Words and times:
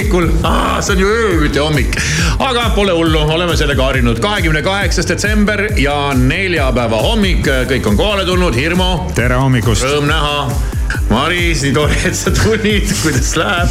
hommikul, 0.00 0.30
see 0.80 0.94
on 0.94 1.00
ju 1.00 1.08
ööbiti 1.08 1.60
hommik. 1.60 1.96
aga 2.38 2.70
pole 2.74 2.92
hullu, 2.92 3.20
oleme 3.20 3.56
sellega 3.56 3.84
harjunud. 3.84 4.20
kahekümne 4.20 4.62
kaheksas 4.62 5.08
detsember 5.08 5.66
ja 5.76 6.12
neljapäeva 6.16 7.02
hommik, 7.04 7.44
kõik 7.44 7.86
on 7.86 7.96
kohale 7.96 8.24
tulnud, 8.24 8.56
Hirmu. 8.56 9.12
tere 9.14 9.36
hommikust. 9.36 9.84
Rõõm 9.84 10.08
näha 10.08 10.70
Maris, 11.10 11.62
nii 11.64 11.72
tore, 11.74 11.96
et 12.06 12.14
sa 12.14 12.30
tulid, 12.34 12.90
kuidas 13.02 13.32
läheb? 13.38 13.70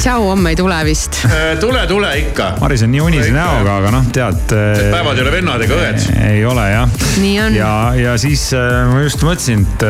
tšau, 0.00 0.24
homme 0.28 0.52
ei 0.52 0.56
tule 0.56 0.76
vist. 0.84 1.18
Äh, 1.28 1.54
tule, 1.60 1.82
tule 1.88 2.10
ikka. 2.20 2.50
Maris 2.60 2.84
on 2.84 2.92
nii 2.92 3.00
unise 3.04 3.32
näoga, 3.34 3.78
aga 3.80 3.92
noh, 3.94 4.06
tead. 4.12 4.52
Need 4.52 4.92
päevad 4.92 5.18
ei 5.20 5.24
ole 5.24 5.32
vennad 5.34 5.64
ega 5.64 5.78
õed. 5.80 6.06
ei 6.30 6.44
ole 6.48 6.66
jah. 6.70 6.96
nii 7.20 7.34
on. 7.44 7.56
ja, 7.56 7.72
ja 7.96 8.16
siis 8.20 8.46
äh, 8.56 8.68
ma 8.92 9.02
just 9.04 9.24
mõtlesin, 9.24 9.64
et, 9.64 9.86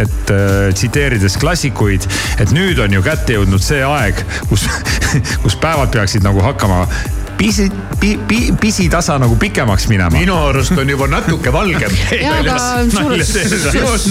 et 0.00 0.34
tsiteerides 0.76 1.36
klassikuid, 1.40 2.08
et 2.40 2.52
nüüd 2.56 2.80
on 2.84 2.96
ju 2.96 3.04
kätte 3.04 3.36
jõudnud 3.36 3.64
see 3.64 3.80
aeg, 3.84 4.20
kus, 4.48 4.68
kus 5.44 5.56
päevad 5.60 5.92
peaksid 5.94 6.26
nagu 6.26 6.42
hakkama 6.44 6.84
pisi, 7.40 7.70
pi, 8.00 8.18
pi, 8.28 8.38
pisitasa 8.60 9.16
nagu 9.18 9.36
pikemaks 9.40 9.86
minema. 9.88 10.12
minu 10.12 10.36
arust 10.50 10.76
on 10.78 10.90
juba 10.90 11.06
natuke 11.08 11.52
valgem 11.52 11.90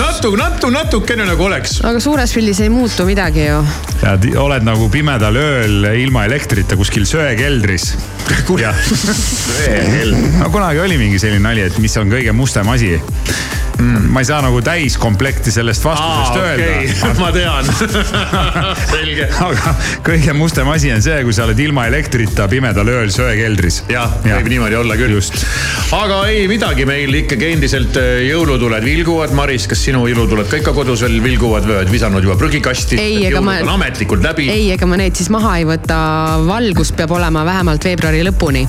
natu, 0.01 0.33
natu, 0.39 0.71
natukene 0.73 1.27
nagu 1.29 1.45
oleks. 1.45 1.77
aga 1.85 2.01
suures 2.01 2.33
pildis 2.33 2.63
ei 2.65 2.71
muutu 2.73 3.05
midagi 3.05 3.45
ju. 3.45 3.59
tead, 3.99 4.25
oled 4.41 4.65
nagu 4.65 4.89
pimedal 4.93 5.37
ööl 5.37 5.91
ilma 6.01 6.25
elektrita 6.29 6.77
kuskil 6.79 7.05
söekeldris. 7.09 7.91
no 10.39 10.49
kunagi 10.53 10.81
oli 10.81 10.97
mingi 11.01 11.21
selline 11.21 11.45
nali, 11.45 11.67
et 11.69 11.77
mis 11.81 11.97
on 12.01 12.09
kõige 12.09 12.33
mustem 12.35 12.69
asi 12.73 12.95
mm.. 13.79 14.09
ma 14.13 14.21
ei 14.23 14.27
saa 14.27 14.41
nagu 14.43 14.61
täiskomplekti 14.65 15.51
sellest 15.53 15.85
vastusest 15.85 16.35
Aa, 16.35 16.45
öelda 16.45 16.67
okay. 16.79 17.13
ma 17.23 17.31
tean 17.35 17.69
selge. 18.93 19.27
aga 19.45 19.73
kõige 20.05 20.35
mustem 20.37 20.69
asi 20.73 20.91
on 20.93 21.03
see, 21.03 21.21
kui 21.27 21.35
sa 21.35 21.45
oled 21.47 21.59
ilma 21.63 21.87
elektrita 21.89 22.47
pimedal 22.51 22.91
ööl 22.91 23.13
söekeldris. 23.13 23.83
jah 23.91 24.19
ja., 24.25 24.39
võib 24.39 24.51
niimoodi 24.53 24.79
olla 24.79 24.97
küll. 24.99 25.15
just. 25.17 25.41
aga 25.95 26.21
ei 26.31 26.47
midagi, 26.51 26.87
meil 26.89 27.21
ikkagi 27.21 27.53
endiselt 27.55 27.99
äh, 27.99 28.23
jõulutuled 28.29 28.85
vilguvad. 28.85 29.33
Maris, 29.37 29.67
kas 29.69 29.81
sinu 29.85 30.05
jõulutuled 30.09 30.49
ka 30.49 30.59
ikka 30.61 30.73
kodus 30.75 31.03
veel 31.05 31.19
vilguvad 31.23 31.67
või 31.67 31.79
oled 31.79 31.93
visanud 31.93 32.25
juba 32.25 32.37
prügikasti? 32.39 32.99
ei, 32.99 33.21
ega 33.29 33.43
ma. 33.43 33.59
ametlikult 33.75 34.25
läbi. 34.25 34.49
ei, 34.51 34.69
ega 34.75 34.89
ma 34.89 34.99
neid 34.99 35.17
siis 35.19 35.31
maha 35.33 35.59
ei 35.61 35.69
võta. 35.69 35.99
valgus 36.47 36.93
peab 36.97 37.15
olema 37.19 37.45
vähemalt 37.47 37.85
veebruari 37.89 38.25
lõpuni 38.27 38.67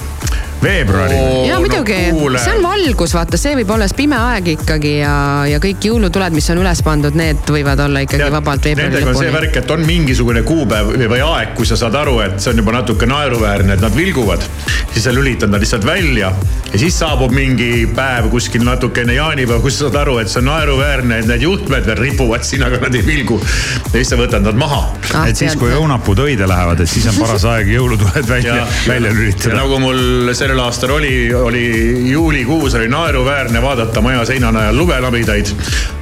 veebruari 0.62 1.16
ja 1.48 1.58
muidugi 1.60 1.98
no,, 2.12 2.28
see 2.40 2.54
on 2.56 2.64
valgus, 2.64 3.14
vaata, 3.16 3.38
see 3.40 3.54
võib 3.60 3.72
olla 3.74 3.88
siis 3.88 3.96
pime 3.98 4.18
aeg 4.20 4.52
ikkagi 4.56 4.94
ja, 5.00 5.14
ja 5.48 5.60
kõik 5.62 5.88
jõulutuled, 5.90 6.36
mis 6.36 6.48
on 6.52 6.60
üles 6.62 6.82
pandud, 6.86 7.16
need 7.18 7.42
võivad 7.48 7.80
olla 7.86 8.04
ikkagi 8.04 8.24
Tead, 8.24 8.34
vabalt 8.34 8.68
veebruari 8.68 8.90
lõpuni. 8.90 9.06
Nendega 9.06 9.14
on 9.14 9.24
see 9.24 9.34
värk, 9.36 9.58
et 9.62 9.74
on 9.76 9.84
mingisugune 9.88 10.44
kuupäev 10.46 10.92
või 11.00 11.22
aeg, 11.24 11.54
kui 11.58 11.68
sa 11.68 11.78
saad 11.80 11.96
aru, 12.00 12.18
et 12.26 12.38
see 12.42 12.52
on 12.52 12.62
juba 12.62 12.76
natuke 12.76 13.08
naeruväärne, 13.10 13.76
et 13.76 13.84
nad 13.84 13.96
vilguvad. 13.96 14.44
siis 14.92 15.04
sa 15.06 15.14
lülitad 15.14 15.50
nad 15.52 15.62
lihtsalt 15.62 15.86
välja 15.86 16.32
ja 16.72 16.78
siis 16.78 16.98
saabub 16.98 17.32
mingi 17.34 17.86
päev 17.94 18.28
kuskil 18.30 18.64
natuke 18.66 19.04
enne 19.04 19.16
jaanipäeva, 19.16 19.60
kus 19.64 19.78
sa 19.78 19.88
saad 19.88 20.00
aru, 20.04 20.18
et 20.22 20.30
see 20.30 20.42
on 20.42 20.48
naeruväärne, 20.50 21.20
et 21.22 21.30
need 21.30 21.46
juhtmed 21.46 21.86
veel 21.88 21.98
ripuvad 21.98 22.44
siin, 22.46 22.64
aga 22.66 22.82
nad 22.84 22.94
ei 22.98 23.04
vilgu. 23.06 23.40
ja 23.40 23.94
siis 23.96 24.12
sa 24.12 24.18
võtad 24.20 24.44
nad 24.46 24.58
maha 24.58 24.82
ah,. 25.14 25.26
et 25.30 25.38
siis, 25.38 25.56
kui 25.58 25.72
õunapuud 25.74 26.24
õide 26.26 26.48
lähevad, 26.50 26.82
et 26.84 26.90
siis 26.90 27.08
on 27.10 27.18
paras 27.22 27.46
aeg 27.48 27.72
jõulutuled 27.74 28.28
välja, 28.28 28.66
välja 28.88 29.14
lülitada. 29.14 29.56
nagu 29.62 29.80
mul 29.82 30.30
see 30.34 30.49
sellel 30.50 30.64
aastal 30.64 30.90
oli, 30.90 31.34
oli 31.34 32.10
juulikuus 32.10 32.74
oli 32.74 32.88
naeruväärne 32.88 33.62
vaadata 33.62 34.00
maja 34.00 34.24
seina 34.24 34.50
najal 34.52 34.76
lumelabidaid. 34.76 35.46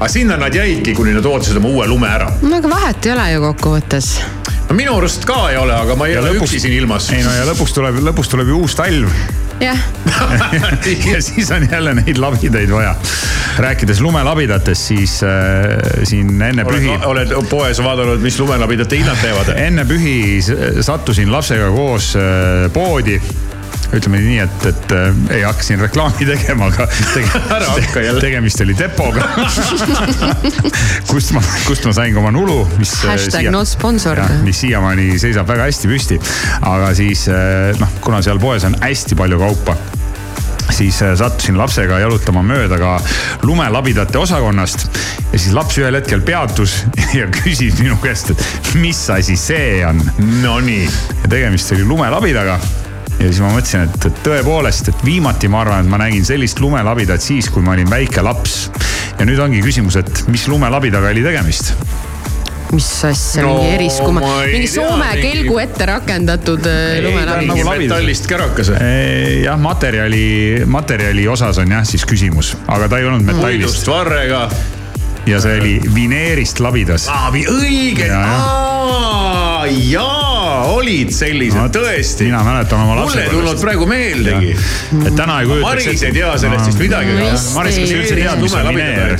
aga 0.00 0.08
sinna 0.08 0.36
nad 0.36 0.54
jäidki, 0.54 0.94
kuni 0.94 1.12
nad 1.12 1.24
ootasid 1.24 1.56
oma 1.56 1.68
uue 1.68 1.86
lume 1.86 2.08
ära. 2.08 2.30
no 2.42 2.56
aga 2.56 2.70
vahet 2.70 3.06
ei 3.06 3.12
ole 3.12 3.26
ju 3.32 3.42
kokkuvõttes 3.42 4.08
no 4.68 4.76
minu 4.76 4.94
arust 4.96 5.26
ka 5.28 5.50
ei 5.50 5.58
ole, 5.60 5.74
aga 5.76 5.96
ma 5.96 6.06
ei 6.08 6.14
ja 6.14 6.22
ole 6.22 6.32
lõpuks, 6.32 6.54
üksi 6.54 6.62
siin 6.64 6.78
ilmas. 6.78 7.10
ei 7.12 7.26
no 7.26 7.34
ja 7.34 7.44
lõpuks 7.50 7.76
tuleb, 7.76 8.00
lõpuks 8.08 8.32
tuleb 8.32 8.48
ju 8.48 8.62
uus 8.62 8.76
talv. 8.78 9.12
jah 9.60 9.84
ja 11.12 11.20
siis 11.20 11.50
on 11.52 11.68
jälle 11.68 11.92
neid 12.00 12.16
labidaid 12.16 12.72
vaja. 12.72 12.94
rääkides 13.58 14.00
lumelabidatest, 14.00 14.88
siis 14.94 15.18
äh, 15.28 15.76
siin 16.08 16.40
enne 16.40 16.64
pühi. 16.64 16.96
oled 17.04 17.36
poes 17.50 17.82
vaadanud, 17.84 18.24
mis 18.24 18.40
lumelabidate 18.40 19.02
hinnad 19.02 19.20
teevad? 19.20 19.52
enne 19.58 19.84
pühi 19.84 20.40
sattusin 20.80 21.32
lapsega 21.36 21.68
koos 21.76 22.14
äh, 22.16 22.72
poodi 22.72 23.20
ütleme 23.94 24.20
nii, 24.20 24.38
et, 24.44 24.66
et 24.68 24.92
äh, 24.92 25.20
ei 25.38 25.42
hakka 25.46 25.64
siin 25.64 25.80
reklaami 25.80 26.26
tegema, 26.32 26.68
aga 26.72 26.88
tege, 27.14 27.42
ära 27.56 27.70
hakka 27.72 28.04
jälle. 28.04 28.22
tegemist 28.24 28.60
oli 28.64 28.76
depoga 28.78 29.24
kust 31.10 31.32
ma, 31.36 31.42
kust 31.66 31.88
ma 31.88 31.94
sain 31.96 32.16
ka 32.16 32.22
oma 32.22 32.32
nulu, 32.34 32.60
mis. 32.78 32.92
Äh, 33.04 33.14
Hashtag 33.14 33.46
siia, 33.46 33.54
not 33.54 33.70
sponsor. 33.70 34.20
mis 34.44 34.64
siiamaani 34.64 35.14
seisab 35.20 35.48
väga 35.48 35.68
hästi 35.68 35.92
püsti. 35.92 36.18
aga 36.60 36.92
siis 36.98 37.28
äh, 37.32 37.72
noh, 37.80 37.96
kuna 38.04 38.20
seal 38.24 38.40
poes 38.42 38.66
on 38.68 38.76
hästi 38.82 39.18
palju 39.18 39.40
kaupa 39.40 39.76
siis 40.70 41.02
äh, 41.02 41.14
sattusin 41.16 41.58
lapsega 41.58 41.98
jalutama 42.02 42.42
mööda 42.44 42.78
ka 42.80 42.96
lumelabidate 43.42 44.18
osakonnast. 44.18 44.88
ja 45.32 45.38
siis 45.38 45.54
laps 45.56 45.78
ühel 45.80 45.96
hetkel 45.96 46.20
peatus 46.20 46.82
ja 47.16 47.28
küsis 47.32 47.80
minu 47.80 47.96
käest, 48.02 48.34
et 48.34 48.74
mis 48.82 49.00
asi 49.10 49.36
see 49.36 49.80
on. 49.86 50.02
Nonii. 50.42 50.84
ja 51.22 51.32
tegemist 51.32 51.72
oli 51.72 51.88
lumelabidaga 51.88 52.58
ja 53.18 53.26
siis 53.26 53.40
ma 53.42 53.50
mõtlesin, 53.52 53.88
et, 53.88 54.08
et 54.10 54.20
tõepoolest, 54.26 54.92
et 54.92 55.04
viimati 55.06 55.50
ma 55.50 55.62
arvan, 55.64 55.84
et 55.84 55.90
ma 55.90 56.00
nägin 56.00 56.26
sellist 56.26 56.60
lumelabidat 56.62 57.24
siis, 57.24 57.50
kui 57.52 57.64
ma 57.64 57.74
olin 57.74 57.90
väike 57.90 58.22
laps. 58.24 58.68
ja 59.18 59.26
nüüd 59.26 59.40
ongi 59.42 59.62
küsimus, 59.64 59.98
et 59.98 60.28
mis 60.30 60.46
lumelabidaga 60.50 61.10
oli 61.10 61.24
tegemist? 61.26 61.74
mis 62.72 62.86
asja 63.08 63.42
no,, 63.42 63.54
mingi 63.56 63.74
eriskuma, 63.78 64.22
mingi 64.44 64.68
Soome 64.70 65.08
tea, 65.14 65.22
kelgu 65.24 65.58
ette 65.62 65.86
rakendatud 65.88 66.66
äh, 66.68 66.98
lumelabi. 67.04 67.48
nagu 67.50 67.68
metallist 67.70 68.28
kärakas. 68.30 68.72
jah, 68.76 69.58
materjali, 69.60 70.64
materjali 70.68 71.28
osas 71.28 71.58
on 71.62 71.78
jah 71.78 71.86
siis 71.88 72.04
küsimus, 72.08 72.54
aga 72.68 72.90
ta 72.90 73.00
ei 73.00 73.08
olnud 73.08 73.26
metallist. 73.26 73.64
puidust 73.64 73.90
varrega. 73.90 74.46
ja 75.26 75.40
see 75.42 75.60
oli 75.60 75.76
vineerist 75.94 76.60
labidas. 76.62 77.08
õige, 77.58 78.12
jaa 79.88 80.37
olid 80.74 81.12
sellised 81.14 81.60
no,, 81.60 81.68
tõesti. 81.72 82.28
mina 82.28 82.42
mäletan 82.46 82.84
oma 82.84 82.98
lapsepõlvest. 83.00 83.14
mulle 83.14 83.28
ei 83.28 83.36
tulnud 83.36 83.62
praegu 83.62 83.88
meeldegi. 83.90 84.56
et 85.04 85.14
täna 85.16 85.40
ei 85.42 85.52
kujutaks. 85.52 85.70
Maris 85.70 86.04
ei 86.08 86.18
tea 86.18 86.34
sellest 86.44 86.72
vist 86.72 86.84
midagi. 86.84 87.16
Maris, 87.54 87.80
kas 87.80 87.88
sa 87.94 88.02
üldse 88.02 88.20
tead, 88.20 88.44
mis 88.44 88.58
on 88.58 88.70
vineer? 88.72 89.18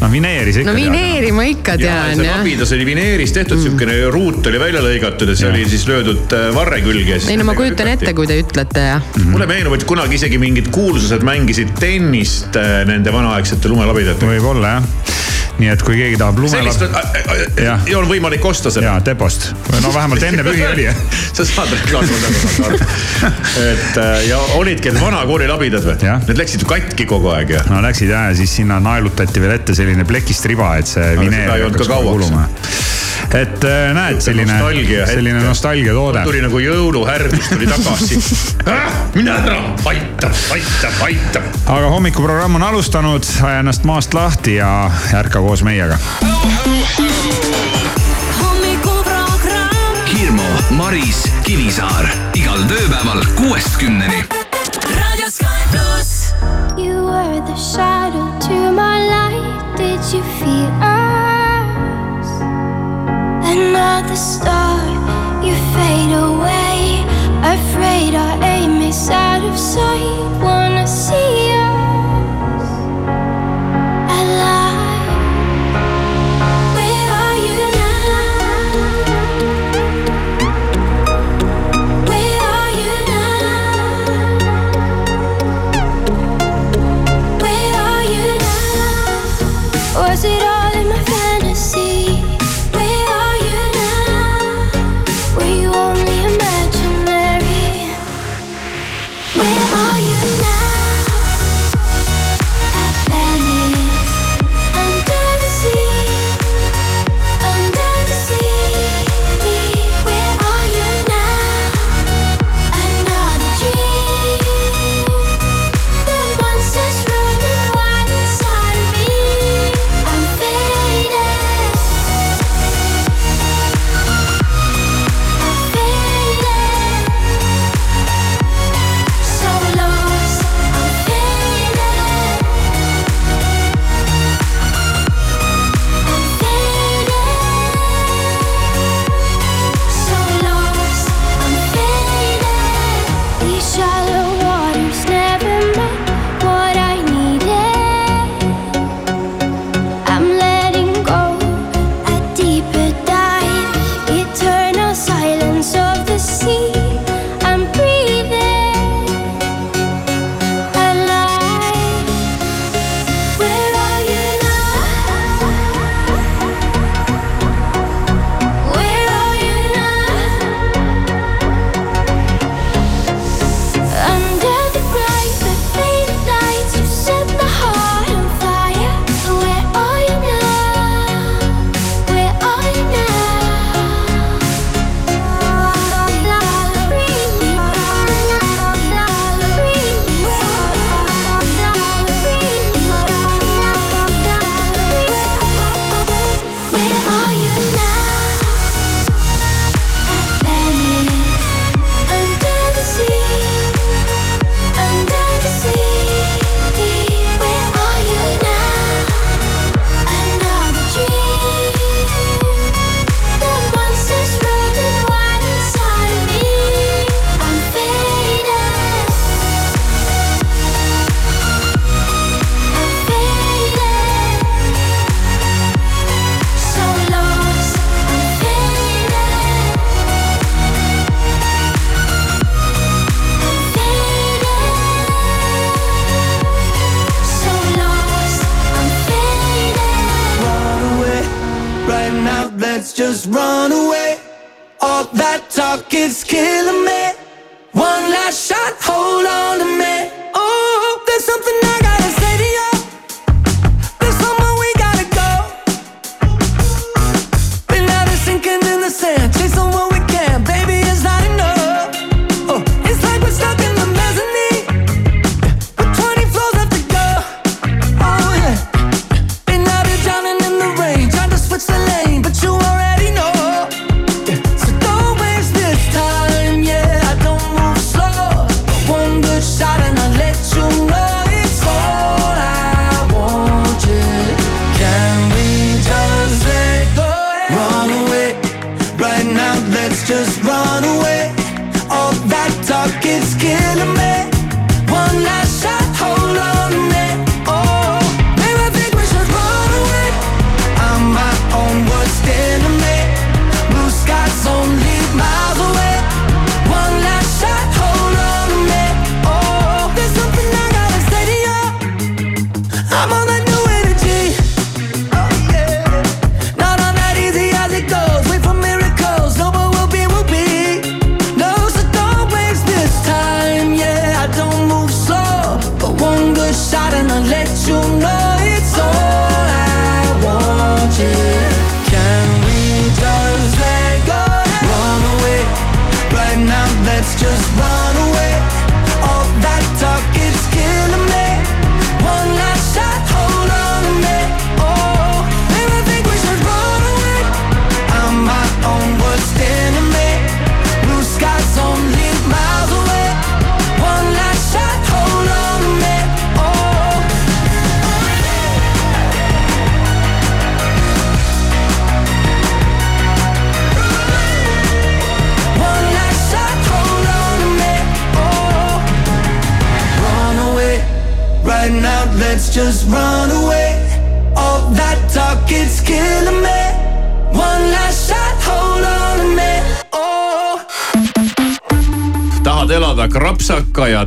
no 0.00 0.08
vineeri 0.08 0.52
sa 0.52 0.62
ikka 0.62 0.72
no, 0.72 0.76
no 0.78 0.80
vineeri 0.80 1.32
ma 1.36 1.44
ikka 1.48 1.76
tean 1.80 2.22
jah. 2.24 2.38
labidas 2.38 2.72
oli 2.76 2.86
vineerist 2.88 3.36
tehtud 3.36 3.58
mm., 3.58 3.64
siukene 3.66 3.96
ruut 4.14 4.46
oli 4.48 4.60
välja 4.62 4.82
lõigatud 4.84 5.32
ja 5.32 5.36
see 5.36 5.48
ja. 5.48 5.52
oli 5.52 5.66
siis 5.68 5.84
löödud 5.90 6.36
äh, 6.36 6.46
varre 6.56 6.80
külge. 6.84 7.18
ei 7.20 7.36
no 7.40 7.46
ma 7.48 7.56
kujutan 7.58 7.90
ette, 7.92 8.14
kui 8.16 8.28
te 8.30 8.38
ütlete 8.40 8.86
jah 8.86 9.02
mm 9.02 9.20
-hmm.. 9.20 9.34
mulle 9.34 9.48
meenub, 9.50 9.76
et 9.76 9.84
kunagi 9.88 10.16
isegi 10.16 10.40
mingid 10.40 10.70
kuulsused 10.72 11.26
mängisid 11.26 11.74
tennist 11.80 12.56
äh, 12.56 12.80
nende 12.88 13.12
vanaaegsete 13.12 13.72
lumelabidatega. 13.72 14.32
võib-olla 14.38 14.78
jah 14.78 15.18
nii 15.60 15.70
et 15.74 15.82
kui 15.84 15.98
keegi 15.98 16.18
tahab 16.20 16.40
lumela. 16.40 16.72
sellist 16.72 17.60
ja. 17.60 17.76
ja 17.86 17.98
on 17.98 18.08
võimalik 18.10 18.44
osta 18.48 18.72
seda. 18.72 18.86
ja 18.86 18.96
depost, 19.04 19.50
no 19.80 19.92
vähemalt 19.94 20.24
enne 20.26 20.44
pühi 20.46 20.64
oli 20.68 20.86
sa 21.36 21.46
saad 21.48 21.72
reklaami 21.76 22.80
et 23.70 24.00
äh, 24.00 24.14
ja 24.28 24.40
olidki 24.58 24.92
need 24.92 25.02
vana 25.02 25.24
koolilabidad 25.28 25.86
või? 25.86 25.98
Need 26.28 26.40
läksid 26.40 26.64
ju 26.64 26.70
katki 26.70 27.08
kogu 27.10 27.32
aeg 27.34 27.56
ja. 27.56 27.64
no 27.70 27.82
läksid 27.84 28.12
ja, 28.12 28.28
ja 28.30 28.38
siis 28.38 28.54
sinna 28.60 28.80
naelutati 28.82 29.42
veel 29.42 29.58
ette 29.58 29.76
selline 29.76 30.06
plekist 30.08 30.48
riba, 30.50 30.74
et 30.80 30.90
see 30.90 31.12
vineer 31.20 31.52
hakkaks 31.68 31.92
kuluma 31.94 32.48
et 33.34 33.64
äh, 33.64 33.94
näed, 33.94 34.20
selline, 34.20 34.58
selline 35.06 35.42
nostalgiatoode. 35.44 36.22
tuli 36.26 36.40
nagu 36.42 36.58
jõuluhärdus 36.58 37.50
tuli 37.52 37.68
tagasi 37.70 38.18
ah, 38.72 38.96
mine 39.14 39.30
ära, 39.34 39.60
aitab, 39.86 40.34
aitab, 40.56 40.98
aitab. 41.06 41.46
aga 41.66 41.92
hommikuprogramm 41.94 42.58
on 42.58 42.66
alustanud, 42.66 43.26
aja 43.46 43.62
ennast 43.62 43.86
maast 43.86 44.14
lahti 44.14 44.56
ja 44.58 44.90
ärka 45.14 45.42
koos 45.44 45.62
meiega. 45.66 45.98
hommikuprogramm. 48.40 50.00
Hirmu, 50.10 50.50
Maris, 50.80 51.24
Kivisaar 51.46 52.10
igal 52.34 52.66
tööpäeval 52.70 53.22
kuuest 53.38 53.78
kümneni. 53.78 54.24
raadio 54.90 55.30
Sky 55.30 55.68
pluss. 55.70 56.34
You 56.76 57.06
were 57.06 57.40
the 57.46 57.56
shadow 57.56 58.34
to 58.48 58.72
my 58.74 59.06
light, 59.06 59.76
did 59.78 60.02
you 60.12 60.24
feel? 60.40 60.99
Another 63.52 64.14
star, 64.14 64.78
you 65.44 65.56
fade 65.74 66.14
away, 66.14 67.02
afraid 67.42 68.14
our 68.14 68.40
aim 68.44 68.80
is 68.80 69.10
out 69.10 69.42
of 69.42 69.58
sight, 69.58 70.40
wanna 70.40 70.86
see 70.86 71.39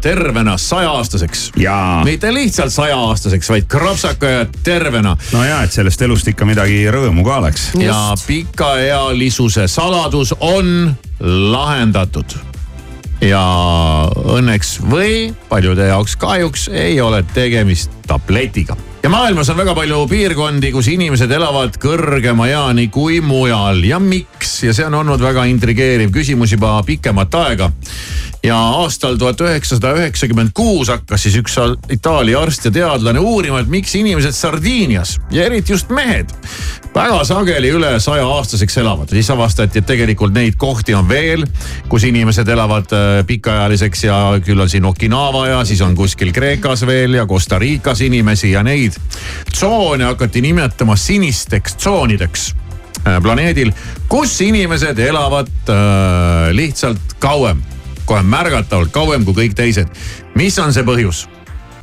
tervena 0.03 0.57
sajaaastaseks? 0.57 1.51
jaa. 1.57 2.03
mitte 2.03 2.33
lihtsalt 2.33 2.73
sajaaastaseks, 2.73 3.49
vaid 3.49 3.67
krapsaka 3.67 4.27
ja 4.27 4.45
tervena. 4.63 5.17
no 5.31 5.43
ja, 5.43 5.63
et 5.63 5.71
sellest 5.71 6.01
elust 6.01 6.27
ikka 6.27 6.45
midagi 6.45 6.83
rõõmu 6.91 7.25
ka 7.25 7.39
oleks. 7.39 7.69
ja 7.79 7.99
pikaealisuse 8.27 9.67
saladus 9.71 10.35
on 10.39 10.95
lahendatud. 11.53 12.37
ja 13.21 13.43
õnneks 14.37 14.77
või 14.89 15.29
paljude 15.49 15.87
jaoks 15.87 16.17
kahjuks 16.19 16.67
ei 16.73 16.99
ole 17.01 17.23
tegemist 17.33 17.91
tabletiga 18.07 18.75
ja 19.03 19.09
maailmas 19.09 19.49
on 19.49 19.57
väga 19.57 19.73
palju 19.75 20.05
piirkondi, 20.07 20.71
kus 20.71 20.87
inimesed 20.93 21.31
elavad 21.31 21.75
kõrgema 21.81 22.47
eani 22.47 22.87
kui 22.87 23.19
mujal 23.21 23.81
ja 23.83 23.99
miks 23.99 24.61
ja 24.63 24.75
see 24.75 24.85
on 24.87 24.95
olnud 25.01 25.19
väga 25.23 25.43
intrigeeriv 25.51 26.11
küsimus 26.15 26.55
juba 26.55 26.77
pikemat 26.87 27.35
aega. 27.35 27.71
Ja 28.43 28.57
aastal 28.83 29.15
tuhat 29.17 29.41
üheksasada 29.41 29.93
üheksakümmend 29.95 30.51
kuus 30.53 30.91
hakkas 30.91 31.23
siis 31.23 31.37
üks 31.39 31.55
Itaalia 31.91 32.41
arst 32.43 32.65
ja 32.65 32.71
teadlane 32.71 33.19
uurima, 33.19 33.61
et 33.63 33.71
miks 33.71 33.95
inimesed 33.95 34.35
Sardiinias 34.35 35.17
ja 35.31 35.45
eriti 35.45 35.71
just 35.71 35.89
mehed 35.89 36.33
väga 36.95 37.23
sageli 37.25 37.71
üle 37.73 37.91
saja 38.03 38.25
aastaseks 38.27 38.77
elavad. 38.77 39.09
siis 39.09 39.29
avastati, 39.29 39.79
et 39.79 39.85
tegelikult 39.85 40.33
neid 40.33 40.57
kohti 40.57 40.93
on 40.93 41.07
veel, 41.09 41.45
kus 41.89 42.03
inimesed 42.03 42.47
elavad 42.47 42.91
äh, 42.93 43.25
pikaealiseks 43.27 44.03
ja 44.03 44.17
küll 44.45 44.59
on 44.59 44.69
siin 44.69 44.85
Okinawa 44.85 45.47
ja 45.47 45.63
siis 45.65 45.81
on 45.81 45.95
kuskil 45.95 46.33
Kreekas 46.33 46.85
veel 46.85 47.13
ja 47.13 47.25
Costa 47.25 47.59
Ricas 47.59 48.01
inimesi 48.01 48.51
ja 48.51 48.63
neid 48.63 48.97
tsoone 49.51 50.03
hakati 50.03 50.41
nimetama 50.41 50.95
sinisteks 50.95 51.75
tsoonideks 51.75 52.49
äh, 53.07 53.21
planeedil, 53.21 53.71
kus 54.07 54.41
inimesed 54.41 54.99
elavad 54.99 55.49
äh, 55.69 56.51
lihtsalt 56.51 57.17
kauem, 57.19 57.63
kohe 58.05 58.23
märgatavalt 58.23 58.91
kauem 58.91 59.25
kui 59.25 59.33
kõik 59.33 59.55
teised. 59.57 59.87
mis 60.35 60.59
on 60.59 60.73
see 60.73 60.83
põhjus? 60.83 61.27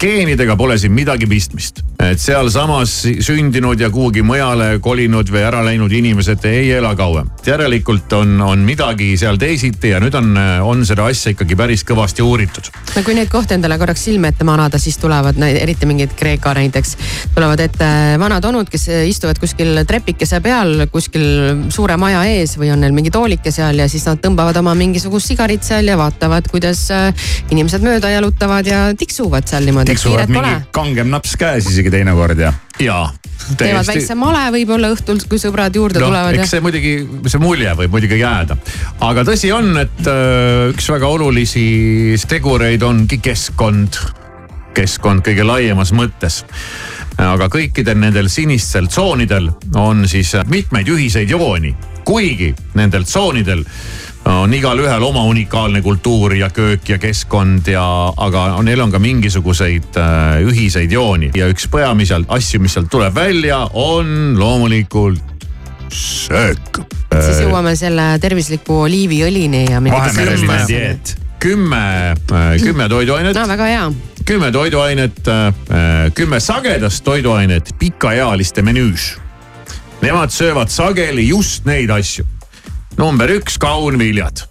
Geenidega 0.01 0.57
pole 0.57 0.79
siin 0.81 0.93
midagi 0.97 1.27
pistmist. 1.29 1.83
et 2.01 2.17
sealsamas 2.17 2.93
sündinud 3.21 3.81
ja 3.81 3.91
kuhugi 3.93 4.23
mujale 4.25 4.79
kolinud 4.81 5.29
või 5.29 5.43
ära 5.45 5.61
läinud 5.65 5.93
inimesed 5.93 6.45
ei 6.49 6.71
ela 6.73 6.95
kauem. 6.97 7.29
järelikult 7.47 8.13
on, 8.17 8.41
on 8.41 8.63
midagi 8.65 9.13
seal 9.21 9.37
teisiti 9.37 9.93
ja 9.93 10.01
nüüd 10.01 10.15
on, 10.17 10.33
on 10.65 10.87
seda 10.89 11.05
asja 11.11 11.35
ikkagi 11.35 11.57
päris 11.57 11.85
kõvasti 11.85 12.25
uuritud. 12.25 12.71
no 12.97 13.03
kui 13.05 13.17
neid 13.19 13.29
kohti 13.29 13.59
endale 13.59 13.77
korraks 13.79 14.07
silme 14.09 14.33
ette 14.33 14.47
manada, 14.49 14.81
siis 14.81 14.97
tulevad 14.99 15.37
eriti 15.51 15.89
mingid 15.91 16.17
Kreeka 16.17 16.55
näiteks, 16.57 16.97
tulevad 17.35 17.61
ette 17.61 17.91
vanad 18.21 18.45
onud, 18.49 18.73
kes 18.73 18.89
istuvad 19.11 19.39
kuskil 19.43 19.83
trepikese 19.89 20.41
peal 20.41 20.87
kuskil 20.93 21.69
suure 21.69 21.99
maja 22.01 22.25
ees 22.31 22.57
või 22.57 22.73
on 22.73 22.81
neil 22.87 22.97
mingi 22.97 23.13
toolike 23.13 23.53
seal 23.53 23.85
ja 23.85 23.89
siis 23.93 24.09
nad 24.09 24.25
tõmbavad 24.25 24.57
oma 24.63 24.73
mingisugust 24.79 25.35
sigarit 25.35 25.67
seal 25.67 25.93
ja 25.93 26.01
vaatavad, 26.01 26.49
kuidas 26.49 26.87
äh, 26.95 27.31
inimesed 27.53 27.85
mööda 27.85 28.17
jalutavad 28.17 28.67
ja 28.67 28.83
tiksuvad 28.97 29.45
seal 29.51 29.69
niimoodi 29.69 29.90
tiksuvad 29.91 30.33
mingi 30.33 30.55
kangem 30.75 31.11
naps 31.13 31.37
käes 31.41 31.69
isegi 31.71 31.93
teinekord 31.93 32.39
ja. 32.41 32.53
jaa. 32.83 33.09
teevad 33.59 33.89
väikse 33.91 34.17
male 34.19 34.47
võib-olla 34.55 34.93
õhtul, 34.95 35.21
kui 35.31 35.41
sõbrad 35.43 35.77
juurde 35.77 36.03
no, 36.03 36.11
tulevad. 36.11 36.39
eks 36.39 36.55
see 36.57 36.65
muidugi, 36.65 36.95
see 37.31 37.43
mulje 37.43 37.75
võib 37.83 37.97
muidugi 37.97 38.21
jääda. 38.23 38.57
aga 39.09 39.27
tõsi 39.29 39.53
on, 39.57 39.75
et 39.83 40.09
äh, 40.11 40.71
üks 40.73 40.91
väga 40.93 41.11
olulisi 41.19 41.67
tegureid 42.31 42.83
ongi 42.87 43.21
keskkond. 43.23 44.01
keskkond 44.75 45.27
kõige 45.27 45.45
laiemas 45.47 45.95
mõttes 45.97 46.45
aga 47.21 47.51
kõikidel 47.53 47.99
nendel 48.01 48.31
sinistel 48.33 48.89
tsoonidel 48.89 49.51
on 49.77 50.07
siis 50.09 50.33
mitmeid 50.49 50.89
ühiseid 50.89 51.31
jooni, 51.31 51.75
kuigi 52.07 52.53
nendel 52.79 53.05
tsoonidel 53.05 53.65
on 54.25 54.55
igalühel 54.55 55.03
oma 55.03 55.23
unikaalne 55.25 55.83
kultuur 55.83 56.35
ja 56.35 56.51
köök 56.51 56.89
ja 56.89 56.99
keskkond 56.99 57.67
ja, 57.67 57.85
aga 58.17 58.45
neil 58.63 58.81
on 58.81 58.93
ka 58.93 58.99
mingisuguseid 58.99 59.97
äh, 59.97 60.41
ühiseid 60.47 60.93
jooni 60.93 61.31
ja 61.37 61.49
üks 61.51 61.69
peamisi 61.71 62.15
asju, 62.29 62.61
mis 62.61 62.77
sealt 62.77 62.91
tuleb 62.93 63.15
välja, 63.15 63.63
on 63.73 64.37
loomulikult 64.39 65.25
söök. 65.95 66.83
siis 67.11 67.41
jõuame 67.43 67.75
selle 67.77 68.13
tervisliku 68.23 68.83
oliiviõlini 68.85 69.65
ja. 69.71 69.81
vahemereline 69.83 70.61
dieet. 70.69 71.17
kümme, 71.41 72.15
äh, 72.33 72.53
kümme 72.63 72.89
toiduainet. 72.89 73.37
no 73.37 73.49
väga 73.49 73.71
hea. 73.73 73.87
kümme 74.25 74.53
toiduainet, 74.53 75.25
äh, 75.29 76.13
kümme 76.15 76.41
sagedast 76.41 77.05
toiduainet 77.05 77.75
pikaealiste 77.79 78.63
menüüs. 78.63 79.17
Nemad 80.01 80.31
söövad 80.33 80.69
sageli 80.73 81.29
just 81.29 81.65
neid 81.69 81.91
asju 81.91 82.25
number 82.99 83.31
üks, 83.39 83.59
kaunviljad. 83.61 84.47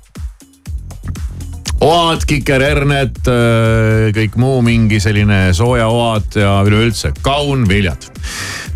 oad, 1.80 2.26
kikerherned, 2.28 3.22
äh, 3.32 4.10
kõik 4.16 4.36
muu 4.40 4.62
mingi 4.66 5.00
selline 5.00 5.54
soojaoad 5.56 6.36
ja 6.36 6.60
üleüldse 6.68 7.14
kaunviljad. 7.22 8.10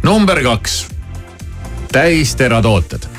number 0.04 0.44
kaks, 0.44 0.86
täisteratooted 1.92 3.14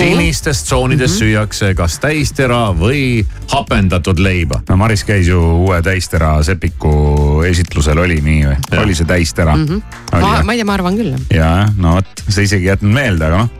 sinistes 0.00 0.62
tsoonides 0.62 1.10
mm 1.10 1.14
-hmm. 1.14 1.18
süüakse 1.18 1.74
kas 1.74 1.98
täistera 1.98 2.74
või 2.80 3.26
hapendatud 3.48 4.18
leiba. 4.18 4.62
no 4.68 4.76
Maris 4.76 5.04
käis 5.04 5.28
ju 5.28 5.40
uue 5.40 5.82
täistera 5.82 6.42
sepiku 6.42 7.42
esitlusel 7.46 7.98
oli 7.98 8.20
nii 8.20 8.44
või? 8.46 8.56
oli 8.82 8.94
see 8.94 9.06
täistera 9.06 9.56
mm? 9.56 9.66
-hmm. 9.66 9.82
ma, 10.20 10.42
ma 10.44 10.52
ei 10.52 10.58
tea, 10.58 10.64
ma 10.64 10.74
arvan 10.74 10.96
küll. 10.96 11.16
ja, 11.30 11.68
no 11.76 11.94
vot, 11.94 12.22
sa 12.28 12.40
isegi 12.40 12.64
ei 12.64 12.68
jätnud 12.68 12.92
meelde, 12.92 13.26
aga 13.26 13.36
noh 13.36 13.59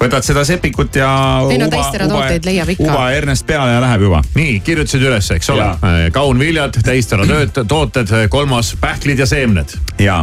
võtad 0.00 0.24
seda 0.26 0.44
sepikut 0.44 0.96
ja. 1.00 1.10
ei 1.50 1.58
no 1.60 1.68
täisteratooteid 1.72 2.44
leiab 2.46 2.72
ikka. 2.74 2.88
uba 2.90 3.08
hernest 3.14 3.46
peale 3.48 3.72
ja 3.72 3.80
läheb 3.80 4.06
juba. 4.08 4.22
nii, 4.36 4.58
kirjutasid 4.64 5.06
üles, 5.08 5.30
eks 5.36 5.50
ole. 5.54 5.68
kaunviljad, 6.12 6.76
täisteratööd, 6.84 7.56
tooted, 7.72 8.12
kolmas 8.32 8.74
pähklid 8.80 9.24
ja 9.24 9.26
seemned. 9.26 9.76
ja. 9.98 10.22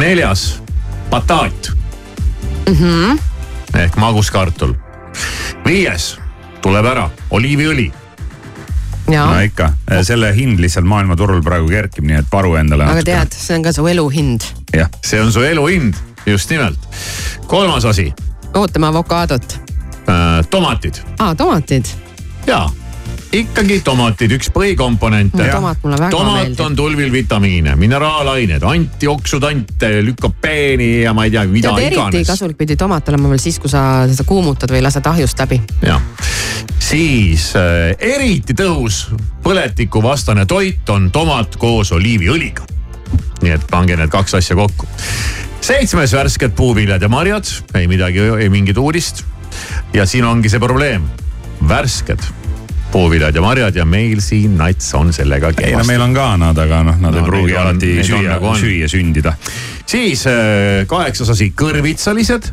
neljas, 0.00 0.62
bataat 1.10 1.72
mm. 2.66 2.74
-hmm. 2.74 3.18
ehk 3.84 3.96
maguskartul. 3.96 4.74
viies, 5.66 6.16
tuleb 6.62 6.86
ära, 6.86 7.10
oliiviõli 7.30 7.90
no 9.10 9.40
ikka, 9.42 9.72
selle 10.06 10.30
hind 10.36 10.60
lihtsalt 10.62 10.86
maailmaturul 10.86 11.42
praegu 11.42 11.68
kerkib, 11.68 12.06
nii 12.06 12.20
et 12.22 12.32
varu 12.32 12.54
endale. 12.56 12.86
aga 12.86 13.02
tead, 13.04 13.36
see 13.36 13.56
on 13.58 13.62
ka 13.66 13.72
su 13.72 13.86
elu 13.86 14.08
hind. 14.08 14.48
jah, 14.72 14.88
see 15.04 15.20
on 15.20 15.32
su 15.32 15.44
elu 15.44 15.66
hind, 15.66 15.94
just 16.26 16.50
nimelt. 16.50 16.88
kolmas 17.46 17.84
asi 17.84 18.12
ootame 18.54 18.86
avokaadot 18.86 19.60
äh,. 20.08 20.46
tomatid. 20.50 20.94
aa, 21.18 21.34
tomatid. 21.34 21.84
jaa, 22.46 22.70
ikkagi 23.32 23.80
tomatid, 23.86 24.32
üks 24.34 24.50
põhikomponente 24.54 25.46
tomat 25.52 25.82
mulle 25.84 25.98
väga 26.00 26.10
tomat 26.14 26.40
meeldib. 26.40 26.62
on 26.64 26.76
tulvil 26.76 27.12
vitamiine, 27.12 27.76
mineraalained, 27.78 28.62
antioksüdante, 28.66 29.92
lükopeeni 30.06 30.90
ja 31.04 31.14
ma 31.14 31.26
ei 31.28 31.34
tea, 31.34 31.44
mida 31.50 31.74
tead, 31.76 31.92
iganes. 31.92 32.14
eriti 32.14 32.32
kasulik 32.32 32.58
pidi 32.58 32.76
tomat 32.80 33.08
olema 33.12 33.30
veel 33.30 33.42
siis, 33.42 33.60
kui 33.62 33.70
sa 33.70 33.84
seda 34.10 34.26
kuumutad 34.26 34.72
või 34.74 34.82
lased 34.82 35.06
ahjust 35.06 35.44
läbi. 35.44 35.60
jah, 35.86 36.02
siis 36.78 37.52
äh, 37.58 37.94
eriti 38.16 38.56
tõhus 38.58 39.06
põletikuvastane 39.44 40.46
toit 40.50 40.88
on 40.90 41.10
tomat 41.14 41.56
koos 41.60 41.94
oliiviõliga. 41.96 42.66
Nii 43.42 43.54
et 43.56 43.70
pange 43.70 43.96
need 43.96 44.12
kaks 44.12 44.34
asja 44.40 44.56
kokku 44.58 44.88
seitsmes 45.60 46.12
värsked 46.16 46.54
puuviljad 46.56 47.02
ja 47.02 47.08
marjad, 47.12 47.48
ei 47.74 47.88
midagi, 47.88 48.20
ei 48.40 48.48
mingit 48.48 48.78
uudist. 48.78 49.24
ja 49.92 50.06
siin 50.06 50.24
ongi 50.24 50.48
see 50.48 50.60
probleem, 50.60 51.04
värsked 51.68 52.22
puuviljad 52.92 53.34
ja 53.34 53.42
marjad 53.42 53.76
ja 53.76 53.84
meil 53.84 54.20
siin 54.24 54.56
nats 54.58 54.94
on 54.94 55.12
sellega 55.12 55.50
ei 55.50 55.52
no 55.52 55.62
kehvasti. 55.62 55.92
meil 55.92 56.06
on 56.06 56.14
ka 56.14 56.30
nad, 56.40 56.58
aga 56.58 56.82
noh, 56.86 56.96
nad 57.00 57.14
No 57.14 57.22
ei 57.22 57.28
pruugi 57.28 57.56
alati 57.56 57.92
süüa 58.02 58.34
nagu 58.34 58.54
süüa 58.58 58.88
sündida. 58.88 59.34
siis 59.86 60.26
äh, 60.26 60.86
kaheksas 60.86 61.30
asi, 61.36 61.52
kõrvitsalised. 61.56 62.52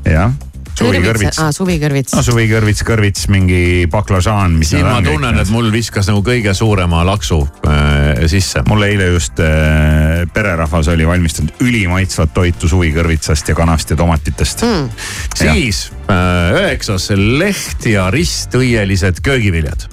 Suvikõrvits. 0.77 1.39
aa, 1.41 1.51
suvikõrvits. 1.55 2.15
no 2.15 2.23
suvikõrvits, 2.25 2.83
kõrvits, 2.87 3.27
mingi 3.33 3.61
baklažaan, 3.91 4.57
mis 4.59 4.73
siin 4.73 4.85
ma 4.87 4.99
tunnen, 5.05 5.41
et 5.41 5.51
mul 5.53 5.71
viskas 5.73 6.09
nagu 6.11 6.23
kõige 6.25 6.53
suurema 6.57 7.03
laksu 7.07 7.41
äh, 7.67 8.23
sisse. 8.29 8.63
mul 8.67 8.85
eile 8.87 9.11
just 9.13 9.41
äh, 9.43 10.23
pererahvas 10.33 10.91
oli 10.93 11.07
valmistanud 11.07 11.65
ülimaitsvat 11.65 12.33
toitu 12.35 12.69
suvikõrvitsast 12.69 13.51
ja 13.51 13.57
kanast 13.57 13.93
ja 13.93 13.99
tomatitest 13.99 14.63
mm.. 14.65 14.89
siis 15.35 15.87
äh, 16.11 16.57
üheksas 16.61 17.11
leht 17.17 17.85
ja 17.89 18.09
ristõielised 18.13 19.21
köögiviljad. 19.25 19.87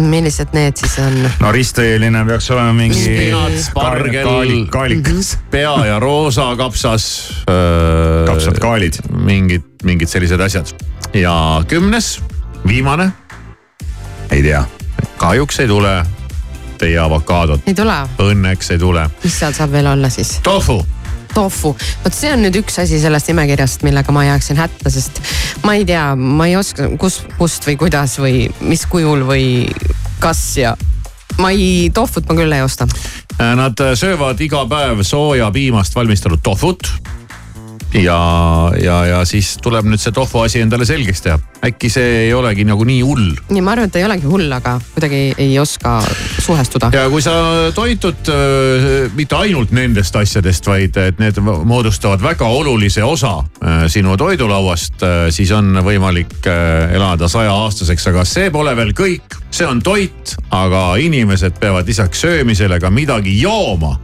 millised 0.00 0.54
need 0.56 0.78
siis 0.80 0.98
on? 1.02 1.18
no 1.42 1.52
ristõeline 1.54 2.24
peaks 2.28 2.50
olema 2.54 2.74
mingi 2.76 3.00
Spinats, 3.00 3.70
spargel. 3.70 4.22
kaalik, 4.26 4.68
kaalikas 4.72 5.34
mm, 5.36 5.50
pea 5.52 5.74
ja 5.90 5.98
roosa 6.02 6.52
kapsas 6.60 7.10
äh,. 7.50 8.24
kapsad, 8.30 8.60
kaalid. 8.62 9.02
mingid, 9.10 9.66
mingid 9.84 10.08
sellised 10.08 10.40
asjad 10.40 10.72
ja 11.16 11.34
kümnes, 11.68 12.20
viimane, 12.66 13.10
ei 14.30 14.42
tea, 14.42 14.64
kahjuks 15.16 15.60
ei 15.60 15.68
tule 15.68 15.94
teie 16.80 16.98
avokaadot, 16.98 17.66
ei 17.66 17.74
tule? 17.76 17.98
õnneks 18.20 18.72
ei 18.74 18.80
tule. 18.80 19.08
mis 19.24 19.38
seal 19.38 19.56
saab 19.56 19.72
veel 19.72 19.90
olla 19.90 20.10
siis? 20.12 20.38
tofu 20.46 20.80
tofu, 21.34 21.76
vot 22.04 22.14
see 22.14 22.32
on 22.34 22.42
nüüd 22.44 22.56
üks 22.60 22.80
asi 22.82 22.98
sellest 23.00 23.30
nimekirjast, 23.30 23.84
millega 23.86 24.12
ma 24.14 24.24
jääksin 24.26 24.58
hätta, 24.58 24.90
sest 24.90 25.20
ma 25.64 25.76
ei 25.78 25.84
tea, 25.86 26.10
ma 26.16 26.48
ei 26.50 26.56
oska, 26.58 26.90
kus, 27.00 27.20
kust 27.38 27.66
või 27.68 27.76
kuidas 27.80 28.18
või 28.18 28.46
mis 28.66 28.86
kujul 28.90 29.22
või 29.28 29.44
kas 30.20 30.42
ja 30.58 30.74
ma 31.40 31.52
ei, 31.54 31.90
tofut 31.94 32.28
ma 32.28 32.36
küll 32.38 32.52
ei 32.52 32.64
osta. 32.64 32.88
Nad 33.38 33.78
söövad 33.96 34.40
iga 34.44 34.64
päev 34.68 35.04
sooja 35.06 35.48
piimast 35.54 35.94
valmistatud 35.96 36.42
tofut. 36.44 36.90
Ja, 37.94 38.72
ja, 38.82 38.96
ja 39.06 39.20
siis 39.26 39.56
tuleb 39.62 39.88
nüüd 39.90 40.00
see 40.00 40.12
tofu 40.14 40.44
asi 40.44 40.60
endale 40.62 40.86
selgeks 40.86 41.24
teha. 41.24 41.38
äkki 41.66 41.90
see 41.92 42.10
ei 42.24 42.34
olegi 42.34 42.64
nagu 42.64 42.84
nii 42.86 43.00
hull. 43.04 43.32
nii, 43.50 43.62
ma 43.64 43.74
arvan, 43.74 43.90
et 43.90 43.98
ei 43.98 44.04
olegi 44.06 44.28
hull, 44.30 44.46
aga 44.54 44.76
kuidagi 44.94 45.22
ei 45.38 45.58
oska 45.58 45.96
suhestuda. 46.38 46.90
ja 46.94 47.08
kui 47.10 47.22
sa 47.24 47.34
toitud 47.74 48.30
äh, 48.30 49.10
mitte 49.16 49.38
ainult 49.40 49.74
nendest 49.76 50.16
asjadest, 50.16 50.70
vaid 50.70 50.96
et 51.02 51.18
need 51.22 51.40
moodustavad 51.42 52.22
väga 52.22 52.48
olulise 52.60 53.04
osa 53.04 53.38
äh, 53.40 53.84
sinu 53.90 54.16
toidulauast 54.20 55.02
äh,, 55.02 55.18
siis 55.34 55.50
on 55.56 55.82
võimalik 55.84 56.46
äh, 56.46 56.94
elada 56.96 57.28
sajaaastaseks, 57.28 58.06
aga 58.12 58.24
see 58.28 58.50
pole 58.54 58.76
veel 58.78 58.94
kõik. 58.96 59.38
see 59.50 59.66
on 59.66 59.82
toit, 59.82 60.36
aga 60.54 60.94
inimesed 61.02 61.58
peavad 61.60 61.88
lisaks 61.88 62.22
söömisele 62.22 62.80
ka 62.80 62.90
midagi 62.90 63.40
jooma. 63.40 63.96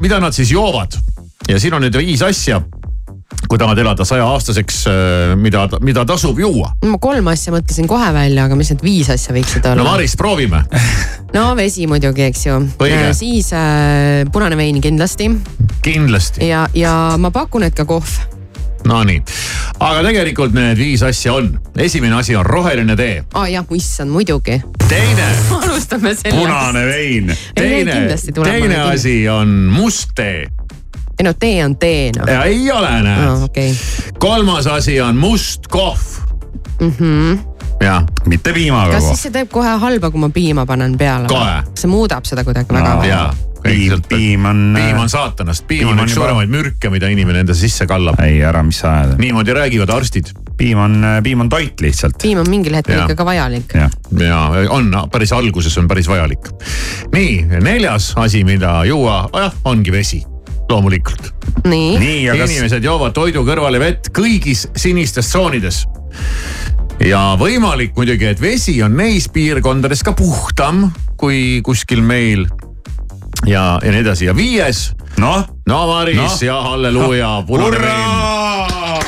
mida 0.00 0.20
nad 0.20 0.32
siis 0.32 0.52
joovad? 0.52 0.98
ja 1.48 1.60
siin 1.60 1.74
on 1.74 1.82
nüüd 1.82 1.98
viis 1.98 2.22
asja 2.22 2.62
kui 3.48 3.58
tahad 3.58 3.78
elada 3.78 4.04
sajaaastaseks, 4.06 4.84
mida, 5.40 5.66
mida 5.82 6.04
tasub 6.06 6.38
juua? 6.38 6.70
ma 6.86 6.98
kolm 7.02 7.26
asja 7.32 7.54
mõtlesin 7.54 7.88
kohe 7.90 8.12
välja, 8.14 8.46
aga 8.46 8.58
mis 8.58 8.70
need 8.72 8.84
viis 8.86 9.10
asja 9.10 9.34
võiksid 9.34 9.66
olla? 9.66 9.82
no 9.82 9.88
Maris, 9.90 10.14
proovime 10.18 10.62
no 11.36 11.48
vesi 11.58 11.88
muidugi, 11.90 12.26
eks 12.30 12.46
ju. 12.46 12.60
siis 13.16 13.50
äh, 13.56 14.22
punane 14.32 14.58
vein 14.58 14.80
kindlasti. 14.80 15.30
kindlasti. 15.82 16.46
ja, 16.46 16.66
ja 16.74 16.94
ma 17.18 17.32
pakun, 17.34 17.66
et 17.66 17.76
ka 17.76 17.86
kohv. 17.88 18.18
Nonii, 18.86 19.18
aga 19.82 20.02
tegelikult 20.06 20.54
need 20.54 20.78
viis 20.78 21.02
asja 21.02 21.34
on. 21.34 21.48
esimene 21.82 22.14
asi 22.20 22.36
on 22.38 22.46
roheline 22.46 22.94
tee. 22.96 23.24
aa 23.32 23.40
oh, 23.42 23.48
jah, 23.50 23.66
issand 23.74 24.14
muidugi. 24.14 24.60
teine 24.86 25.32
alustame 25.58 26.14
sellest. 26.14 26.38
punane 26.38 26.86
vein. 26.86 27.34
teine, 27.58 27.98
teine 28.44 28.80
asi 28.84 29.24
on 29.28 29.58
must 29.74 30.14
tee 30.14 30.46
ei 31.18 31.24
no 31.24 31.32
tee 31.32 31.64
on 31.64 31.76
tee 31.76 32.12
noh. 32.16 32.44
ei 32.44 32.70
ole 32.72 33.02
näed 33.02 33.24
no,. 33.24 33.44
Okay. 33.44 33.74
kolmas 34.18 34.66
asi 34.66 35.00
on 35.00 35.16
must 35.16 35.66
kohv 35.72 36.00
mm. 36.80 36.92
-hmm. 37.00 37.38
jah. 37.80 38.04
mitte 38.26 38.52
piimaga 38.52 38.92
kas 38.92 39.08
siis 39.08 39.22
see 39.22 39.32
teeb 39.32 39.50
kohe 39.52 39.76
halba, 39.80 40.10
kui 40.10 40.20
ma 40.20 40.28
piima 40.28 40.66
panen 40.66 40.98
peale? 40.98 41.28
see 41.74 41.90
muudab 41.90 42.24
seda 42.24 42.44
kuidagi 42.44 42.72
no, 42.72 42.80
väga 42.80 42.96
väga? 43.02 43.46
piim, 43.62 44.02
piim 44.08 44.44
on. 44.44 44.60
piim 44.76 44.98
on 44.98 45.08
saatanast, 45.10 45.66
piim 45.66 45.88
on 45.88 46.04
üks 46.04 46.14
suuremaid 46.14 46.50
mürke, 46.52 46.90
mida 46.92 47.08
inimene 47.12 47.42
enda 47.44 47.54
sisse 47.54 47.86
kallab. 47.86 48.20
ei, 48.22 48.42
ära, 48.44 48.62
mis 48.62 48.82
sa 48.84 48.92
ajad. 48.92 49.16
niimoodi 49.18 49.56
räägivad 49.56 49.90
arstid. 49.90 50.30
piim 50.56 50.78
on, 50.78 51.02
piim 51.22 51.40
on 51.40 51.48
toit 51.48 51.80
lihtsalt. 51.80 52.20
piim 52.22 52.44
on 52.44 52.50
mingil 52.50 52.76
hetkel 52.76 53.02
ikka 53.02 53.18
ka 53.18 53.28
vajalik. 53.32 53.74
ja, 53.74 53.90
ja 54.20 54.40
on 54.70 54.92
päris 55.12 55.32
alguses 55.32 55.78
on 55.78 55.88
päris 55.88 56.08
vajalik. 56.08 56.52
nii, 57.12 57.60
neljas 57.60 58.12
asi, 58.16 58.44
mida 58.44 58.84
juua, 58.84 59.28
jah, 59.34 59.52
ongi 59.64 59.92
vesi 59.92 60.22
loomulikult. 60.70 61.34
nii, 61.64 61.98
nii. 61.98 62.22
inimesed 62.34 62.84
joovad 62.84 63.14
toidu 63.16 63.44
kõrvale 63.46 63.80
vett 63.80 64.10
kõigis 64.14 64.66
sinistes 64.76 65.28
tsoonides. 65.30 65.84
ja 67.00 67.36
võimalik 67.38 67.96
muidugi, 67.96 68.26
et 68.26 68.40
vesi 68.40 68.82
on 68.82 68.96
neis 68.96 69.28
piirkondades 69.32 70.02
ka 70.02 70.12
puhtam 70.12 70.90
kui 71.16 71.60
kuskil 71.64 72.02
meil. 72.02 72.46
ja, 73.46 73.78
ja 73.82 73.90
nii 73.90 74.00
edasi 74.00 74.30
ja 74.30 74.36
viies. 74.36 74.90
noh. 75.18 75.44
no 75.66 75.86
Maris 75.86 76.16
no. 76.16 76.46
ja 76.46 76.62
halleluuja 76.70 77.28
no., 77.28 77.42
punane 77.46 77.82
vein. 77.82 79.04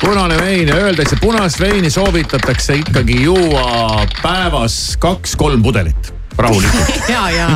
punane 0.00 0.38
vein 0.40 0.68
ja 0.68 0.76
öeldakse, 0.76 1.16
punast 1.20 1.60
veini 1.60 1.90
soovitatakse 1.90 2.78
ikkagi 2.84 3.22
juua 3.24 4.06
päevas 4.22 4.96
kaks-kolm 5.00 5.62
pudelit 5.62 6.17
rahulikult 6.38 7.10
ja, 7.10 7.24
ja 7.34 7.48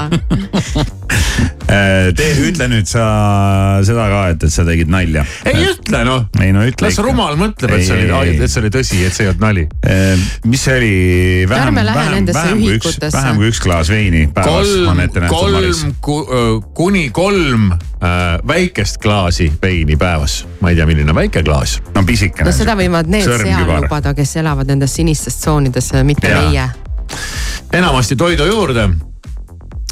tee, 2.16 2.32
ütle 2.48 2.66
nüüd 2.70 2.88
sa 2.90 3.04
seda 3.86 4.06
ka, 4.10 4.20
et, 4.32 4.44
et 4.46 4.52
sa 4.52 4.64
tegid 4.66 4.90
nalja. 4.92 5.24
ei 5.48 5.64
ütle 5.70 6.02
noh. 6.06 6.26
ei 6.42 6.52
no 6.54 6.64
ütle 6.68 6.88
las 6.88 6.98
rumal 7.04 7.38
mõtleb, 7.40 7.74
et 7.76 7.86
see 7.86 8.08
oli, 8.08 8.34
et 8.36 8.52
see 8.52 8.62
oli 8.62 8.72
tõsi, 8.74 9.00
et 9.06 9.16
see 9.16 9.26
ei 9.26 9.32
olnud 9.32 9.44
nali. 9.44 9.64
mis 10.48 10.66
see 10.66 10.76
oli? 10.80 10.92
vähem, 11.50 11.80
vähem, 11.80 12.28
vähem 12.32 12.62
kui 12.64 12.76
üks, 12.78 12.98
vähem 13.06 13.40
kui 13.40 13.50
üks 13.52 13.62
klaas 13.62 13.92
veini 13.92 14.26
päevas 14.34 14.68
kolm, 14.68 14.92
on 14.92 15.02
ette 15.06 15.24
nähtud 15.24 15.56
Maris. 15.56 15.82
Ku, 16.04 16.18
kuni 16.76 17.06
kolm 17.14 17.72
äh, 17.72 18.36
väikest 18.48 19.00
klaasi 19.02 19.50
veini 19.62 19.96
päevas. 20.00 20.42
ma 20.60 20.72
ei 20.72 20.78
tea, 20.78 20.88
milline 20.90 21.14
väike 21.16 21.44
klaas. 21.46 21.78
no 21.94 22.04
pisikene. 22.08 22.48
no 22.50 22.56
seda 22.56 22.76
võivad 22.78 23.10
need 23.12 23.28
seal 23.28 23.76
lubada, 23.78 24.16
kes 24.18 24.36
elavad 24.42 24.70
nendes 24.72 24.98
sinistes 24.98 25.40
tsoonides, 25.40 25.92
mitte 26.08 26.32
meie 26.32 26.70
enamasti 27.72 28.16
toidu 28.16 28.46
juurde 28.46 28.88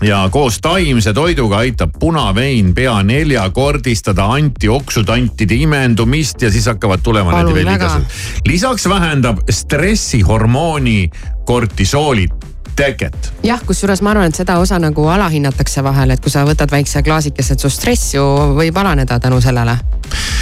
ja 0.03 0.29
koos 0.33 0.59
taimse 0.61 1.13
toiduga 1.13 1.61
aitab 1.65 1.91
punavein 2.01 2.75
pea 2.75 3.03
neljakordistada 3.03 4.27
antioksüdantide 4.37 5.55
imendumist 5.55 6.43
ja 6.43 6.51
siis 6.51 6.67
hakkavad 6.67 7.03
tulema 7.05 7.43
need 7.43 7.55
veel 7.55 7.75
igasugused. 7.75 8.47
lisaks 8.47 8.89
vähendab 8.89 9.43
stressihormooni 9.51 11.11
kortisooli 11.45 12.29
teket. 12.77 13.33
jah, 13.47 13.61
kusjuures 13.67 14.03
ma 14.03 14.15
arvan, 14.15 14.31
et 14.31 14.41
seda 14.41 14.59
osa 14.61 14.79
nagu 14.83 15.07
alahinnatakse 15.09 15.85
vahel, 15.85 16.15
et 16.15 16.23
kui 16.23 16.33
sa 16.33 16.45
võtad 16.49 16.71
väikse 16.73 17.03
klaasikese, 17.07 17.57
et 17.57 17.65
su 17.65 17.71
stress 17.73 18.15
ju 18.15 18.25
võib 18.57 18.77
alaneda 18.81 19.21
tänu 19.21 19.41
sellele. 19.41 19.77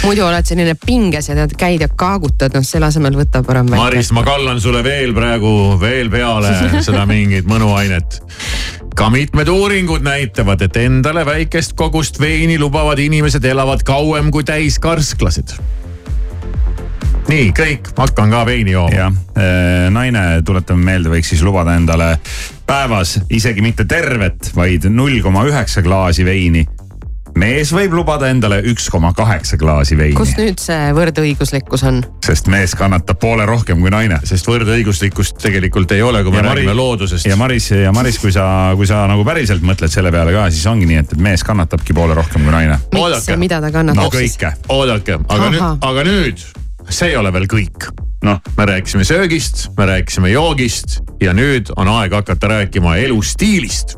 muidu 0.03 0.25
oled 0.25 0.45
selline 0.47 0.75
pinges 0.85 1.29
ja 1.29 1.35
tead, 1.35 1.55
käid 1.59 1.81
ja 1.81 1.87
kaagutad, 1.87 2.53
noh 2.55 2.65
selle 2.65 2.87
asemel 2.89 3.17
võta 3.19 3.43
parem 3.43 3.67
väike. 3.67 3.83
Maris, 3.83 4.11
ma 4.15 4.23
kallan 4.23 4.61
sulle 4.61 4.83
veel 4.83 5.13
praegu 5.13 5.77
veel 5.81 6.09
peale 6.09 6.53
seda 6.87 7.05
mingit 7.09 7.49
mõnuainet 7.49 8.21
ka 8.99 9.07
mitmed 9.13 9.47
uuringud 9.47 10.03
näitavad, 10.03 10.61
et 10.65 10.75
endale 10.81 11.23
väikest 11.25 11.75
kogust 11.79 12.19
veini 12.19 12.57
lubavad 12.59 12.99
inimesed 12.99 13.45
elavad 13.45 13.83
kauem 13.87 14.31
kui 14.31 14.43
täiskarsklased 14.43 15.55
nii, 17.29 17.51
kõik, 17.55 17.91
hakkan 17.97 18.33
ka 18.33 18.41
veini 18.47 18.73
jooma. 18.73 18.95
jah, 18.95 19.13
naine, 19.93 20.25
tuletame 20.45 20.83
meelde, 20.91 21.11
võiks 21.13 21.33
siis 21.33 21.45
lubada 21.45 21.75
endale 21.77 22.15
päevas 22.69 23.19
isegi 23.29 23.63
mitte 23.65 23.85
tervet, 23.89 24.51
vaid 24.55 24.89
null 24.89 25.21
koma 25.25 25.45
üheksa 25.49 25.83
klaasi 25.85 26.25
veini. 26.25 26.65
mees 27.39 27.69
võib 27.71 27.93
lubada 27.93 28.27
endale 28.33 28.57
üks 28.71 28.87
koma 28.89 29.11
kaheksa 29.13 29.57
klaasi 29.61 29.97
veini. 29.97 30.17
kus 30.17 30.33
nüüd 30.39 30.61
see 30.61 30.89
võrdõiguslikkus 30.97 31.83
on? 31.85 32.01
sest 32.25 32.49
mees 32.49 32.73
kannatab 32.77 33.19
poole 33.21 33.45
rohkem 33.45 33.81
kui 33.81 33.93
naine. 33.93 34.19
sest 34.25 34.49
võrdõiguslikkust 34.49 35.37
tegelikult 35.43 35.91
ei 35.93 36.01
ole, 36.01 36.23
kui 36.25 36.33
me 36.33 36.41
räägime 36.45 36.73
loodusest. 36.73 37.29
ja 37.29 37.37
Maris, 37.37 37.69
ja 37.71 37.93
Maris, 37.95 38.17
kui 38.19 38.33
sa, 38.33 38.45
kui 38.75 38.89
sa 38.89 39.03
nagu 39.11 39.25
päriselt 39.27 39.61
mõtled 39.65 39.93
selle 39.93 40.11
peale 40.11 40.33
ka, 40.33 40.47
siis 40.49 40.65
ongi 40.71 40.89
nii, 40.89 41.03
et, 41.03 41.13
et 41.13 41.21
mees 41.29 41.45
kannatabki 41.45 41.93
poole 41.93 42.17
rohkem 42.17 42.41
kui 42.41 42.55
naine. 42.57 42.79
miks 42.95 43.29
ja 43.29 43.37
mida 43.37 43.61
ta 43.61 43.71
kannatab 43.75 44.09
no, 44.09 44.17
siis? 44.17 44.39
oodake, 44.67 45.21
aga 45.27 45.43
Aha. 45.43 45.53
nüüd, 45.53 45.85
aga 45.91 46.09
nüüd 46.09 46.49
see 46.89 47.11
ei 47.11 47.17
ole 47.17 47.33
veel 47.33 47.47
kõik. 47.49 47.89
noh, 48.23 48.41
me 48.57 48.65
rääkisime 48.65 49.03
söögist, 49.07 49.69
me 49.77 49.85
rääkisime 49.85 50.29
joogist 50.33 50.99
ja 51.21 51.33
nüüd 51.33 51.71
on 51.77 51.87
aeg 51.87 52.13
hakata 52.13 52.47
rääkima 52.47 52.97
elustiilist. 53.05 53.97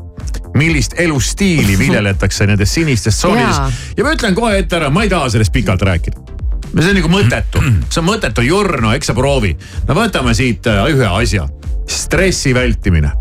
millist 0.54 0.94
elustiili 1.00 1.78
viljeletakse 1.84 2.46
nendes 2.46 2.74
sinistes 2.74 3.16
tsoonides 3.16 3.80
ja 3.96 4.04
ma 4.04 4.12
ütlen 4.14 4.34
kohe 4.34 4.58
ette 4.58 4.76
ära, 4.76 4.90
ma 4.90 5.02
ei 5.02 5.10
taha 5.10 5.30
sellest 5.32 5.52
pikalt 5.52 5.82
rääkida 5.82 6.32
see 6.80 6.92
on 6.92 6.96
nagu 6.96 7.10
mõttetu, 7.12 7.62
see 7.92 8.00
on 8.00 8.06
mõttetu 8.06 8.44
jurno, 8.46 8.92
eks 8.96 9.10
sa 9.10 9.16
proovi. 9.16 9.52
no 9.88 9.96
võtame 9.96 10.32
siit 10.36 10.66
ühe 10.66 11.08
asja, 11.08 11.46
stressi 11.88 12.54
vältimine. 12.54 13.12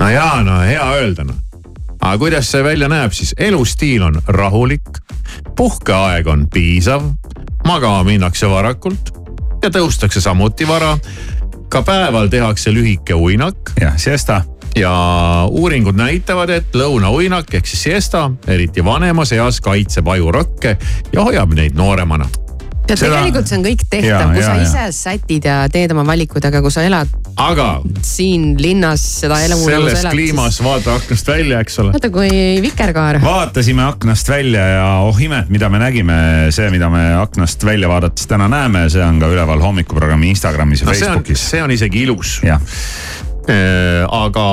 no 0.00 0.08
jaa, 0.10 0.42
no 0.46 0.60
hea 0.64 0.86
öelda 1.00 1.26
noh. 1.28 1.36
aga 2.00 2.16
kuidas 2.18 2.50
see 2.50 2.64
välja 2.64 2.88
näeb 2.88 3.12
siis? 3.12 3.34
elustiil 3.36 4.06
on 4.08 4.20
rahulik, 4.26 5.02
puhkeaeg 5.56 6.26
on 6.32 6.46
piisav, 6.52 7.10
magama 7.66 8.04
minnakse 8.06 8.46
varakult 8.48 9.10
ja 9.62 9.70
tõustakse 9.70 10.20
samuti 10.20 10.68
vara. 10.68 10.98
ka 11.68 11.82
päeval 11.82 12.28
tehakse 12.28 12.70
lühike 12.70 13.14
uinak. 13.14 13.72
jah, 13.80 13.96
siesta 13.98 14.42
ja 14.76 14.92
uuringud 15.50 15.96
näitavad, 15.96 16.50
et 16.50 16.74
lõunauinak 16.74 17.54
ehk 17.54 17.66
siis 17.66 17.82
siesta, 17.82 18.30
eriti 18.46 18.84
vanemas 18.84 19.32
eas, 19.32 19.60
kaitseb 19.60 20.08
ajurakke 20.08 20.76
ja 21.12 21.22
hoiab 21.22 21.54
neid 21.54 21.74
nooremana 21.74 22.28
ja 22.90 22.96
Seda... 22.96 23.18
tegelikult 23.18 23.50
see 23.50 23.58
on 23.58 23.64
kõik 23.66 23.86
tehtav, 23.90 24.32
kui 24.32 24.42
ja, 24.42 24.50
sa 24.50 24.58
ise 24.62 24.84
ja. 24.88 24.92
sätid 24.94 25.48
ja 25.48 25.62
teed 25.72 25.94
oma 25.94 26.06
valikud, 26.06 26.44
aga 26.46 26.62
kui 26.64 26.74
sa 26.74 26.84
elad 26.86 27.10
aga 27.36 27.66
siin 28.04 28.54
linnas 28.60 29.02
seda 29.20 29.38
elu. 29.44 29.58
selles 29.60 30.00
elad, 30.00 30.14
kliimas 30.14 30.56
siis... 30.56 30.64
vaata 30.64 30.94
aknast 30.96 31.28
välja, 31.28 31.60
eks 31.64 31.78
ole. 31.82 31.92
vaata 31.92 32.10
kui 32.14 32.30
vikerkaar. 32.64 33.20
vaatasime 33.24 33.84
aknast 33.84 34.28
välja 34.32 34.64
ja 34.72 34.88
oh 35.04 35.20
imet, 35.22 35.50
mida 35.52 35.68
me 35.72 35.80
nägime, 35.82 36.16
see, 36.54 36.70
mida 36.72 36.88
me 36.92 37.04
aknast 37.20 37.64
välja 37.64 37.90
vaadates 37.92 38.28
täna 38.30 38.48
näeme, 38.48 38.86
see 38.92 39.04
on 39.04 39.20
ka 39.20 39.30
üleval 39.32 39.60
hommikuprogrammi 39.60 40.32
Instagramis 40.32 40.84
ja 40.84 40.88
no, 40.88 40.96
Facebookis. 40.96 41.44
see 41.50 41.62
on 41.62 41.76
isegi 41.76 42.06
ilus. 42.06 42.38
jah 42.46 42.62
äh, 43.50 44.04
aga 44.08 44.46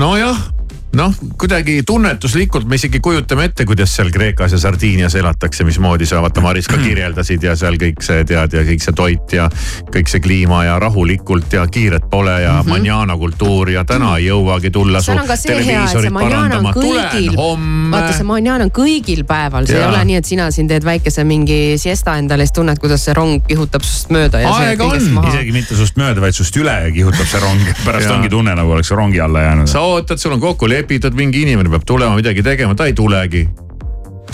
nojah 0.00 0.53
noh, 0.94 1.14
kuidagi 1.38 1.82
tunnetuslikult 1.86 2.68
me 2.68 2.78
isegi 2.78 3.00
kujutame 3.02 3.48
ette, 3.48 3.66
kuidas 3.66 3.92
seal 3.96 4.10
Kreekas 4.14 4.54
ja 4.54 4.58
Sardiinias 4.58 5.14
elatakse, 5.18 5.64
mismoodi 5.66 6.06
sa 6.06 6.22
vaata 6.22 6.42
Maris 6.44 6.68
ka 6.70 6.78
kirjeldasid 6.78 7.42
ja 7.42 7.56
seal 7.58 7.76
kõik 7.80 8.02
see 8.04 8.24
tead 8.28 8.54
ja 8.54 8.62
kõik 8.66 8.84
see 8.84 8.94
toit 8.96 9.34
ja 9.34 9.48
kõik 9.94 10.10
see 10.10 10.22
kliima 10.24 10.62
ja 10.68 10.78
rahulikult 10.82 11.52
ja 11.52 11.66
kiiret 11.66 12.06
pole 12.10 12.34
ja 12.42 12.52
mm 12.52 12.60
-hmm. 12.60 12.68
manjana 12.68 13.16
kultuur 13.18 13.70
ja 13.70 13.84
täna 13.84 14.16
ei 14.18 14.28
jõuagi 14.28 14.70
tulla 14.70 15.02
su 15.02 15.12
televiisorit 15.46 16.12
parandama, 16.14 16.72
tulen 16.72 17.36
homme. 17.36 17.96
vaata, 17.96 18.12
see 18.12 18.28
manjana 18.28 18.64
on 18.64 18.70
kõigil 18.70 19.24
päeval, 19.24 19.66
see 19.66 19.78
ja. 19.78 19.88
ei 19.88 19.94
ole 19.94 20.04
nii, 20.04 20.16
et 20.22 20.24
sina 20.24 20.50
siin 20.50 20.68
teed 20.68 20.84
väikese 20.84 21.24
mingi 21.24 21.78
siesta 21.78 22.16
endale, 22.16 22.46
siis 22.46 22.52
tunned, 22.52 22.78
kuidas 22.78 23.04
see 23.04 23.14
rong 23.14 23.42
kihutab 23.48 23.82
sinust 23.82 24.10
mööda. 24.10 24.38
aega 24.38 24.84
on, 24.84 24.96
isegi 25.28 25.52
mitte 25.52 25.74
sinust 25.74 25.96
mööda, 25.96 26.20
vaid 26.20 26.32
sinust 26.32 26.56
üle 26.56 26.76
kihutab 26.94 27.26
see 27.26 27.40
rong, 27.40 27.60
pärast 27.84 28.10
ongi 28.10 28.28
tunne 28.28 28.54
nagu 28.54 28.70
oleks 28.70 28.90
rongi 28.90 29.20
alla 29.20 29.42
jäänud. 29.42 29.66
sa 29.66 29.80
ootad, 29.80 30.18
sul 30.18 30.32
on 30.32 30.40
kokku 30.40 30.68
lepitud 30.68 30.83
lepitud, 30.84 31.16
mingi 31.16 31.44
inimene 31.44 31.72
peab 31.72 31.86
tulema 31.88 32.18
midagi 32.18 32.44
tegema, 32.44 32.76
ta 32.76 32.88
ei 32.90 32.96
tulegi. 32.96 33.46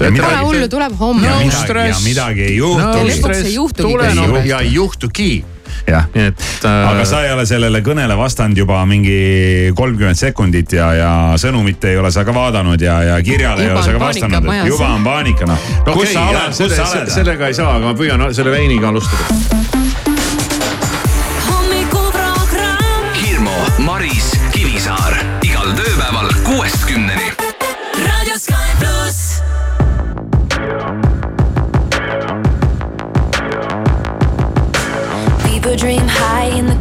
Pole 0.00 0.36
hullu, 0.40 0.66
tuleb 0.70 0.92
homme. 0.96 1.26
ja 1.28 1.38
midagi, 1.44 1.88
ja 1.90 1.96
midagi 2.04 2.44
ei 2.46 2.56
juhtu 2.56 2.84
no,. 2.86 3.02
lõpuks 3.04 3.40
ei 3.44 3.54
juhtugi. 3.54 3.88
tulen 3.92 4.46
ja 4.48 4.60
ei 4.64 4.70
juhtugi 4.72 5.32
jah, 5.84 6.06
et 6.14 6.40
äh.... 6.64 6.88
aga 6.88 7.04
sa 7.04 7.20
ei 7.26 7.34
ole 7.34 7.44
sellele 7.48 7.82
kõnele 7.84 8.16
vastanud 8.16 8.56
juba 8.62 8.78
mingi 8.88 9.74
kolmkümmend 9.76 10.16
sekundit 10.16 10.72
ja, 10.78 10.88
ja 10.96 11.10
sõnumit 11.40 11.84
ei 11.90 11.98
ole 12.00 12.08
sa 12.14 12.24
ka 12.24 12.32
vaadanud 12.32 12.80
ja, 12.80 12.96
ja 13.10 13.18
kirjale 13.24 13.66
juba 13.66 13.74
ei 13.74 13.76
ole 13.76 13.84
sa 13.84 13.96
ka 13.98 14.02
vastanud, 14.06 14.48
et 14.54 14.70
juba 14.70 14.88
on 14.94 15.04
paanika 15.04 15.50
noh 15.50 15.68
no,. 15.68 15.92
kus 15.92 16.06
okay, 16.06 16.14
sa 16.14 16.24
oled, 16.30 16.56
kus 16.62 16.76
sa 16.78 16.88
oled? 16.94 17.12
sellega 17.18 17.52
ei 17.52 17.60
saa, 17.60 17.76
aga 17.76 17.92
ma 17.92 17.98
püüan 17.98 18.26
selle 18.32 18.56
veiniga 18.56 18.88
alustada. 18.94 19.79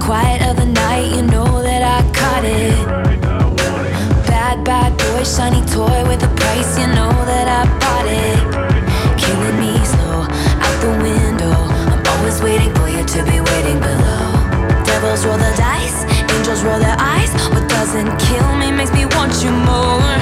Quiet 0.10 0.42
of 0.50 0.56
the 0.58 0.66
night. 0.66 1.06
You 1.16 1.22
know 1.22 1.62
that 1.62 1.84
I 1.86 2.00
caught 2.18 2.44
it. 2.44 2.74
Bad, 4.26 4.66
bad 4.66 4.98
boy, 4.98 5.22
shiny 5.24 5.62
toy 5.70 6.02
with 6.10 6.24
a 6.24 6.32
price. 6.42 6.72
You 6.82 6.88
know 6.98 7.14
that 7.30 7.48
I 7.60 7.62
bought 7.82 8.08
it. 8.26 8.40
Killing 9.22 9.58
me 9.62 9.74
slow 9.86 10.26
out 10.66 10.78
the 10.82 10.94
window. 11.06 11.54
I'm 11.94 12.02
always 12.14 12.42
waiting 12.42 12.74
for 12.74 12.90
you 12.90 13.04
to 13.06 13.20
be 13.30 13.38
waiting 13.52 13.80
below. 13.80 14.26
Devils 14.84 15.28
roll 15.28 15.38
the 15.38 15.54
dice, 15.56 16.00
angels 16.34 16.64
roll 16.64 16.80
their 16.80 16.98
eyes. 16.98 17.30
What 17.54 17.70
doesn't 17.70 18.10
kill 18.26 18.50
me 18.58 18.72
makes 18.72 18.92
me 18.92 19.06
want 19.14 19.34
you 19.44 19.52
more. 19.52 20.19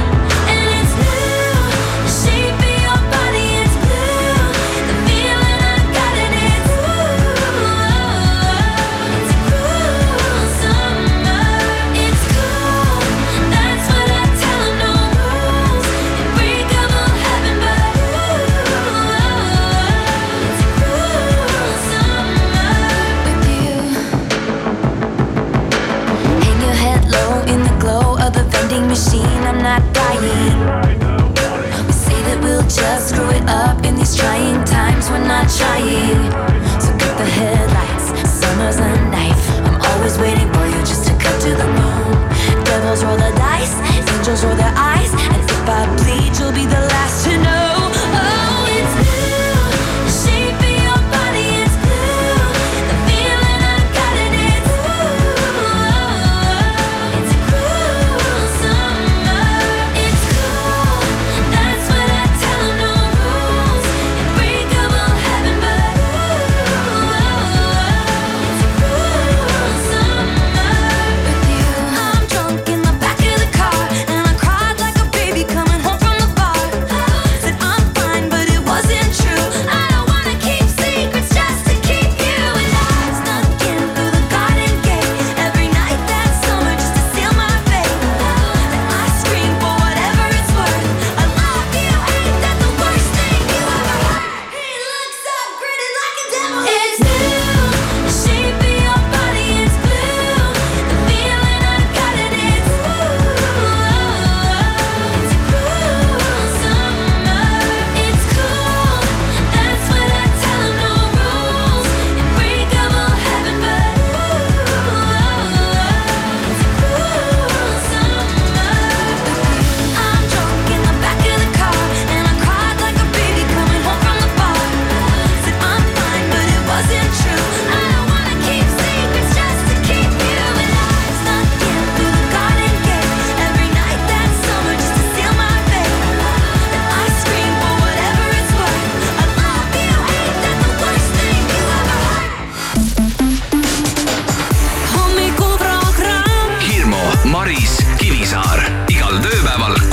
I'm 30.09 31.33
dying. 31.33 31.85
We 31.87 31.93
say 31.93 32.21
that 32.23 32.39
we'll 32.41 32.61
just 32.63 33.09
screw 33.09 33.29
it 33.29 33.43
up 33.49 33.83
in 33.83 33.95
these 33.95 34.15
trying 34.15 34.63
times, 34.63 35.09
we're 35.09 35.19
not 35.19 35.49
trying. 35.49 36.66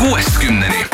kuuestkümneni 0.04 0.93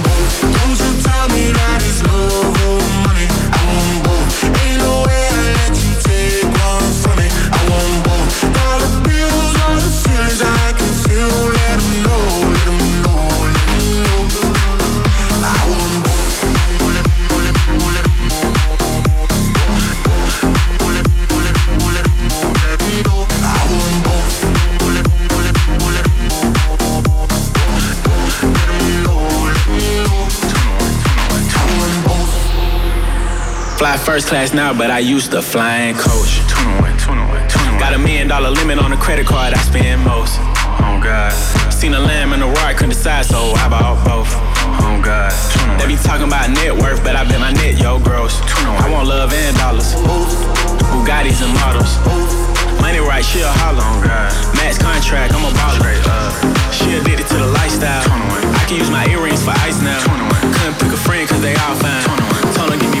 first 34.05 34.27
class 34.27 34.53
now, 34.53 34.73
but 34.73 34.89
I 34.89 34.99
used 34.99 35.31
to 35.31 35.41
flying 35.41 35.95
coach. 35.95 36.41
Got 37.77 37.93
a 37.93 37.99
million 37.99 38.27
dollar 38.27 38.49
limit 38.49 38.79
on 38.79 38.91
the 38.91 38.97
credit 38.97 39.25
card 39.25 39.53
I 39.53 39.61
spend 39.61 40.03
most. 40.03 40.37
Oh 40.81 40.99
God. 41.01 41.31
Seen 41.71 41.93
a 41.93 41.99
lamb 41.99 42.33
and 42.33 42.41
a 42.41 42.47
roar, 42.47 42.73
couldn't 42.73 42.89
decide, 42.97 43.25
so 43.25 43.53
I 43.57 43.69
bought 43.69 44.01
both. 44.05 44.29
Oh 44.81 44.97
God. 45.03 45.31
They 45.79 45.87
be 45.87 45.97
talking 45.97 46.27
about 46.27 46.49
net 46.49 46.73
worth, 46.73 47.03
but 47.03 47.15
I 47.15 47.25
bet 47.25 47.39
my 47.39 47.51
net 47.53 47.79
yo 47.81 47.99
gross. 47.99 48.41
I 48.81 48.89
want 48.89 49.07
love 49.07 49.33
and 49.33 49.55
dollars. 49.57 49.93
Bugattis 50.93 51.41
and 51.45 51.53
models. 51.61 51.97
Money 52.81 52.99
right, 52.99 53.25
she 53.25 53.41
a 53.41 53.51
holler. 53.61 53.85
Oh 53.85 54.01
God. 54.01 54.29
Max 54.57 54.77
contract, 54.77 55.33
I'm 55.33 55.45
a 55.45 55.51
baller. 55.53 55.93
She 56.73 56.97
addicted 56.97 57.27
to 57.27 57.37
the 57.37 57.49
lifestyle. 57.53 58.01
I 58.05 58.65
can 58.67 58.77
use 58.77 58.89
my 58.89 59.05
earrings 59.09 59.43
for 59.43 59.53
ice 59.61 59.81
now. 59.81 60.01
Couldn't 60.57 60.77
pick 60.79 60.93
a 60.93 61.01
friend 61.01 61.27
cause 61.29 61.41
they 61.41 61.53
all 61.53 61.75
fine. 61.77 62.05
Told 62.53 62.73
her 62.73 62.79
give 62.79 62.93
me 62.93 63.00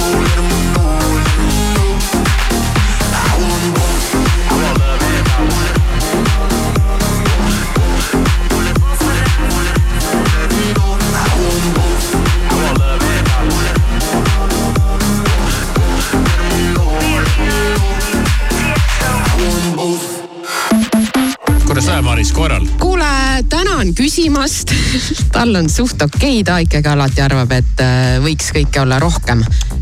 Maris, 22.21 22.33
korral? 22.37 22.65
kuule, 22.79 23.05
tänan 23.49 23.95
küsimast. 23.97 24.69
tal 25.33 25.55
on 25.55 25.69
suht 25.69 26.01
okei 26.01 26.41
okay., 26.41 26.43
ta 26.45 26.59
ikkagi 26.61 26.91
alati 26.93 27.21
arvab, 27.25 27.55
et 27.57 27.81
äh, 27.81 28.19
võiks 28.21 28.51
kõike 28.53 28.83
olla 28.83 28.99
rohkem. 29.01 29.41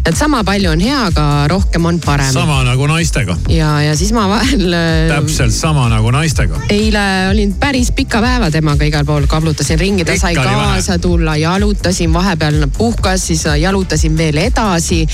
Et 0.10 0.18
sama 0.18 0.42
palju 0.48 0.72
on 0.72 0.82
hea, 0.82 1.00
aga 1.12 1.26
rohkem 1.52 1.86
on 1.86 2.00
parem. 2.02 2.32
sama 2.34 2.64
nagu 2.66 2.88
naistega, 2.90 3.38
ja, 3.50 3.72
ja 3.84 3.96
siis 3.98 4.12
ma 4.16 4.26
vahel. 4.30 4.74
täpselt 5.10 5.54
sama 5.54 5.88
nagu 5.92 6.12
naistega. 6.12 6.62
eile 6.74 7.04
olin 7.32 7.54
päris 7.60 7.92
pika 7.96 8.22
päeva 8.24 8.50
temaga 8.52 8.88
igal 8.90 9.06
pool, 9.06 9.28
kablutasin 9.30 9.80
ringi, 9.80 10.06
ta 10.06 10.18
sai 10.18 10.34
Ikka 10.34 10.48
vähe. 10.48 10.56
kaasa 10.56 11.00
tulla, 11.00 11.36
jalutasin, 11.38 12.14
vahepeal 12.14 12.68
puhkas, 12.78 13.28
siis 13.28 13.46
jalutasin 13.60 14.18
veel 14.18 14.38
edasi 14.38 15.06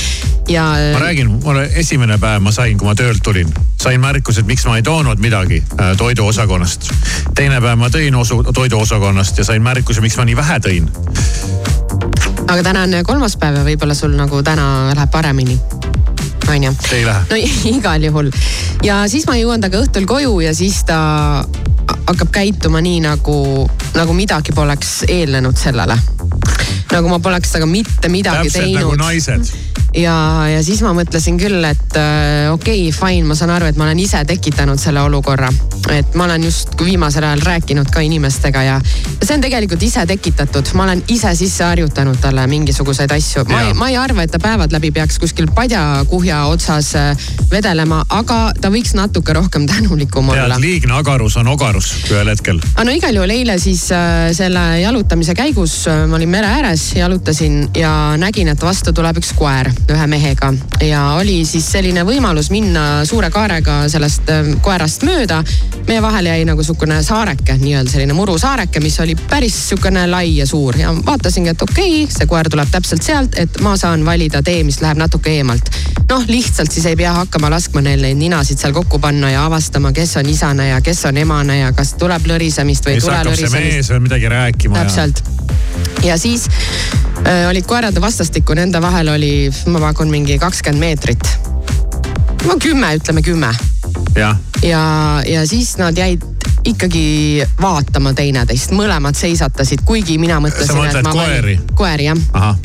ja. 0.47 0.65
ma 0.93 0.99
räägin, 0.99 1.31
mulle 1.43 1.69
esimene 1.75 2.17
päev 2.17 2.43
ma 2.45 2.51
sain, 2.51 2.77
kui 2.77 2.88
ma 2.88 2.95
töölt 2.95 3.23
tulin, 3.23 3.51
sain 3.81 4.01
märkuse, 4.01 4.45
et 4.45 4.47
miks 4.49 4.65
ma 4.65 4.77
ei 4.79 4.84
toonud 4.84 5.19
midagi 5.19 5.63
äh, 5.79 5.95
toiduosakonnast. 5.97 6.91
teine 7.36 7.62
päev 7.62 7.79
ma 7.79 7.91
tõin 7.91 8.15
osu 8.15 8.43
toiduosakonnast 8.53 9.38
ja 9.38 9.47
sain 9.47 9.63
märkuse, 9.63 10.01
miks 10.01 10.17
ma 10.17 10.25
nii 10.25 10.39
vähe 10.39 10.60
tõin. 10.67 10.91
Aga 12.47 12.63
täna 12.63 12.84
on 12.86 12.95
kolmas 13.05 13.36
päev 13.41 13.60
ja 13.60 13.65
võib-olla 13.65 13.95
sul 13.97 14.13
nagu 14.17 14.41
täna 14.45 14.93
läheb 14.93 15.12
paremini. 15.12 15.60
onju. 16.49 16.73
ei 16.93 17.05
lähe. 17.05 17.25
no 17.29 17.39
igal 17.77 18.03
juhul 18.03 18.31
ja 18.86 19.03
siis 19.10 19.25
ma 19.27 19.38
jõuan 19.39 19.62
temaga 19.62 19.81
õhtul 19.86 20.05
koju 20.10 20.39
ja 20.45 20.53
siis 20.55 20.84
ta 20.86 20.97
hakkab 22.05 22.29
käituma 22.31 22.81
nii 22.86 23.01
nagu, 23.05 23.69
nagu 23.95 24.13
midagi 24.13 24.53
poleks 24.53 25.03
eelnenud 25.08 25.58
sellele. 25.58 25.97
nagu 26.91 27.10
ma 27.10 27.19
poleks 27.19 27.55
temaga 27.55 27.71
mitte 27.71 28.10
midagi 28.13 28.49
täpselt 28.49 28.63
teinud 28.63 28.81
nagu 28.81 28.99
naised. 29.01 29.55
ja, 29.95 30.15
ja 30.51 30.63
siis 30.63 30.81
ma 30.83 30.93
mõtlesin 30.95 31.38
küll, 31.39 31.63
et 31.67 31.97
äh, 31.99 32.51
okei 32.53 32.89
okay,, 32.89 32.95
fine, 32.95 33.27
ma 33.27 33.35
saan 33.38 33.53
aru, 33.55 33.69
et 33.69 33.79
ma 33.79 33.88
olen 33.88 33.99
ise 34.03 34.21
tekitanud 34.27 34.79
selle 34.81 35.01
olukorra. 35.05 35.49
et 35.93 36.15
ma 36.17 36.25
olen 36.25 36.43
just 36.43 36.73
viimasel 36.81 37.23
ajal 37.23 37.43
rääkinud 37.45 37.91
ka 37.93 38.01
inimestega 38.01 38.63
ja 38.65 38.79
see 39.21 39.35
on 39.35 39.43
tegelikult 39.43 39.83
ise 39.85 40.05
tekitatud, 40.09 40.71
ma 40.73 40.88
olen 40.88 41.03
ise 41.13 41.31
sisse 41.38 41.63
harjutanud 41.63 42.19
talle 42.21 42.47
mingisuguseid 42.47 43.11
asju. 43.11 43.45
ma 43.49 43.61
ei, 43.61 43.73
ma 43.73 43.89
ei 43.89 43.97
arva, 43.97 44.25
et 44.25 44.33
ta 44.33 44.41
päevad 44.41 44.73
läbi 44.75 44.91
peaks 44.95 45.19
kuskil 45.21 45.47
padjakuhja 45.55 46.43
otsas 46.51 46.93
äh, 46.99 47.27
vedelema, 47.51 48.03
aga 48.09 48.39
ta 48.61 48.71
võiks 48.73 48.95
natuke 48.97 49.33
rohkem 49.38 49.67
tänulikum 49.71 50.29
olla 50.33 50.55
tead, 50.55 50.65
liigne 50.65 50.97
agarus 50.99 51.38
on 51.41 51.51
ogarus 51.53 51.93
ühel 52.09 52.33
hetkel. 52.33 52.61
aga 52.73 52.88
no 52.89 52.95
igal 52.95 53.15
juhul 53.21 53.35
eile 53.38 53.57
siis 53.61 53.88
äh, 53.95 54.29
selle 54.35 54.65
jalutamise 54.81 55.38
käigus 55.38 55.83
äh, 55.91 56.05
ma 56.09 56.19
olin 56.19 56.33
mere 56.35 56.51
ääres, 56.59 56.91
jalutasin 56.97 57.69
ja 57.77 57.91
nägin, 58.19 58.51
et 58.51 58.61
vastu 58.61 58.93
tuleb 58.95 59.21
üks 59.21 59.31
koer 59.38 59.64
ühe 59.91 60.08
mehega 60.08 60.54
ja 60.84 61.01
oli 61.19 61.39
siis 61.45 61.67
selline 61.71 62.04
võimalus 62.08 62.49
minna 62.54 63.06
suure 63.06 63.30
kaarega 63.34 63.86
sellest 63.91 64.30
äh, 64.30 64.51
koerast 64.62 65.06
mööda. 65.08 65.43
meie 65.88 66.01
vahele 66.01 66.30
jäi 66.30 66.45
nagu 66.45 66.63
sihukene 66.63 67.04
saareke, 67.04 67.58
nii-öelda 67.62 67.91
selline 67.91 68.13
murusaareke, 68.17 68.80
mis 68.82 68.99
oli 68.99 69.15
päris 69.15 69.58
sihukene 69.69 70.08
lai 70.10 70.38
ja 70.38 70.47
suur 70.47 70.78
ja 70.78 70.93
vaatasingi, 71.06 71.49
et 71.49 71.62
okei 71.62 72.04
okay,, 72.04 72.15
see 72.17 72.28
koer 72.30 72.49
tuleb 72.49 72.71
täpselt 72.71 73.04
sealt, 73.06 73.38
et 73.39 73.62
ma 73.62 73.75
saan 73.78 74.06
valida 74.06 74.41
tee, 74.43 74.63
mis 74.63 74.82
läheb 74.82 74.97
natuke 74.97 75.36
eemalt. 75.38 75.69
noh, 76.10 76.25
lihtsalt 76.28 76.71
siis 76.71 76.86
ei 76.86 76.95
pea 76.95 77.13
hakkama 77.13 77.49
laskma 77.54 77.82
neil 77.86 78.01
neid 78.01 78.17
ninasid 78.17 78.62
seal 78.62 78.73
kokku 78.73 78.99
panna 78.99 79.32
ja 79.32 79.45
avastama, 79.45 79.91
kes 79.95 80.17
on 80.21 80.30
isane 80.30 80.69
ja 80.69 80.82
kes 80.82 81.06
on 81.06 81.17
emane 81.17 81.60
ja 81.60 81.71
kas 81.73 81.93
tuleb 81.99 82.28
lõrisemist 82.30 82.86
või 82.88 82.97
ei 82.97 83.06
tule 83.06 83.21
lõrisemist. 83.30 83.73
mees 83.75 83.89
veel 83.93 84.04
midagi 84.06 84.30
rääkima. 84.30 84.84
täpselt. 84.84 85.23
ja 86.04 86.17
siis 86.17 86.47
äh, 87.25 87.47
olid 87.49 87.65
koerad 87.65 88.01
vastastikku, 88.01 88.54
nende 88.58 88.82
vahel 88.82 89.13
oli, 89.15 89.34
ma 89.65 89.79
pakun 89.79 90.11
mingi 90.11 90.37
kakskümmend 90.39 90.79
meetrit. 90.79 91.39
no 92.47 92.59
kümme, 92.59 92.95
ütleme 92.95 93.21
kümme 93.21 93.51
jah, 94.15 94.37
ja, 94.65 95.21
ja 95.28 95.47
siis 95.47 95.78
nad 95.78 95.97
jäid 95.97 96.23
ikkagi 96.65 97.43
vaatama 97.62 98.13
teineteist, 98.17 98.73
mõlemad 98.73 99.17
seisatasid, 99.17 99.86
kuigi 99.86 100.17
mina 100.21 100.39
mõtlesin. 100.41 100.73
Sa 100.73 100.82
mõtled 100.82 101.12
koeri? 101.13 101.60
koeri 101.78 102.10
jah, 102.10 102.56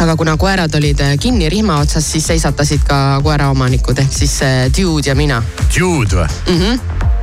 aga 0.00 0.16
kuna 0.16 0.36
koerad 0.40 0.74
olid 0.76 1.00
äh, 1.00 1.16
kinni 1.20 1.48
rihma 1.48 1.80
otsas, 1.80 2.12
siis 2.12 2.26
seisatasid 2.32 2.84
ka 2.88 3.20
koeraomanikud 3.24 3.98
ehk 4.04 4.12
siis 4.12 4.40
äh, 4.44 4.66
dude 4.76 5.08
ja 5.08 5.16
mina 5.16 5.42
Jude 5.76 6.16
või 6.16 6.28
mm. 6.46 6.60
-hmm. 6.60 6.80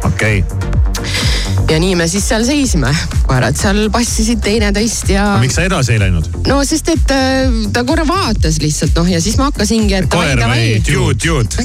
okei 0.10 0.44
okay., 0.48 1.48
ja 1.72 1.80
nii 1.80 1.96
me 2.00 2.08
siis 2.08 2.24
seal 2.30 2.46
seisime, 2.48 2.92
koerad 3.28 3.58
seal 3.60 3.90
passisid 3.92 4.40
teineteist 4.44 5.10
ja. 5.12 5.26
miks 5.42 5.58
sa 5.58 5.66
edasi 5.68 5.96
ei 5.96 6.00
läinud? 6.00 6.30
no 6.48 6.60
sest, 6.68 6.90
et 6.94 7.12
äh, 7.14 7.58
ta 7.74 7.84
korra 7.88 8.06
vaatas 8.08 8.62
lihtsalt 8.64 8.96
noh 8.96 9.10
ja 9.12 9.20
siis 9.22 9.38
ma 9.40 9.50
hakkasingi, 9.50 9.98
et. 10.00 10.08
koer 10.12 10.40
või 10.40 10.78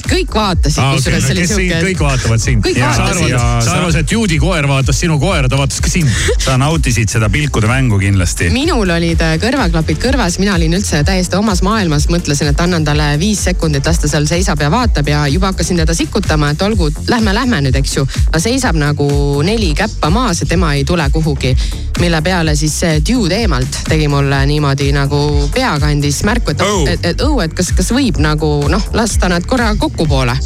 kõik 0.08 0.34
vaatasid 0.34 0.82
ah,, 0.82 0.96
kusjuures 0.96 1.24
okay. 1.24 1.28
see 1.28 1.36
oli 1.36 1.46
siuke. 1.52 1.82
kõik 1.86 2.02
vaatavad 2.08 2.41
sind. 2.42 2.66
sa 3.62 3.76
arvasid, 3.76 4.00
et 4.02 4.12
juudi 4.12 4.38
koer 4.42 4.66
vaatas 4.68 4.98
sinu 5.00 5.18
koera, 5.22 5.48
ta 5.48 5.58
vaatas 5.60 5.80
ka 5.82 5.90
sind. 5.90 6.10
sa 6.42 6.56
nautisid 6.60 7.10
seda 7.12 7.28
pilkude 7.32 7.68
mängu 7.70 7.98
kindlasti. 8.02 8.50
minul 8.54 8.90
olid 8.90 9.20
äh, 9.22 9.36
kõrvaklapid 9.42 10.00
kõrvas, 10.02 10.38
mina 10.42 10.56
olin 10.58 10.76
üldse 10.78 11.02
täiesti 11.06 11.38
omas 11.38 11.62
maailmas, 11.66 12.08
mõtlesin, 12.12 12.52
et 12.52 12.60
annan 12.60 12.84
talle 12.84 13.12
viis 13.20 13.42
sekundit, 13.44 13.86
las 13.86 14.02
ta 14.02 14.10
seal 14.10 14.26
seisab 14.30 14.60
ja 14.60 14.70
vaatab 14.72 15.08
ja 15.08 15.24
juba 15.30 15.52
hakkasin 15.52 15.82
teda 15.82 15.94
sikutama, 15.96 16.52
et 16.52 16.62
olgu, 16.62 16.90
lähme, 17.08 17.34
lähme 17.34 17.62
nüüd, 17.66 17.78
eks 17.82 17.96
ju. 17.96 18.06
ta 18.32 18.42
seisab 18.42 18.78
nagu 18.78 19.08
neli 19.46 19.72
käppa 19.78 20.10
maas 20.10 20.42
ja 20.42 20.50
tema 20.50 20.74
ei 20.74 20.84
tule 20.84 21.08
kuhugi. 21.12 21.56
mille 22.00 22.22
peale 22.22 22.56
siis 22.56 22.74
see 22.80 23.02
dude 23.06 23.36
eemalt 23.36 23.82
tegi 23.88 24.08
mulle 24.08 24.40
niimoodi 24.46 24.90
nagu 24.92 25.48
peaga 25.54 25.92
andis 25.92 26.22
märku, 26.24 26.50
et 26.50 26.64
oh., 26.66 26.88
et, 26.88 27.06
et 27.12 27.22
õu, 27.22 27.38
et 27.44 27.54
kas, 27.54 27.72
kas 27.76 27.92
võib 27.94 28.18
nagu 28.22 28.54
noh, 28.68 28.90
lasta 28.96 29.30
nad 29.30 29.46
korra 29.46 29.74
kokkupoole 29.78 30.36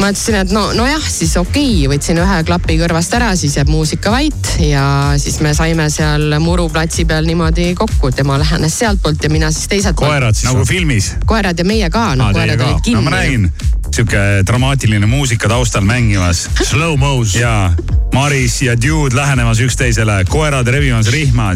ma 0.00 0.10
ütlesin, 0.14 0.38
et 0.40 0.52
no, 0.54 0.62
nojah, 0.76 1.02
siis 1.04 1.34
okei 1.36 1.84
okay., 1.84 1.88
võtsin 1.92 2.20
ühe 2.22 2.38
klapi 2.48 2.78
kõrvast 2.80 3.14
ära, 3.18 3.30
siis 3.38 3.56
jääb 3.58 3.68
muusika 3.72 4.12
vait 4.14 4.52
ja 4.64 4.84
siis 5.20 5.40
me 5.44 5.52
saime 5.56 5.90
seal 5.92 6.38
muruplatsi 6.40 7.04
peal 7.08 7.28
niimoodi 7.28 7.74
kokku, 7.78 8.12
tema 8.16 8.38
lähenes 8.40 8.78
sealtpoolt 8.80 9.24
ja 9.26 9.32
mina 9.32 9.50
siis 9.54 9.68
teiselt 9.68 9.98
poolt. 9.98 10.14
koerad 10.14 10.38
siis 10.38 10.48
nagu 10.48 10.64
filmis? 10.68 11.12
koerad 11.28 11.58
ja 11.58 11.66
meie 11.68 11.90
ka, 11.92 12.14
noh 12.16 12.32
koerad 12.32 12.64
olid 12.64 12.84
kinni. 12.86 12.96
no 12.96 13.04
ma 13.10 13.16
nägin, 13.18 13.50
sihuke 13.94 14.42
dramaatiline 14.46 15.06
muusika 15.06 15.48
taustal 15.48 15.84
mängimas. 15.84 16.48
Slow-mo's. 16.62 17.34
jaa 17.34 17.74
Maris 18.14 18.62
ja 18.62 18.74
Dude 18.82 19.16
lähenemas 19.16 19.60
üksteisele, 19.60 20.24
koerad 20.28 20.66
rebimas 20.66 21.06
rihma. 21.06 21.54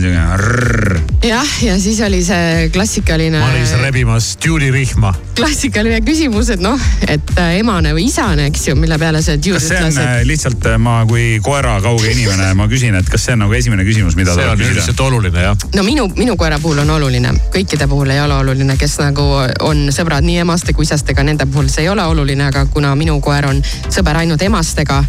jah, 1.22 1.62
ja 1.62 1.78
siis 1.80 2.00
oli 2.00 2.24
see 2.24 2.68
klassikaline. 2.72 3.38
Maris 3.38 3.72
rebimas 3.82 4.38
Dude'i 4.46 4.70
rihma. 4.70 5.14
klassikaline 5.36 6.00
küsimus, 6.00 6.50
et 6.50 6.60
noh, 6.60 6.80
et 7.08 7.32
äh, 7.38 7.56
emane 7.58 7.90
või 7.94 8.06
isane, 8.06 8.46
eks 8.46 8.68
ju, 8.68 8.76
mille 8.78 8.98
peale 8.98 9.22
see 9.22 9.36
Dude 9.36 9.58
ütles. 9.58 9.68
kas 9.68 9.68
see 9.68 9.82
on 9.82 9.98
et... 9.98 10.20
Äh, 10.20 10.26
lihtsalt 10.28 10.66
äh, 10.70 10.78
ma 10.78 11.00
kui 11.08 11.40
koera 11.42 11.80
kauge 11.82 12.12
inimene, 12.12 12.52
ma 12.54 12.68
küsin, 12.70 12.94
et 12.94 13.10
kas 13.10 13.26
see 13.26 13.34
on 13.34 13.42
nagu 13.42 13.58
esimene 13.58 13.84
küsimus, 13.84 14.14
mida 14.14 14.36
see 14.38 14.46
on 14.46 14.62
üldiselt 14.62 15.00
oluline 15.00 15.42
jah? 15.48 15.66
no 15.74 15.82
minu, 15.82 16.06
minu 16.14 16.36
koera 16.38 16.60
puhul 16.62 16.84
on 16.84 16.94
oluline, 17.00 17.34
kõikide 17.54 17.90
puhul 17.90 18.14
ei 18.14 18.22
ole 18.22 18.38
oluline, 18.44 18.78
kes 18.78 19.00
nagu 19.02 19.26
on 19.66 19.88
sõbrad 19.90 20.22
nii 20.22 20.38
emaste 20.46 20.72
kui 20.72 20.86
isastega, 20.86 21.26
nende 21.26 21.50
puhul 21.50 21.66
see 21.72 21.88
ei 21.88 21.90
ole 21.90 22.06
oluline, 22.06 22.23
aga 22.24 22.66
kuna 22.66 22.94
minu 22.94 23.20
koer 23.20 23.46
on 23.46 23.62
sõber 23.88 24.16
ainult 24.16 24.42
emastega, 24.42 25.02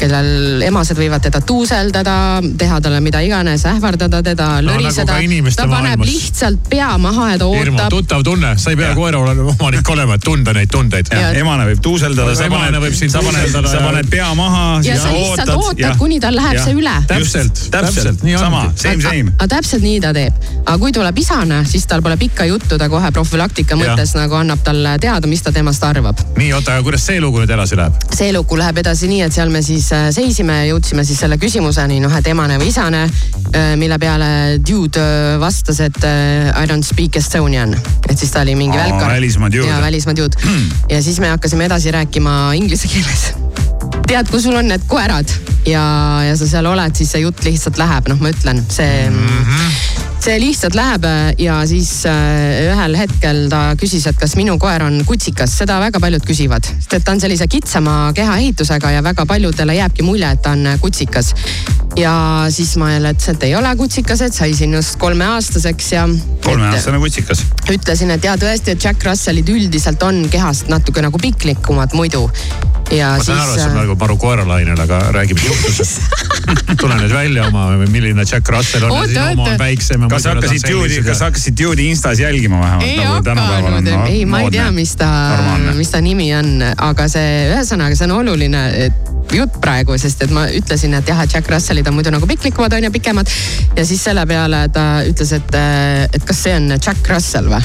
kellel 0.00 0.62
ema 0.64 0.80
emased 0.80 0.96
võivad 0.96 1.20
teda 1.24 1.40
tuuseldada, 1.44 2.14
teha 2.58 2.78
talle 2.80 3.00
mida 3.04 3.20
iganes, 3.24 3.66
ähvardada 3.68 4.22
teda, 4.24 4.48
lõriseda 4.64 5.18
no,. 5.18 5.28
Nagu 5.30 5.52
ta 5.56 5.66
paneb 5.68 6.00
maailmas. 6.00 6.08
lihtsalt 6.08 6.68
pea 6.72 6.90
maha 6.98 7.26
ja 7.34 7.40
ta 7.42 7.48
ootab. 7.50 7.90
tuttav 7.92 8.22
tunne, 8.24 8.54
sa 8.58 8.72
ei 8.72 8.78
pea 8.80 8.94
koera 8.96 9.20
omanik 9.20 9.90
olema, 9.92 10.16
et 10.16 10.24
tunda 10.24 10.54
neid 10.56 10.70
tundeid. 10.72 11.10
emane 11.36 11.66
võib 11.68 11.82
tuuseldada, 11.84 12.34
sa 12.38 12.48
paned, 12.52 12.96
sa 13.12 13.22
paned, 13.24 13.68
sa 13.74 13.82
paned 13.84 14.08
pea 14.10 14.30
maha. 14.38 14.64
ja 14.86 14.96
sa 14.96 15.12
lihtsalt 15.12 15.52
ootad, 15.52 15.66
ootad, 15.66 15.98
kuni 16.00 16.20
tal 16.22 16.36
läheb 16.38 16.56
ja. 16.56 16.64
see 16.64 16.78
üle. 16.78 16.96
täpselt, 17.10 17.62
täpselt, 17.74 18.24
sama, 18.24 18.64
same, 18.80 19.04
same. 19.04 19.34
aga 19.36 19.50
täpselt 19.56 19.84
nii 19.84 20.00
ta 20.00 20.14
teeb. 20.16 20.40
aga 20.64 20.78
kui 20.80 20.96
tuleb 20.96 21.20
isane, 21.20 21.60
siis 21.68 21.84
tal 21.90 22.04
pole 22.06 22.16
pikka 22.20 22.48
juttu, 22.48 22.80
ta 22.80 22.88
kohe 22.88 23.12
profülaktika 23.12 23.76
mõttes 23.80 24.16
nagu 24.16 24.40
annab 24.40 24.64
talle 24.64 24.96
teada, 25.02 25.28
mis 25.28 25.44
ta 25.44 25.52
temast 25.52 25.84
arvab. 25.84 26.24
nii, 26.40 26.49
oota, 26.56 26.76
aga 26.76 26.84
kuidas 26.86 27.04
see 27.06 27.20
lugu 27.22 27.40
nüüd 27.42 27.50
edasi 27.54 27.78
läheb? 27.78 27.96
see 28.14 28.30
lugu 28.34 28.58
läheb 28.58 28.80
edasi 28.82 29.08
nii, 29.10 29.22
et 29.26 29.34
seal 29.34 29.52
me 29.52 29.62
siis 29.64 29.90
äh, 29.96 30.08
seisime 30.14 30.60
jõudsime 30.70 31.04
siis 31.06 31.20
selle 31.22 31.38
küsimuseni, 31.40 32.00
noh, 32.02 32.14
et 32.16 32.30
emane 32.30 32.58
või 32.60 32.70
isane. 32.72 33.04
Äh, 33.50 33.72
mille 33.80 33.98
peale 34.02 34.30
dude 34.62 35.02
äh, 35.02 35.36
vastas, 35.42 35.80
et 35.84 35.98
I 36.04 36.66
don't 36.70 36.86
speak 36.86 37.16
Estonian. 37.20 37.74
et 38.08 38.18
siis 38.18 38.30
ta 38.32 38.42
oli 38.44 38.56
mingi 38.58 38.76
oh, 38.78 38.82
välkar. 38.84 39.14
välismaa 39.14 39.52
dude. 39.52 39.68
ja 39.68 39.80
välismaa 39.80 40.16
dude 40.16 40.36
hmm. 40.42 40.68
ja 40.90 41.02
siis 41.02 41.20
me 41.20 41.30
hakkasime 41.30 41.64
edasi 41.70 41.90
rääkima 41.94 42.52
inglise 42.58 42.88
keeles 42.88 43.30
tead, 44.10 44.30
kui 44.30 44.42
sul 44.42 44.56
on 44.58 44.68
need 44.70 44.86
koerad 44.90 45.30
ja, 45.68 45.82
ja 46.26 46.36
sa 46.36 46.48
seal 46.50 46.66
oled, 46.66 46.94
siis 46.98 47.12
see 47.14 47.24
jutt 47.24 47.44
lihtsalt 47.46 47.78
läheb, 47.78 48.10
noh, 48.10 48.20
ma 48.22 48.34
ütlen, 48.34 48.64
see 48.68 49.08
mm. 49.10 49.26
-hmm 49.26 49.99
see 50.20 50.36
lihtsalt 50.40 50.76
läheb 50.76 51.06
ja 51.40 51.56
siis 51.68 51.90
ühel 52.04 52.96
hetkel 52.98 53.46
ta 53.52 53.60
küsis, 53.80 54.04
et 54.10 54.18
kas 54.20 54.34
minu 54.36 54.56
koer 54.60 54.84
on 54.84 55.00
kutsikas, 55.08 55.54
seda 55.62 55.78
väga 55.80 56.00
paljud 56.02 56.24
küsivad, 56.28 56.66
sest 56.68 56.96
et 56.98 57.06
ta 57.06 57.14
on 57.14 57.22
sellise 57.22 57.48
kitsama 57.50 58.12
kehaehitusega 58.16 58.92
ja 58.96 59.04
väga 59.04 59.24
paljudele 59.28 59.78
jääbki 59.78 60.04
mulje, 60.04 60.28
et 60.28 60.42
ta 60.44 60.52
on 60.56 60.68
kutsikas. 60.82 61.34
ja 61.96 62.46
siis 62.50 62.76
ma 62.76 62.92
jälle 62.92 63.14
ütlesin, 63.14 63.34
et 63.34 63.42
ei 63.48 63.54
ole 63.56 63.76
kutsikas, 63.76 64.20
et 64.20 64.34
sai 64.34 64.54
sinust 64.54 64.98
kolmeaastaseks 65.00 65.92
ja. 65.92 66.08
kolmeaastane 66.44 66.98
kutsikas. 66.98 67.44
ütlesin, 67.70 68.10
et 68.10 68.24
ja 68.24 68.36
tõesti, 68.36 68.76
et 68.76 68.84
Jack 68.84 69.04
Russellid 69.04 69.48
üldiselt 69.48 70.02
on 70.02 70.26
kehast 70.30 70.68
natuke 70.68 71.02
nagu 71.02 71.18
piklikumad 71.18 71.96
muidu 71.96 72.28
ja 72.90 73.14
ma 73.16 73.24
saan 73.24 73.38
siis... 73.38 73.42
aru, 73.44 73.54
et 73.54 73.62
sa 73.62 73.72
praegu 73.72 73.96
maru 73.98 74.16
koeralainel, 74.20 74.80
aga 74.84 75.00
räägi, 75.14 75.34
mis 75.38 75.48
juhtus 75.50 75.92
tule 76.80 76.96
nüüd 76.98 77.12
välja 77.14 77.46
oma, 77.48 77.68
milline 77.90 78.24
Jack 78.26 78.48
Russell 78.48 78.86
on. 78.88 78.96
oota, 78.98 79.26
oota. 79.36 79.56
Kas 80.10 80.24
sa 80.26 80.34
hakkasid 80.34 80.66
Dude'i, 80.66 81.02
kas 81.06 81.20
sa 81.20 81.28
hakkasid 81.30 81.56
Dude'i 81.58 81.88
Instas 81.90 82.20
jälgima 82.20 82.60
vähemalt? 82.60 82.86
ei 82.86 82.98
nagu 82.98 83.46
hakanud, 83.54 83.92
ei, 84.08 84.24
ma 84.26 84.42
ei 84.44 84.50
tea, 84.54 84.70
mis 84.74 84.96
ta, 84.98 85.10
mis 85.76 85.92
ta 85.92 86.00
nimi 86.04 86.30
on, 86.36 86.58
aga 86.90 87.06
see, 87.10 87.30
ühesõnaga, 87.52 87.98
see 87.98 88.08
on 88.08 88.16
oluline 88.18 88.64
jutt 89.34 89.60
praegu, 89.62 89.96
sest 90.00 90.24
et 90.26 90.32
ma 90.34 90.46
ütlesin, 90.54 90.94
et 90.98 91.08
jah, 91.08 91.22
et 91.22 91.34
Jack 91.34 91.50
Russellid 91.50 91.86
on 91.90 91.96
muidu 91.98 92.12
nagu 92.14 92.26
piklikumad 92.28 92.74
on 92.76 92.88
ju, 92.88 92.92
pikemad. 92.94 93.30
ja 93.76 93.86
siis 93.86 94.02
selle 94.04 94.26
peale 94.26 94.64
ta 94.74 94.86
ütles, 95.06 95.34
et, 95.36 95.58
et 96.12 96.26
kas 96.26 96.44
see 96.46 96.54
on 96.58 96.72
Jack 96.76 97.10
Russell 97.10 97.50
või? 97.50 97.62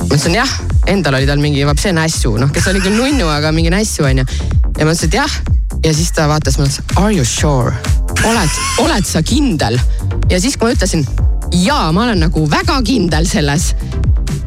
ma 0.00 0.08
ütlesin 0.08 0.36
jah, 0.38 0.52
endal 0.90 1.18
oli 1.18 1.28
tal 1.28 1.42
mingi 1.42 1.64
vapse 1.68 1.92
nässu, 1.94 2.36
noh, 2.40 2.52
kes 2.54 2.68
oli 2.70 2.82
küll 2.84 2.98
nunnu, 2.98 3.28
aga 3.30 3.52
mingi 3.54 3.72
nässu 3.72 4.06
onju. 4.08 4.26
ja 4.78 4.86
ma 4.86 4.94
ütlesin, 4.94 5.10
et 5.10 5.18
jah. 5.20 5.40
ja 5.84 5.94
siis 5.96 6.12
ta 6.14 6.28
vaatas 6.30 6.58
mulle, 6.60 6.70
ütles 6.70 7.02
are 7.02 7.14
you 7.14 7.26
sure? 7.26 7.74
oled, 8.26 8.62
oled 8.84 9.06
sa 9.06 9.22
kindel? 9.26 9.78
ja 10.30 10.40
siis, 10.40 10.56
kui 10.56 10.70
ma 10.70 10.76
ütlesin 10.76 11.06
jaa, 11.52 11.92
ma 11.92 12.04
olen 12.04 12.20
nagu 12.20 12.50
väga 12.50 12.82
kindel 12.86 13.26
selles, 13.26 13.74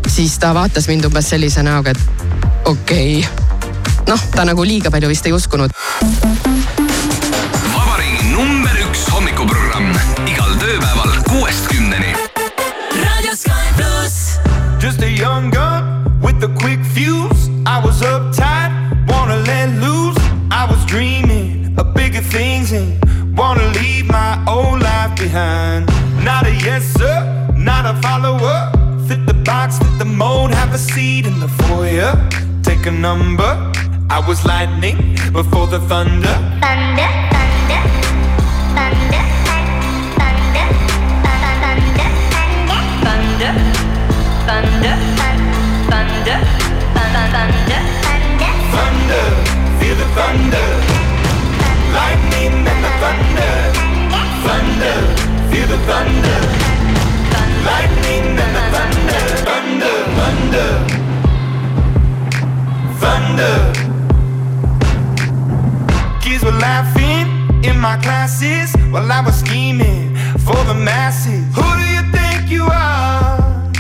siis 0.08 0.38
ta 0.40 0.54
vaatas 0.54 0.88
mind 0.88 1.06
umbes 1.06 1.30
sellise 1.30 1.64
näoga, 1.64 1.92
et 1.92 2.00
okei 2.66 3.20
okay.. 3.20 4.04
noh, 4.08 4.22
ta 4.36 4.46
nagu 4.46 4.66
liiga 4.66 4.92
palju 4.92 5.10
vist 5.12 5.26
ei 5.26 5.34
uskunud. 5.36 5.72
vabariigi 7.74 8.32
number 8.32 8.80
üks 8.88 9.08
hommikuprogramm 9.16 9.92
igal 10.28 10.56
tööpäeval 10.64 11.20
kuuest 11.30 11.68
kümneni. 11.72 12.16
Just 14.84 15.00
a 15.02 15.08
young 15.08 15.48
gun 15.52 15.63
follower. 28.04 28.60
Fit 29.08 29.26
the 29.26 29.34
box, 29.34 29.80
fit 29.80 29.98
the 29.98 30.06
mold, 30.06 30.52
have 30.52 30.74
a 30.74 30.78
seat 30.78 31.26
in 31.26 31.40
the 31.40 31.48
foyer. 31.48 32.12
Take 32.62 32.86
a 32.86 32.92
number. 32.92 33.52
I 34.10 34.20
was 34.28 34.46
lightning 34.46 34.98
before 35.32 35.68
the 35.68 35.80
thunder. 35.90 36.36
Thunder, 36.64 37.10
thunder, 37.34 37.82
thunder, 38.78 39.24
thunder, 40.20 40.66
thunder, 41.64 42.04
thunder, 42.98 43.26
thunder 44.48 45.14
thunder, 45.92 46.40
thunder, 46.96 47.82
thunder, 48.06 48.52
thunder, 48.74 49.26
feel 49.80 49.96
the 50.02 50.08
thunder, 50.18 50.68
lightning 51.98 52.54
and 52.72 52.82
the 52.86 52.92
thunder, 53.02 53.54
thunder, 54.46 54.98
feel 55.50 55.68
the 55.74 55.80
thunder, 55.90 56.40
lightning 57.66 58.38
and 58.44 58.54
the 58.58 58.64
thunder, 58.76 59.24
thunder, 59.48 59.96
thunder, 60.18 60.70
thunder. 63.02 63.56
Kids 66.22 66.44
were 66.44 66.60
laughing 66.70 67.28
in 67.64 67.80
my 67.80 67.98
classes 67.98 68.74
while 68.92 69.12
I 69.12 69.22
was 69.22 69.36
scheming 69.40 70.16
for 70.46 70.60
the 70.66 70.74
masses. 70.74 71.44
Who 71.56 71.68
do 71.80 71.86
you 71.96 72.04
think 72.12 72.50
you 72.50 72.64
are? 72.66 73.72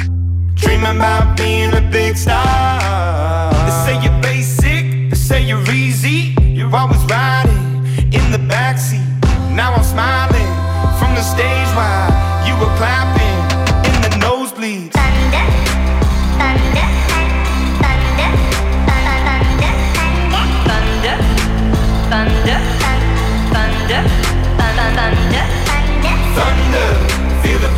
Dreaming 0.55 0.95
about 0.97 1.37
being 1.37 1.73
a 1.73 1.81
big 1.91 2.17
star. 2.17 3.51
They 3.65 3.75
say 3.85 3.95
you're 4.03 4.21
basic, 4.21 5.09
they 5.09 5.15
say 5.15 5.41
you're 5.43 5.69
easy. 5.71 6.35
You're 6.41 6.73
always 6.75 7.03
riding 7.05 7.85
in 8.17 8.31
the 8.31 8.41
backseat. 8.51 9.05
Now 9.53 9.73
I'm 9.73 9.83
smiling 9.83 10.51
from 10.99 11.15
the 11.15 11.21
stage 11.21 11.69
while 11.75 12.09
you 12.47 12.53
were 12.61 12.73
clapping 12.77 13.22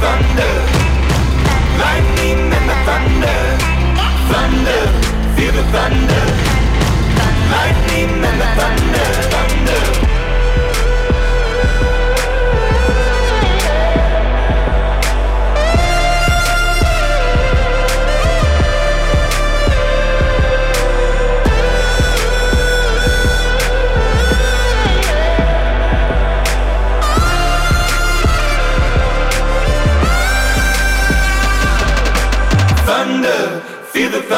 thunder. 0.06 0.54
Lightning 1.82 2.42
and 2.58 2.66
the 2.70 2.78
thunder. 2.88 3.40
Thunder, 4.30 4.84
feel 5.36 5.54
the 5.58 5.66
thunder. 5.74 6.26
Lightning 7.54 8.12
and 8.30 8.38
the 8.42 8.50
thunder. 8.58 9.45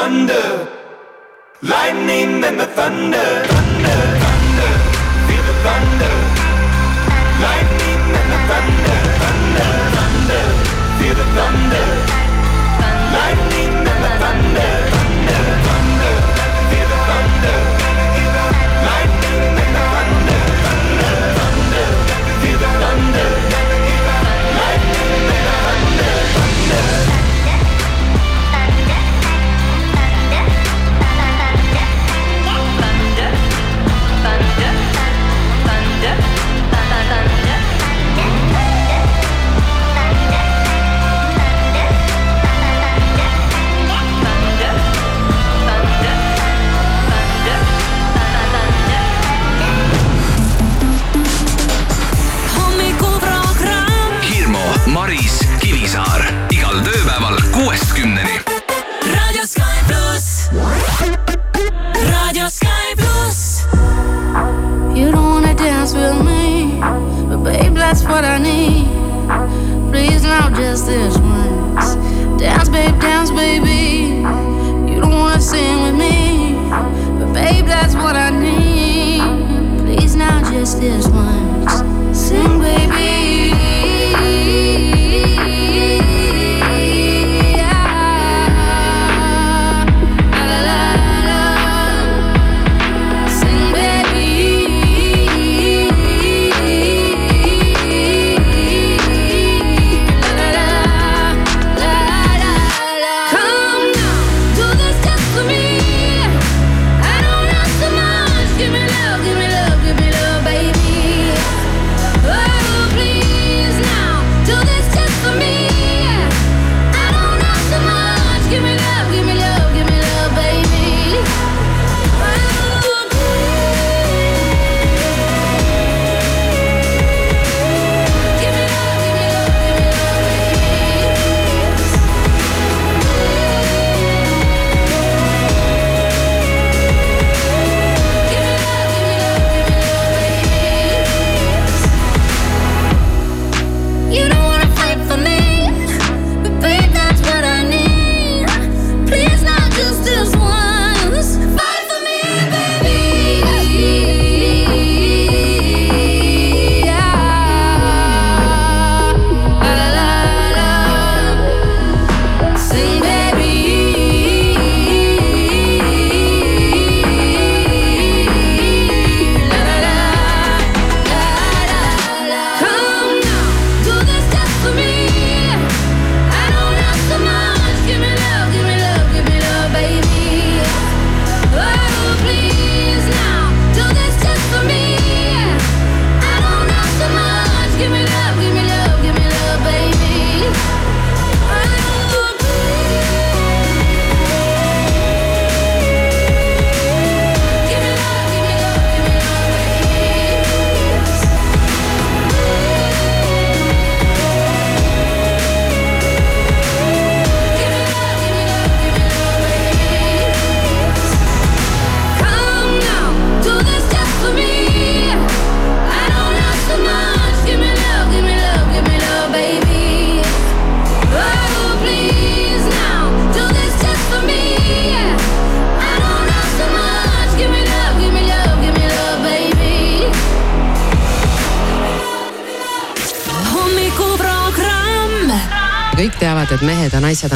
thunder. 0.08 0.50
Lightning 1.62 2.42
and 2.48 2.58
the 2.62 2.68
thunder. 2.78 3.28
Thunder, 3.52 4.00
thunder. 4.24 4.72
Feel 5.28 5.44
the 5.50 5.56
thunder. 5.66 6.14
Lightning 7.46 8.04
and 8.20 8.30
the 8.34 8.40
thunder. 8.50 9.00
Thunder, 9.22 9.70
thunder. 9.98 10.44
Feel 10.98 11.16
the 11.20 11.28
thunder. 11.36 11.88
Lightning. 13.16 13.47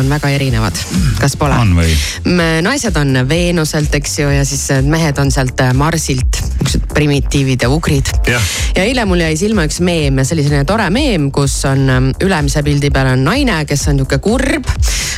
On 0.01 0.09
väga 0.09 0.33
erinevad, 0.35 0.77
kas 1.21 1.37
pole? 1.39 1.57
naised 2.65 2.97
on 2.97 3.23
Veenuselt, 3.29 3.93
eks 4.01 4.19
ju, 4.19 4.29
ja 4.33 4.45
siis 4.47 4.67
mehed 4.87 5.21
on 5.21 5.31
sealt 5.31 5.61
Marsilt 5.77 6.41
niisugused 6.61 6.93
primitiivid 6.93 7.61
ja 7.61 7.69
ugrid. 7.69 8.07
Ja 8.75 8.83
eile 8.83 9.05
mul 9.05 9.21
jäi 9.23 9.35
silma 9.37 9.65
üks 9.67 9.81
meem 9.83 10.19
ja 10.19 10.25
see 10.25 10.37
oli 10.37 10.45
selline 10.47 10.65
tore 10.69 10.89
meem, 10.93 11.29
kus 11.33 11.59
on 11.69 11.89
ähm, 11.89 12.09
ülemise 12.23 12.63
pildi 12.63 12.91
peal 12.93 13.13
on 13.15 13.25
naine, 13.25 13.63
kes 13.65 13.87
on 13.91 13.99
nihuke 13.99 14.21
kurb. 14.23 14.67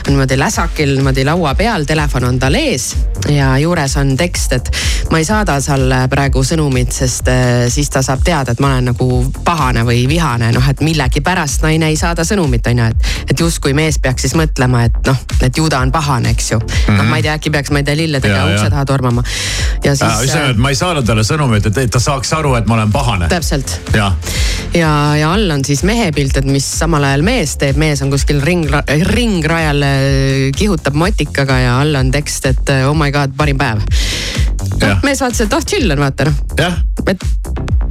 on 0.03 0.11
niimoodi 0.11 0.35
läsakil 0.39 0.95
niimoodi 0.97 1.25
laua 1.25 1.55
peal, 1.55 1.85
telefon 1.87 2.25
on 2.27 2.39
tal 2.39 2.55
ees 2.59 2.91
ja 3.31 3.53
juures 3.57 3.95
on 3.97 4.17
tekst, 4.17 4.51
et 4.51 4.71
ma 5.11 5.19
ei 5.21 5.25
saada 5.25 5.55
talle 5.63 5.99
praegu 6.11 6.43
sõnumit, 6.43 6.91
sest 6.91 7.29
äh, 7.31 7.65
siis 7.71 7.89
ta 7.93 8.01
saab 8.03 8.23
teada, 8.25 8.51
et 8.51 8.59
ma 8.63 8.73
olen 8.73 8.91
nagu 8.91 9.07
pahane 9.45 9.85
või 9.87 10.03
vihane, 10.09 10.51
noh, 10.55 10.67
et 10.69 10.83
millegipärast 10.83 11.63
naine 11.63 11.91
ei 11.91 11.97
saada 11.99 12.25
sõnumit, 12.27 12.67
on 12.71 12.81
ju, 12.81 12.89
et. 12.91 13.11
et 13.31 13.39
justkui 13.39 13.73
mees 13.77 13.99
peaks 14.01 14.27
siis 14.27 14.35
mõtlema, 14.39 14.85
et 14.89 14.99
noh, 15.07 15.19
et 15.43 15.57
ju 15.57 15.69
ta 15.71 15.79
on 15.83 15.91
pahane, 15.93 16.33
eks 16.33 16.51
ju 16.51 16.59
mm. 16.59 16.67
-hmm. 16.67 16.97
noh, 16.97 17.09
ma 17.09 17.17
ei 17.17 17.23
tea, 17.23 17.37
äkki 17.39 17.51
peaks, 17.53 17.71
ma 17.71 17.79
ei 17.79 17.87
tea, 17.87 17.95
lilledega 17.95 18.45
ukse 18.51 18.69
taha 18.69 18.85
tormama. 18.85 19.23
ja 19.83 19.95
siis. 19.95 20.09
ühesõnaga, 20.09 20.49
et 20.51 20.57
ma 20.57 20.69
ei 20.69 20.75
saanud 20.75 21.05
talle 21.05 21.23
sõnumit, 21.23 21.32
et, 21.57 21.77
et 21.77 21.91
ta 21.91 21.99
saaks 21.99 22.33
aru, 22.37 22.53
et 22.57 22.67
ma 22.69 22.77
olen 22.77 22.91
pahane. 22.93 23.27
täpselt. 23.31 23.79
Jah, 23.95 24.15
ja, 24.73 24.91
ja 25.17 25.31
all 25.33 25.49
on 25.53 25.63
siis 25.65 25.83
mehe 25.87 26.11
pilt, 26.15 26.37
et 26.37 26.47
mis 26.49 26.65
samal 26.65 27.03
ajal 27.07 27.25
mees 27.25 27.57
teeb, 27.61 27.77
mees 27.81 28.01
on 28.05 28.11
kuskil 28.13 28.41
ring, 28.43 28.67
ringrajal 29.13 29.83
äh, 29.87 30.51
kihutab 30.57 30.97
motikaga 30.99 31.59
ja 31.59 31.79
all 31.81 31.95
on 31.99 32.11
tekst, 32.13 32.49
et 32.51 32.73
äh, 32.73 32.87
oh 32.89 32.97
my 32.97 33.11
god, 33.13 33.35
parim 33.37 33.59
päev. 33.61 33.83
Noh, 34.83 34.99
mees 35.03 35.21
vaatas, 35.21 35.45
et 35.45 35.53
oh 35.55 35.63
chill 35.65 35.91
on 35.93 36.01
vaata 36.03 36.27
noh, 36.29 36.39
jah, 36.59 36.79
et 37.07 37.27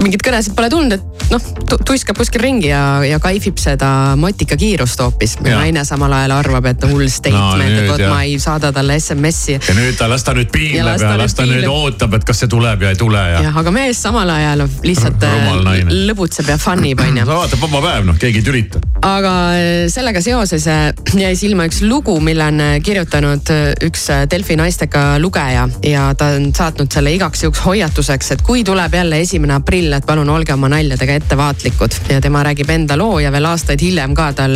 mingeid 0.03 0.23
kõnesid 0.25 0.55
pole 0.57 0.69
tulnud, 0.73 0.97
et 0.97 1.31
noh, 1.33 1.45
tuiskab 1.87 2.19
kuskil 2.19 2.43
ringi 2.43 2.71
ja, 2.71 2.83
ja 3.07 3.19
kaifib 3.23 3.61
seda 3.61 3.89
motika 4.19 4.57
kiirust 4.59 5.01
hoopis. 5.03 5.37
naine 5.45 5.85
samal 5.87 6.13
ajal 6.17 6.35
arvab, 6.37 6.69
et 6.73 6.87
hull 6.91 7.09
statement 7.13 7.63
nüüd 7.63 7.83
et 7.85 7.91
vot 7.91 8.05
ma 8.11 8.23
ei 8.27 8.39
saada 8.43 8.73
talle 8.75 8.99
SMS-i 9.01 9.57
ja 9.57 9.77
nüüd 9.77 9.97
ta, 9.99 10.09
las 10.11 10.27
ta 10.27 10.35
nüüd 10.37 10.51
piinleb 10.53 10.87
las 10.89 11.05
ja, 11.05 11.13
las 11.19 11.37
ta 11.39 11.47
nüüd 11.49 11.67
ootab, 11.71 12.17
et 12.19 12.27
kas 12.29 12.43
see 12.43 12.51
tuleb 12.51 12.83
ja 12.87 12.93
ei 12.95 12.99
tule 12.99 13.21
ja. 13.21 13.43
jah, 13.47 13.59
aga 13.63 13.75
mees 13.75 14.01
samal 14.03 14.31
ajal 14.33 14.65
lihtsalt 14.87 15.27
äh, 15.29 15.93
lõbutseb 16.09 16.51
ja 16.53 16.59
fun 16.61 16.85
ib 16.89 17.03
onju 17.07 17.27
no 17.29 17.39
vaata, 17.39 17.61
vaba 17.63 17.83
päev, 17.87 18.09
noh, 18.09 18.19
keegi 18.21 18.43
ei 18.43 18.47
tülita. 18.49 18.83
aga 19.07 19.35
äh, 19.55 19.71
sellega 19.93 20.25
seoses 20.25 20.67
äh, 20.71 20.91
jäi 21.19 21.35
silma 21.39 21.69
üks 21.71 21.83
lugu, 21.87 22.19
mille 22.25 22.49
on 22.51 22.63
kirjutanud 22.85 23.55
üks 23.87 24.09
Delfi 24.31 24.57
naistega 24.59 25.05
lugeja 25.23 25.69
ja 25.87 26.09
ta 26.19 26.33
on 26.37 26.51
saatnud 26.57 26.93
selle 26.93 27.15
igaks 27.15 27.47
juhuks 27.47 27.63
hoiatuseks, 27.65 28.35
et 28.37 28.47
kui 28.47 28.65
tuleb 28.67 28.95
jälle 29.03 29.21
esimene 29.21 29.55
aprill, 29.59 29.93
et 29.93 30.07
palun 30.07 30.31
olge 30.31 30.55
oma 30.55 30.69
naljadega 30.71 31.19
ettevaatlikud. 31.19 31.99
Ja 32.09 32.21
tema 32.21 32.45
räägib 32.47 32.71
enda 32.71 32.97
loo 32.99 33.19
ja 33.19 33.33
veel 33.35 33.51
aastaid 33.51 33.83
hiljem 33.83 34.15
ka 34.15 34.31
tal 34.39 34.55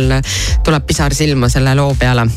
tuleb 0.63 0.87
pisar 0.87 1.13
silma 1.13 1.49
selle 1.51 1.75
loo 1.75 1.95
peale 1.99 2.29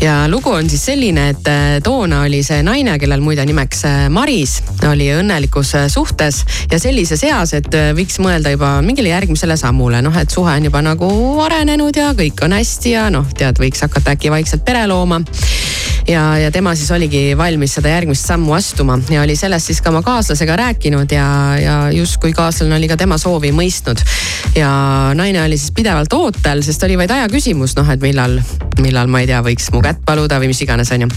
ja 0.00 0.28
lugu 0.28 0.50
on 0.50 0.70
siis 0.70 0.84
selline, 0.84 1.28
et 1.32 1.48
äh, 1.50 1.78
toona 1.82 2.22
oli 2.26 2.42
see 2.46 2.62
naine, 2.62 2.98
kellel 3.02 3.22
muide 3.24 3.44
nimeks 3.48 3.84
äh, 3.88 3.96
Maris, 4.12 4.58
oli 4.86 5.08
õnnelikus 5.14 5.74
äh, 5.78 5.88
suhtes 5.90 6.44
ja 6.70 6.78
sellises 6.78 7.24
eas, 7.26 7.54
et 7.58 7.70
võiks 7.98 8.20
mõelda 8.22 8.52
juba 8.54 8.76
mingile 8.84 9.10
järgmisele 9.10 9.56
sammule, 9.58 10.02
noh 10.04 10.14
et 10.20 10.30
suhe 10.30 10.54
on 10.54 10.70
juba 10.70 10.82
nagu 10.84 11.08
arenenud 11.44 11.96
ja 11.98 12.12
kõik 12.18 12.44
on 12.46 12.54
hästi 12.54 12.94
ja 12.94 13.08
noh, 13.10 13.26
tead, 13.38 13.58
võiks 13.58 13.82
hakata 13.86 14.14
äkki 14.14 14.30
vaikselt 14.34 14.66
pere 14.66 14.86
looma 14.90 15.22
ja, 16.08 16.38
ja 16.38 16.50
tema 16.50 16.74
siis 16.74 16.90
oligi 16.90 17.36
valmis 17.36 17.74
seda 17.78 17.92
järgmist 17.92 18.26
sammu 18.26 18.52
astuma 18.56 18.98
ja 19.10 19.22
oli 19.22 19.36
sellest 19.36 19.70
siis 19.70 19.80
ka 19.84 19.90
oma 19.92 20.02
kaaslasega 20.06 20.56
rääkinud 20.56 21.12
ja, 21.12 21.26
ja 21.60 21.76
justkui 21.92 22.32
kaaslane 22.36 22.76
oli 22.76 22.88
ka 22.88 22.96
tema 22.96 23.18
soovi 23.18 23.52
mõistnud. 23.52 24.00
ja 24.56 24.70
naine 25.14 25.42
oli 25.42 25.58
siis 25.58 25.72
pidevalt 25.74 26.12
ootel, 26.12 26.62
sest 26.62 26.82
oli 26.82 26.96
vaid 26.98 27.12
aja 27.14 27.28
küsimus, 27.32 27.76
noh 27.76 27.90
et 27.92 28.02
millal, 28.02 28.38
millal 28.80 29.10
ma 29.10 29.22
ei 29.24 29.30
tea, 29.30 29.42
võiks 29.44 29.68
mu 29.74 29.82
kätt 29.88 30.04
paluda 30.06 30.38
või 30.40 30.52
mis 30.52 30.62
iganes, 30.64 30.92
onju. 30.94 31.08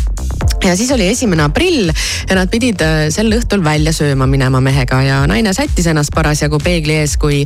Ja 0.61 0.75
siis 0.77 0.91
oli 0.93 1.07
esimene 1.09 1.43
aprill 1.47 1.89
ja 1.89 2.35
nad 2.37 2.49
pidid 2.51 2.81
äh, 2.85 3.07
sel 3.13 3.31
õhtul 3.33 3.63
välja 3.65 3.93
sööma 3.95 4.27
minema 4.29 4.61
mehega 4.61 4.99
ja 5.01 5.21
naine 5.29 5.55
sättis 5.57 5.87
ennast 5.89 6.13
parasjagu 6.13 6.59
peegli 6.61 6.99
ees, 7.01 7.15
kui 7.21 7.41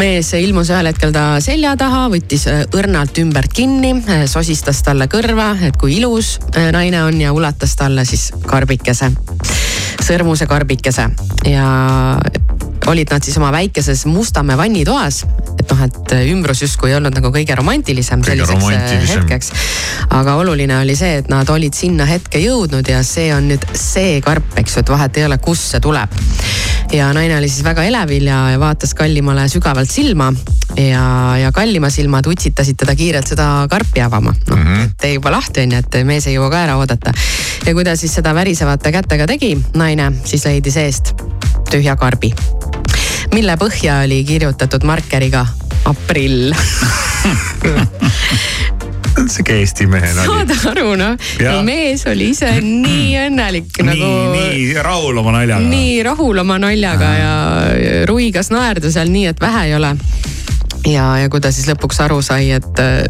mees 0.00 0.32
ilmus 0.38 0.70
ühel 0.72 0.88
hetkel 0.88 1.12
ta 1.12 1.26
selja 1.44 1.74
taha, 1.76 2.06
võttis 2.12 2.46
äh, 2.50 2.64
õrnalt 2.76 3.20
ümbert 3.20 3.52
kinni, 3.56 3.92
sosistas 4.30 4.80
talle 4.86 5.10
kõrva, 5.12 5.52
et 5.68 5.76
kui 5.80 5.98
ilus 5.98 6.36
äh, 6.54 6.70
naine 6.74 7.04
on 7.04 7.20
ja 7.20 7.34
ulatas 7.36 7.76
talle 7.76 8.06
siis 8.08 8.30
karbikese, 8.48 9.12
sõrmuse 10.06 10.48
karbikese. 10.48 11.10
Ja 11.46 11.68
olid 12.86 13.10
nad 13.10 13.24
siis 13.24 13.36
oma 13.40 13.50
väikeses 13.52 14.04
Mustamäe 14.06 14.56
vannitoas, 14.58 15.22
et 15.58 15.70
noh, 15.70 15.82
et 15.86 16.14
ümbrus 16.30 16.62
justkui 16.62 16.92
ei 16.92 16.96
olnud 16.98 17.14
nagu 17.16 17.32
kõige 17.34 17.56
romantilisem 17.58 18.22
Kõige 18.22 18.36
selliseks 18.36 18.56
äh, 18.56 18.62
romantilisem. 18.62 19.22
hetkeks. 19.22 19.50
aga 20.18 20.36
oluline 20.42 20.78
oli 20.78 20.96
see, 20.98 21.16
et 21.22 21.30
nad 21.32 21.48
olid 21.50 21.74
sinna 21.74 22.06
hetke 22.08 22.40
jõudnud 22.42 22.88
ja 22.90 23.02
see 23.06 23.32
on 23.34 23.48
nüüd 23.50 23.66
see 23.76 24.20
karp, 24.24 24.54
eks 24.60 24.76
ju, 24.76 24.84
et 24.84 24.94
vahet 24.94 25.20
ei 25.20 25.26
ole, 25.28 25.38
kust 25.42 25.72
see 25.72 25.82
tuleb. 25.82 26.12
Ja 26.92 27.12
naine 27.12 27.38
oli 27.38 27.48
siis 27.48 27.64
väga 27.64 27.84
elevil 27.84 28.26
ja, 28.28 28.50
ja 28.50 28.60
vaatas 28.60 28.94
kallimale 28.94 29.48
sügavalt 29.48 29.90
silma 29.90 30.32
ja, 30.76 31.36
ja 31.40 31.52
kallima 31.52 31.90
silmad 31.90 32.26
utsitasid 32.30 32.76
teda 32.78 32.94
kiirelt 32.96 33.26
seda 33.26 33.66
karpi 33.70 34.00
avama. 34.00 34.34
noh 34.48 34.58
mm 34.58 34.64
-hmm., 34.64 34.84
et 34.84 34.96
tee 35.00 35.12
juba 35.14 35.30
lahti 35.30 35.60
on 35.60 35.72
ju, 35.72 35.78
et 35.78 36.04
mees 36.04 36.26
ei 36.26 36.36
jõua 36.36 36.50
ka 36.50 36.62
ära 36.62 36.76
oodata. 36.76 37.12
ja 37.66 37.74
kui 37.74 37.84
ta 37.84 37.96
siis 37.96 38.14
seda 38.14 38.34
värisevate 38.34 38.92
kätega 38.92 39.26
tegi, 39.26 39.58
naine 39.74 40.12
siis 40.24 40.44
leidis 40.44 40.76
eest 40.76 41.14
tühja 41.70 41.96
karbi, 41.96 42.34
mille 43.34 43.56
põhja 43.56 44.04
oli 44.04 44.24
kirjutatud 44.24 44.84
markeriga 44.84 45.46
aprill 45.84 46.54
sihuke 49.34 49.58
Eesti 49.60 49.86
mehe 49.90 50.12
nali. 50.16 50.28
saad 50.28 50.72
aru 50.72 50.94
noh, 50.98 51.16
mees 51.66 52.06
oli 52.10 52.30
ise 52.34 52.52
nii 52.60 53.16
õnnelik 53.26 53.80
nii 53.80 53.88
nagu, 53.90 54.12
nii 54.36 54.82
rahul 54.86 55.22
oma 55.22 55.36
naljaga. 55.38 55.68
nii 55.72 55.98
rahul 56.06 56.42
oma 56.44 56.58
naljaga 56.62 57.12
ja 57.20 57.34
ruigas 58.10 58.52
naerda 58.54 58.92
seal 58.92 59.12
nii, 59.12 59.26
et 59.32 59.40
vähe 59.42 59.68
ei 59.70 59.76
ole. 59.78 59.94
ja, 60.84 61.06
ja 61.22 61.28
kui 61.32 61.40
ta 61.42 61.52
siis 61.54 61.68
lõpuks 61.70 62.00
aru 62.04 62.20
sai, 62.24 62.50
et 62.56 62.82
äh, 62.82 63.04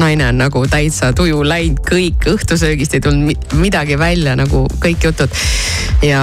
naine 0.00 0.26
on 0.30 0.38
nagu 0.40 0.62
täitsa 0.70 1.12
tuju 1.16 1.42
läinud, 1.46 1.82
kõik 1.86 2.26
õhtusöögist 2.32 2.96
ei 2.96 3.02
tulnud 3.04 3.32
mi- 3.32 3.60
midagi 3.60 3.98
välja 4.00 4.34
nagu 4.38 4.64
kõik 4.82 5.04
jutud. 5.04 5.34
ja, 6.02 6.22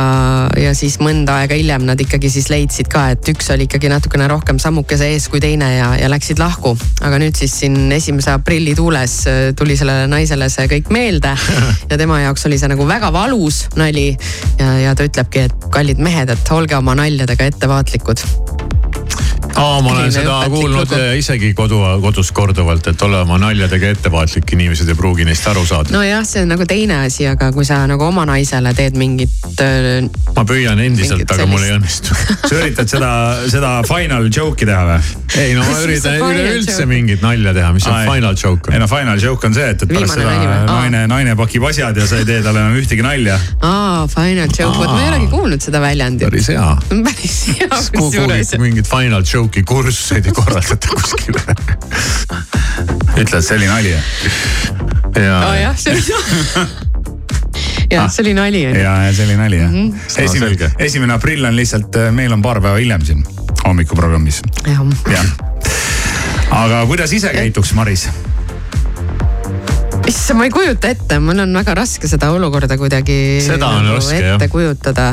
ja 0.60 0.74
siis 0.76 0.98
mõnda 1.00 1.38
aega 1.40 1.56
hiljem 1.56 1.86
nad 1.88 2.00
ikkagi 2.02 2.32
siis 2.32 2.50
leidsid 2.52 2.90
ka, 2.92 3.10
et 3.14 3.30
üks 3.32 3.52
oli 3.54 3.68
ikkagi 3.70 3.92
natukene 3.92 4.28
rohkem 4.28 4.60
sammukese 4.60 5.08
ees 5.14 5.30
kui 5.32 5.40
teine 5.40 5.70
ja, 5.76 5.92
ja 6.00 6.10
läksid 6.12 6.42
lahku. 6.42 6.76
aga 7.02 7.22
nüüd 7.22 7.38
siis 7.40 7.56
siin 7.62 7.92
esimese 7.96 8.34
aprilli 8.34 8.76
tuules 8.76 9.20
äh, 9.30 9.40
tuli 9.58 9.78
sellele 9.80 10.08
naisele 10.12 10.50
see 10.50 10.68
kõik 10.72 10.92
meelde 10.94 11.36
ja 11.92 11.98
tema 11.98 12.22
jaoks 12.26 12.46
oli 12.50 12.60
see 12.60 12.72
nagu 12.72 12.88
väga 12.88 13.14
valus 13.14 13.68
nali 13.80 14.10
ja, 14.60 14.74
ja 14.86 14.96
ta 14.96 15.08
ütlebki, 15.08 15.48
et 15.50 15.70
kallid 15.72 16.02
mehed, 16.02 16.34
et 16.34 16.54
olge 16.56 16.78
oma 16.80 16.98
naljadega 17.00 17.52
ettevaatlikud 17.54 18.26
aa, 19.56 19.82
ma 19.82 19.92
olen 19.94 20.12
seda 20.14 20.40
kuulnud 20.52 20.90
lugu. 20.90 21.02
isegi 21.20 21.54
kodu, 21.58 21.82
kodus 22.04 22.32
korduvalt, 22.36 22.88
et 22.92 23.02
ole 23.06 23.22
oma 23.24 23.40
naljadega 23.42 23.94
ettevaatlik, 23.96 24.54
inimesed 24.56 24.90
ei 24.90 24.98
pruugi 24.98 25.28
neist 25.28 25.48
aru 25.52 25.66
saada. 25.68 25.94
nojah, 25.96 26.26
see 26.28 26.44
on 26.46 26.54
nagu 26.54 26.68
teine 26.70 27.02
asi, 27.06 27.28
aga 27.30 27.52
kui 27.56 27.68
sa 27.68 27.82
nagu 27.90 28.06
oma 28.08 28.26
naisele 28.30 28.74
teed 28.78 28.98
mingit 29.00 29.64
äh, 29.64 30.08
ma 30.36 30.46
püüan 30.48 30.80
endiselt, 30.84 31.26
aga 31.30 31.48
mul 31.50 31.64
ei 31.66 31.74
sellist- 31.74 32.10
õnnestu. 32.10 32.18
sa 32.50 32.62
üritad 32.62 32.92
seda, 32.92 33.12
seda 33.52 33.74
final 33.88 34.30
joke'i 34.34 34.70
teha 34.70 34.86
või? 34.90 35.16
ei 35.40 35.56
no 35.58 35.64
ma 35.66 35.80
üritan 35.84 36.20
üleüldse 36.30 36.86
mingit 36.90 37.24
nalja 37.26 37.54
teha, 37.56 37.72
mis 37.76 37.88
on 37.90 37.98
Ai. 37.98 38.06
final 38.10 38.38
joke 38.40 38.74
ei. 38.74 38.80
no 38.82 38.88
final 38.92 39.20
joke 39.22 39.48
on 39.48 39.58
see, 39.58 39.68
et, 39.74 39.84
et 39.84 39.92
pärast 39.92 40.18
Viimane 40.20 40.40
seda 40.46 40.64
naine, 40.70 41.04
naine 41.12 41.36
pakib 41.40 41.66
asjad 41.70 41.98
ja 41.98 42.08
sa 42.10 42.20
ei 42.22 42.28
tee 42.28 42.42
talle 42.46 42.64
enam 42.64 42.78
ühtegi 42.80 43.06
nalja. 43.06 43.38
aa, 43.66 44.08
final 44.12 44.50
joke, 44.50 44.78
vot 44.78 44.92
ma 44.94 45.02
ei 45.04 45.12
olegi 45.14 45.30
kuulnud 45.34 45.64
seda 45.64 45.82
väljendit. 45.84 46.28
päris 46.30 46.50
hea. 46.54 46.70
päris 47.08 47.38
hea 47.50 47.82
kusjuures. 47.98 48.54
mingit 48.62 48.90
final 48.90 49.09
joke'i 49.34 49.64
kursuseid 49.64 50.26
ei 50.26 50.32
korraldata 50.36 50.88
kuskile. 50.93 51.41
ütle, 53.18 53.38
et 53.39 53.45
see 53.45 53.57
oli 53.57 53.68
nali. 53.68 53.93
aa 55.30 55.55
jah, 55.57 55.76
see 55.78 55.93
oli. 55.93 56.03
jah, 57.91 58.07
see 58.12 58.24
oli 58.24 58.34
nali 58.38 58.64
on 58.68 58.76
ju. 58.76 58.82
ja, 58.84 58.95
ja 59.07 59.14
see 59.14 59.26
oli 59.26 59.36
nali 59.39 59.57
jah. 59.62 59.72
Mhm. 59.80 59.93
esimene 60.18 60.47
selge., 60.47 60.72
esimene 60.78 61.14
aprill 61.14 61.45
on 61.45 61.55
lihtsalt, 61.55 61.95
meil 62.16 62.34
on 62.34 62.41
paar 62.41 62.62
päeva 62.62 62.78
hiljem 62.78 63.05
siin 63.05 63.26
hommikuprogrammis, 63.66 64.41
jah, 64.68 64.82
jah. 65.12 65.26
aga 66.64 66.86
kuidas 66.89 67.14
ise 67.14 67.34
käituks, 67.36 67.74
Maris? 67.78 68.07
issand, 70.10 70.39
ma 70.39 70.47
ei 70.47 70.53
kujuta 70.53 70.89
ette, 70.89 71.20
mul 71.24 71.43
on 71.45 71.53
väga 71.60 71.76
raske 71.78 72.10
seda 72.10 72.32
olukorda 72.34 72.78
kuidagi 72.80 73.20
Seda 73.45 73.70
on 73.70 73.86
nagu 73.86 73.99
raske, 73.99 74.18
ette 74.18 74.47
jah. 74.47 74.51
kujutada 74.51 75.10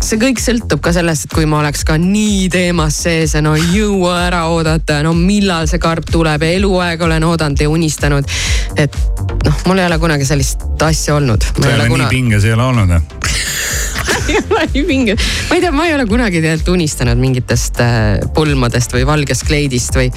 see 0.00 0.18
kõik 0.20 0.40
sõltub 0.40 0.80
ka 0.82 0.92
sellest, 0.96 1.28
et 1.28 1.34
kui 1.36 1.46
ma 1.48 1.60
oleks 1.60 1.84
ka 1.86 1.98
nii 2.00 2.48
teemas 2.52 2.96
sees 3.04 3.34
ja 3.36 3.42
no 3.44 3.52
ei 3.58 3.66
jõua 3.74 4.16
ära 4.26 4.46
oodata 4.50 5.00
no 5.04 5.12
millal 5.16 5.68
see 5.70 5.80
karp 5.82 6.08
tuleb 6.10 6.46
ja 6.46 6.54
eluaeg 6.56 7.04
olen 7.04 7.26
oodanud 7.28 7.60
ja 7.60 7.70
unistanud. 7.70 8.26
et 8.80 8.96
noh, 9.44 9.62
mul 9.68 9.82
ei 9.82 9.86
ole 9.90 10.00
kunagi 10.02 10.28
sellist 10.28 10.64
asja 10.86 11.18
olnud. 11.20 11.44
sa 11.44 11.68
ei 11.68 11.76
ole 11.76 11.88
nii 11.92 12.12
pinges 12.12 12.48
ei 12.48 12.56
ole 12.56 12.66
olnud 12.72 12.96
jah? 12.96 13.04
ei 14.30 14.38
ole 14.40 14.66
ju 14.74 14.84
mingi, 14.86 15.16
ma 15.48 15.56
ei 15.56 15.64
tea, 15.64 15.72
ma 15.74 15.86
ei 15.88 15.94
ole 15.94 16.06
kunagi 16.10 16.40
tegelikult 16.42 16.74
unistanud 16.74 17.20
mingitest 17.20 17.80
äh, 17.82 18.20
pulmadest 18.34 18.94
või 18.94 19.06
valgest 19.08 19.46
kleidist 19.48 19.96
või, 19.96 20.10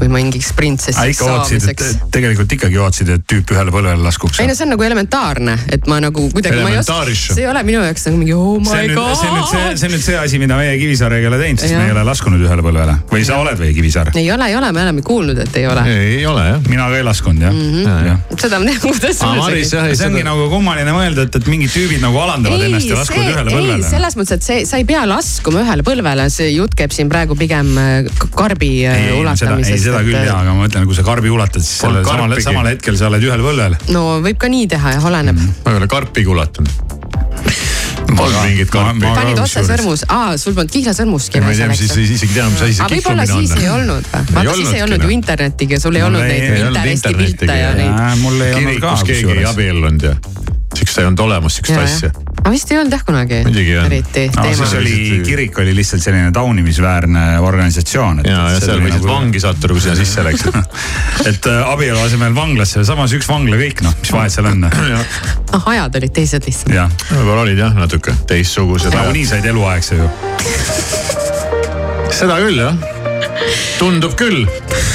või 0.00 0.10
mingiks 0.12 0.52
printsessiks 0.56 1.22
et 1.70 1.84
tegelikult 2.14 2.52
ikkagi 2.56 2.80
ootasid, 2.80 3.12
et 3.16 3.26
tüüp 3.30 3.54
ühele 3.54 3.74
põlvele 3.74 4.00
laskuks. 4.04 4.40
ei 4.42 4.48
no 4.50 4.56
see 4.56 4.66
on 4.66 4.74
nagu 4.74 4.86
elementaarne, 4.86 5.56
et 5.74 5.88
ma 5.90 6.00
nagu 6.04 6.26
kuidagi, 6.32 6.60
ma 6.62 6.72
ei 6.72 6.80
oska, 6.80 7.00
see 7.14 7.44
ei 7.44 7.50
ole 7.50 7.64
minu 7.66 7.82
jaoks 7.84 8.08
nagu 8.08 8.20
mingi 8.20 8.36
oh 8.36 8.58
my 8.60 8.70
see 8.70 8.94
god. 8.94 9.14
see 9.18 9.30
on 9.30 9.38
nüüd 9.38 9.50
see, 9.50 9.64
see 9.80 9.88
on 9.88 9.96
nüüd 9.96 10.06
see 10.08 10.18
asi, 10.20 10.42
mida 10.42 10.58
meie 10.60 10.76
Kivisaarega 10.80 11.26
ei 11.26 11.32
ole 11.32 11.40
teinud, 11.42 11.62
sest 11.62 11.74
ja. 11.74 11.80
me 11.80 11.88
ei 11.90 11.96
ole 11.96 12.04
laskunud 12.08 12.44
ühele 12.44 12.66
põlvele. 12.66 12.96
või 13.12 13.26
sa 13.26 13.40
oled 13.42 13.60
või 13.60 13.72
Kivisaar? 13.76 14.12
ei 14.18 14.30
ole, 14.34 14.50
ei 14.52 14.58
ole, 14.58 14.72
me 14.76 14.84
oleme 14.84 15.04
kuulnud, 15.06 15.40
et 15.46 15.60
ei 15.60 15.68
ole. 15.70 15.86
ei 15.92 16.24
ole 16.30 16.46
jah. 16.50 16.60
mina 16.68 16.88
ka 16.90 17.00
ei 17.00 17.06
laskunud 17.06 17.48
jah 17.48 17.54
mm. 17.54 17.72
-hmm. 17.74 18.08
Ja. 18.08 18.18
seda 18.38 18.60
ma 18.60 18.70
tean, 18.70 18.80
kuidas 18.84 19.22
see 19.64 20.08
ongi 20.08 20.24
nagu 20.26 20.48
kummaline 20.52 20.94
mõelda, 20.94 21.28
et, 21.28 21.40
et 21.40 21.50
mingid 21.50 21.72
tüübid 21.74 22.02
nagu 22.04 22.18
alandavad 22.20 22.60
ei, 22.60 22.72
ennast 22.72 22.90
ja 22.90 22.98
laskuvad 23.00 23.13
ühele 23.22 23.44
põlvele. 23.50 23.76
ei, 23.78 23.86
selles 23.86 24.16
mõttes, 24.18 24.38
et 24.38 24.46
see, 24.46 24.64
sa 24.68 24.80
ei 24.80 24.86
pea 24.88 25.04
laskuma 25.08 25.62
ühele 25.64 25.86
põlvele, 25.86 26.28
see 26.32 26.50
jutt 26.54 26.76
käib 26.78 26.94
siin 26.96 27.12
praegu 27.12 27.36
pigem 27.38 27.70
äh, 27.80 28.24
karbi 28.36 28.72
äh, 28.88 29.06
ei, 29.10 29.20
ulatamisest. 29.20 29.76
ei, 29.76 29.84
seda 29.86 30.02
küll 30.06 30.18
jaa, 30.18 30.40
aga 30.42 30.54
ma 30.56 30.66
mõtlen, 30.66 30.88
kui 30.90 30.98
sa 30.98 31.06
karbi 31.06 31.32
ulatad, 31.34 31.64
siis 31.64 31.84
sellel 31.84 32.06
samal, 32.08 32.36
samal 32.44 32.72
hetkel 32.72 32.98
sa 33.00 33.10
oled 33.12 33.28
ühel 33.30 33.46
põlvel. 33.46 33.78
no 33.94 34.06
võib 34.24 34.40
ka 34.40 34.50
nii 34.52 34.68
teha 34.74 34.98
jah, 34.98 35.10
oleneb 35.12 35.38
mm. 35.38 35.46
-hmm. 35.48 35.64
ma 35.66 35.76
ei 35.76 35.82
ole 35.82 35.90
karpigi 35.96 36.34
ulatanud 36.34 37.02
polnud 38.16 38.40
mingit 38.44 38.70
karpi. 38.72 39.06
panid 39.06 39.40
otse 39.42 39.62
sõrmus, 39.66 40.04
aa, 40.12 40.34
sul 40.40 40.54
polnud 40.56 40.72
kihlasõrmuski. 40.74 41.42
ma 41.44 41.52
ei 41.52 41.60
tea, 41.60 41.78
siis 41.78 41.96
isegi 42.16 42.36
tea, 42.36 42.46
mis 42.52 42.64
asi 42.66 42.76
see 42.78 42.90
kihvumine 42.94 43.26
on. 43.26 43.32
siis 43.32 43.54
ei 43.60 43.70
olnud 43.72 44.10
või? 44.10 44.36
vaata 44.36 44.56
siis 44.60 44.72
ei 44.74 44.84
olnud 44.86 45.06
ju 45.06 45.14
internetiga, 45.16 45.80
sul 45.82 45.98
ei 45.98 46.06
olnud 46.06 46.26
neid 46.28 46.46
Pinteresti 46.64 47.14
pilte 47.18 47.58
ja 47.60 47.72
neid. 47.78 48.22
mul 48.22 48.40
ei 48.40 48.54
olnud 48.58 48.80
ka. 48.82 48.94
kirikus 48.94 49.06
keegi 49.10 49.38
ei 49.38 49.48
abiellunud 49.50 50.08
ja 50.10 50.14
siukest 50.74 51.02
ei 51.02 51.10
olnud 51.10 51.26
olemas, 51.26 51.60
siukest 51.60 51.82
asja. 51.84 52.12
Aga 52.44 52.52
vist 52.52 52.68
ei 52.72 52.76
olnud 52.76 52.92
jah 52.92 53.02
kunagi. 53.08 53.38
muidugi 53.46 53.70
jah. 53.72 53.86
eriti 53.88 54.26
no, 54.28 54.42
teema. 54.44 54.56
siis 54.58 54.74
oli, 54.76 55.20
kirik 55.24 55.58
oli 55.62 55.72
lihtsalt 55.78 56.02
selline 56.04 56.32
taunimisväärne 56.36 57.22
organisatsioon. 57.40 58.20
ja, 58.28 58.42
ja 58.52 58.58
seal 58.60 58.82
võisid 58.84 58.98
nagu... 58.98 59.08
vangi 59.08 59.40
sattuda, 59.40 59.72
kui 59.72 59.80
sinna 59.80 59.96
sisse 59.96 60.24
läksid 60.26 60.58
et 61.30 61.48
äh, 61.48 61.70
abielu 61.72 62.02
asemel 62.04 62.36
vanglasse, 62.36 62.84
samas 62.84 63.14
üks 63.16 63.30
vangla 63.32 63.56
kõik 63.60 63.80
noh, 63.86 63.96
mis 63.96 64.12
vahet 64.12 64.36
seal 64.36 64.50
on 64.50 64.68
ah, 64.68 65.70
ajad 65.72 65.96
olid 66.02 66.12
teised 66.20 66.44
lihtsalt. 66.44 67.08
võib-olla 67.14 67.46
olid 67.46 67.64
jah 67.64 67.80
natuke 67.80 68.12
teistsugused. 68.28 68.92
nagunii 68.92 69.24
said 69.30 69.48
eluaegse 69.48 70.02
ju. 70.02 70.10
seda 72.12 72.36
küll 72.44 72.60
jah, 72.60 72.76
tundub 73.80 74.18
küll, 74.20 74.44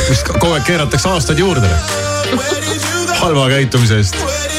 vist 0.05 0.29
kogu 0.29 0.53
aeg 0.53 0.69
keeratakse 0.69 1.17
aastaid 1.17 1.41
juurde 1.41 1.73
halva 3.19 3.49
käitumise 3.49 4.03
eest 4.03 4.58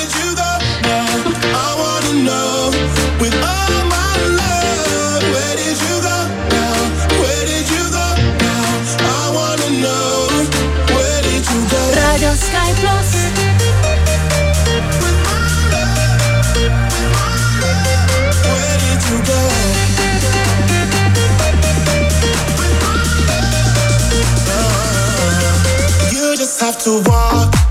to 26.60 27.02
walk 27.06 27.69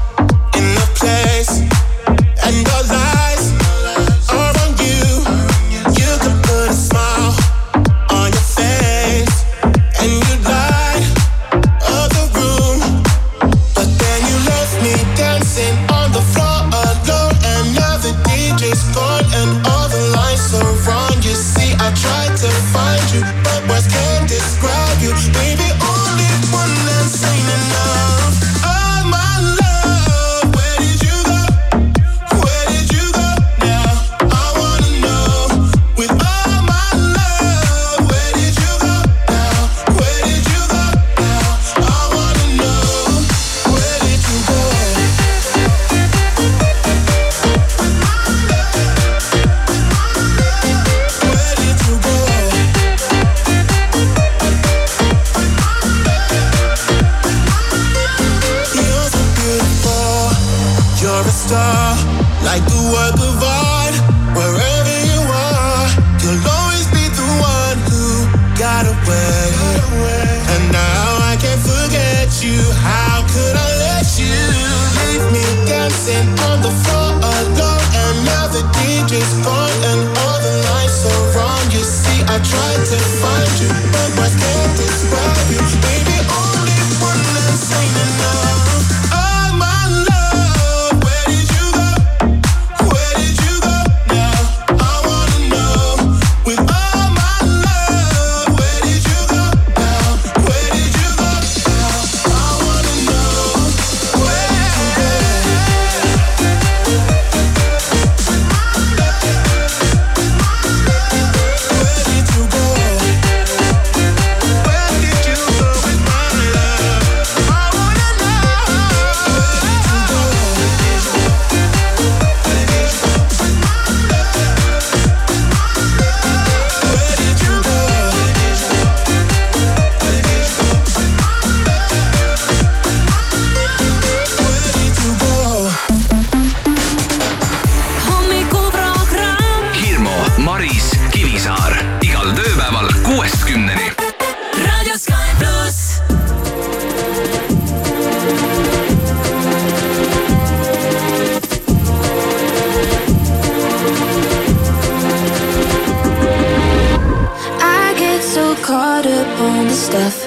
kind 159.60 159.72
of 159.72 159.82
stuff. 159.92 160.18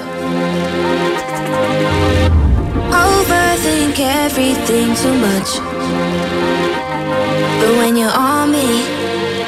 Overthink 3.08 3.96
everything 3.98 4.88
too 5.02 5.16
much. 5.28 5.50
But 7.60 7.72
when 7.80 7.96
you're 7.96 8.16
on 8.32 8.52
me, 8.52 8.68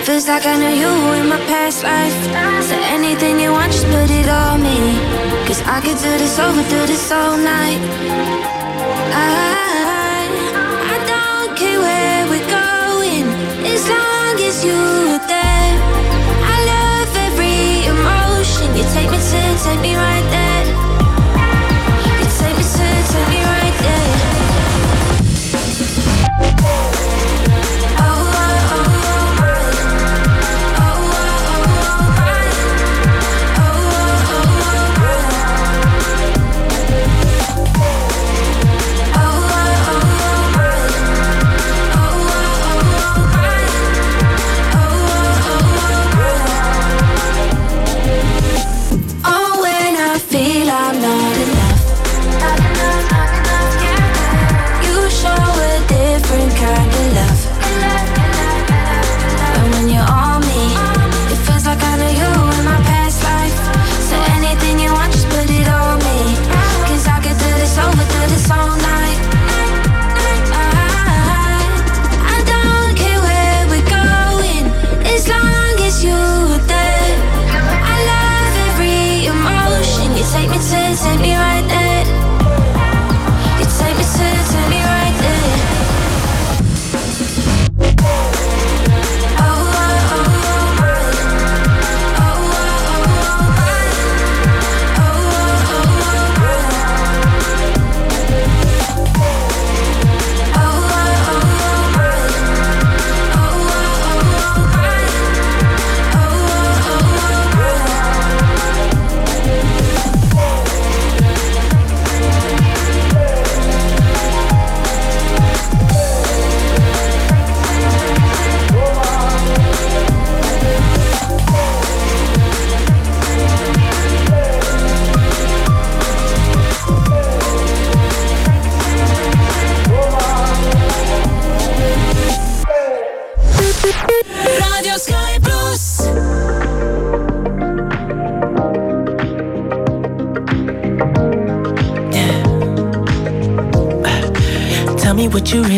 feels 0.07 0.27
like 0.27 0.47
I 0.47 0.57
know 0.61 0.75
you 0.83 0.93
in 1.21 1.29
my 1.29 1.41
past 1.53 1.83
life. 1.83 2.19
So 2.69 2.77
anything 2.97 3.39
you 3.39 3.51
want, 3.53 3.73
just 3.73 3.87
put 3.95 4.11
it 4.21 4.29
on 4.29 4.63
me. 4.63 4.79
Cause 5.47 5.61
I 5.77 5.79
could 5.85 5.99
do 6.07 6.13
this 6.23 6.39
over, 6.39 6.63
do 6.77 6.81
this 6.93 7.13
all 7.13 7.37
night. 7.37 7.81
I, 9.13 9.37
I 10.95 10.97
don't 11.13 11.51
care 11.61 11.81
where 11.87 12.23
we're 12.31 12.51
going, 12.63 13.27
as 13.73 13.83
long 13.95 14.35
as 14.49 14.65
you're 14.65 15.19
there. 15.29 15.54
Take 19.65 19.81
me 19.81 19.83
be 19.83 19.97
right 19.97 20.31
there. 20.31 20.54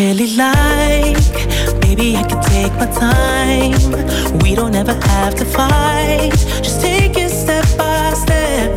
Really 0.09 0.37
like. 0.37 1.35
Maybe 1.83 2.17
I 2.17 2.23
can 2.31 2.41
take 2.55 2.73
my 2.83 2.87
time. 2.87 4.39
We 4.43 4.55
don't 4.55 4.75
ever 4.75 4.95
have 4.95 5.35
to 5.37 5.45
fight. 5.45 6.31
Just 6.63 6.81
take 6.81 7.17
it 7.17 7.31
step 7.31 7.67
by 7.77 8.13
step. 8.15 8.71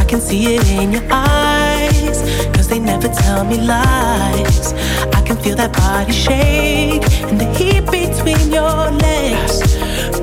I 0.00 0.04
can 0.04 0.20
see 0.20 0.54
it 0.56 0.68
in 0.70 0.92
your 0.92 1.06
eyes. 1.10 2.18
Cause 2.54 2.68
they 2.68 2.78
never 2.78 3.08
tell 3.08 3.44
me 3.44 3.58
lies. 3.60 4.72
I 5.18 5.20
can 5.26 5.36
feel 5.36 5.56
that 5.56 5.72
body 5.72 6.12
shake 6.12 7.04
and 7.28 7.40
the 7.40 7.48
heat 7.58 7.84
between 8.00 8.46
your 8.58 8.78
legs. 9.06 9.56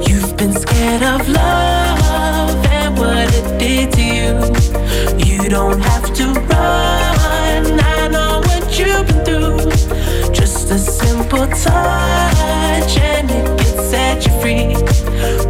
You've 0.07 0.37
been 0.37 0.53
scared 0.53 1.03
of 1.03 1.27
love 1.27 2.65
and 2.79 2.97
what 2.97 3.27
it 3.39 3.47
did 3.59 3.87
to 3.97 4.03
you. 4.19 4.33
You 5.27 5.49
don't 5.49 5.81
have 5.81 6.13
to 6.19 6.25
run. 6.51 7.63
I 7.97 8.07
know 8.15 8.41
what 8.47 8.79
you've 8.79 9.05
been 9.07 9.25
through. 9.25 9.72
A 10.73 10.79
simple 10.79 11.45
touch 11.49 12.97
and 12.97 13.29
it 13.29 13.45
can 13.59 13.77
set 13.91 14.25
you 14.25 14.31
free. 14.41 14.75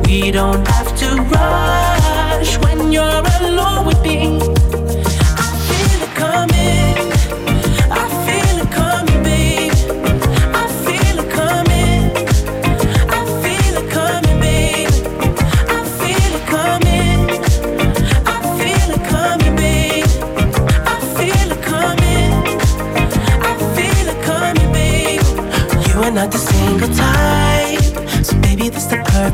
We 0.05 0.31
don't 0.31 0.67
have 0.67 0.93
to 0.97 1.21
rush 1.21 2.57
when 2.57 2.91
you're 2.91 3.23
alone 3.39 3.85
with 3.85 4.01
me. 4.01 4.62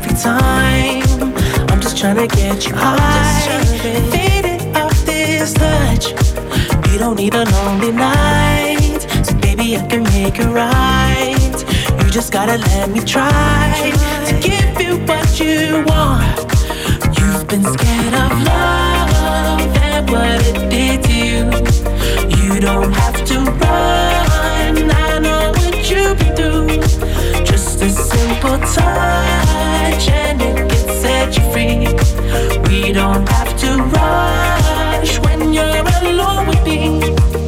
Perfect 0.00 0.22
time. 0.22 1.02
I'm 1.70 1.80
just 1.80 1.96
tryna 1.96 2.28
get 2.28 2.66
you 2.66 2.74
high, 2.74 3.64
faded 4.10 4.76
off 4.76 5.04
this 5.04 5.52
touch. 5.52 6.12
You 6.90 6.98
don't 6.98 7.16
need 7.16 7.34
a 7.34 7.44
lonely 7.44 7.92
night, 7.92 9.00
so 9.22 9.34
baby, 9.38 9.76
I 9.76 9.86
can 9.86 10.02
make 10.04 10.38
it 10.38 10.46
right. 10.46 12.04
You 12.04 12.10
just 12.10 12.32
gotta 12.32 12.56
let 12.58 12.90
me 12.90 13.00
try 13.00 13.92
to 14.26 14.32
give 14.40 14.80
you 14.80 14.96
what 15.06 15.40
you 15.40 15.84
want. 15.86 16.38
You've 17.18 17.46
been 17.48 17.64
scared 17.64 18.14
of 18.14 18.42
love 18.42 19.76
and 19.82 20.10
what 20.10 20.40
it 20.48 20.70
did 20.70 21.02
to 21.04 21.12
you. 21.12 21.44
You 22.36 22.60
don't 22.60 22.92
have 22.92 23.24
to 23.26 23.38
run. 23.38 24.90
I 24.90 25.19
you've 25.90 26.18
been. 26.36 26.80
Just 27.44 27.82
a 27.82 27.90
simple 27.90 28.58
touch 28.58 30.08
and 30.08 30.40
it 30.40 30.56
can 30.68 30.88
set 31.02 31.36
you 31.36 31.44
free. 31.52 31.86
We 32.68 32.92
don't 32.92 33.28
have 33.28 33.56
to 33.58 33.82
rush 33.96 35.18
when 35.20 35.52
you're 35.52 35.84
alone 36.02 36.46
with 36.46 36.64
me. 36.64 37.39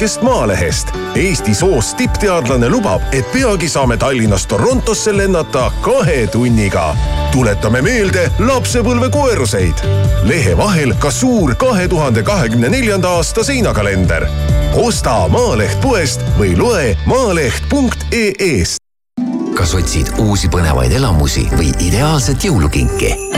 Värskest 0.00 0.22
Maalehest. 0.22 0.88
Eesti 1.14 1.54
soost 1.54 1.96
tippteadlane 1.96 2.68
lubab, 2.68 3.02
et 3.12 3.32
peagi 3.32 3.68
saame 3.68 3.96
Tallinnast 3.96 4.48
Torontosse 4.48 5.16
lennata 5.16 5.72
kahe 5.80 6.26
tunniga. 6.26 6.96
tuletame 7.32 7.82
meelde 7.82 8.30
lapsepõlve 8.38 9.10
koeruseid. 9.10 9.74
lehe 10.22 10.56
vahel 10.56 10.94
ka 10.98 11.10
suur 11.10 11.54
kahe 11.54 11.88
tuhande 11.88 12.22
kahekümne 12.22 12.68
neljanda 12.68 13.08
aasta 13.08 13.44
seinakalender. 13.44 14.26
osta 14.74 15.28
Maaleht 15.28 15.80
poest 15.80 16.20
või 16.38 16.56
loe 16.56 16.96
maaleht.ee-st. 17.06 18.80
kas 19.54 19.74
otsid 19.74 20.06
uusi 20.18 20.48
põnevaid 20.48 20.92
elamusi 20.92 21.48
või 21.52 21.76
ideaalset 21.78 22.44
jõulukinki? 22.44 23.29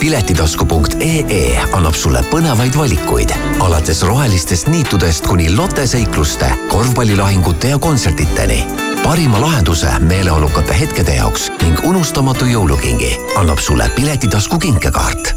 piletitasku.ee 0.00 1.60
annab 1.76 1.94
sulle 1.94 2.22
põnevaid 2.32 2.76
valikuid 2.76 3.34
alates 3.60 4.02
rohelistest 4.02 4.68
niitudest 4.72 5.26
kuni 5.26 5.50
loteseikluste, 5.56 6.48
korvpallilahingute 6.68 7.68
ja 7.68 7.78
kontsertideni. 7.78 8.66
parima 9.02 9.40
lahenduse 9.40 9.88
meeleolukate 9.98 10.80
hetkede 10.80 11.14
jaoks 11.14 11.50
ning 11.62 11.84
unustamatu 11.84 12.44
jõulukingi 12.44 13.12
annab 13.36 13.58
sulle 13.58 13.90
Piletitasku 13.96 14.58
kinkekaart. 14.58 15.34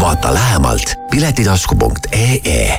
vaata 0.00 0.34
lähemalt 0.34 0.94
piletitasku.ee 1.10 2.78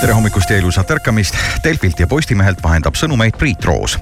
tere 0.00 0.12
hommikust 0.12 0.50
ja 0.50 0.56
ilusat 0.56 0.90
ärkamist. 0.90 1.34
Delfilt 1.64 2.00
ja 2.00 2.06
Postimehelt 2.06 2.62
vahendab 2.62 2.94
sõnumeid 2.94 3.36
Priit 3.38 3.64
Roos 3.64 3.98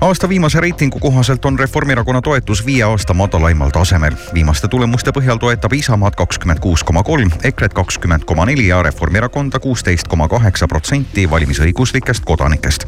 aasta 0.00 0.28
viimase 0.28 0.60
reitingu 0.60 0.98
kohaselt 0.98 1.44
on 1.44 1.58
Reformierakonna 1.58 2.22
toetus 2.22 2.66
viie 2.66 2.84
aasta 2.84 3.14
madalaimal 3.14 3.70
tasemel. 3.70 4.14
viimaste 4.34 4.68
tulemuste 4.68 5.10
põhjal 5.10 5.36
toetab 5.38 5.72
Isamaad 5.72 6.14
kakskümmend 6.16 6.58
kuus 6.60 6.84
koma 6.84 7.02
kolm, 7.02 7.30
EKRE-t 7.44 7.74
kakskümmend 7.74 8.24
koma 8.24 8.46
neli 8.46 8.66
ja 8.68 8.82
Reformierakonda 8.82 9.58
kuusteist 9.58 10.08
koma 10.08 10.28
kaheksa 10.28 10.68
protsenti 10.68 11.30
valimisõiguslikest 11.30 12.24
kodanikest. 12.24 12.86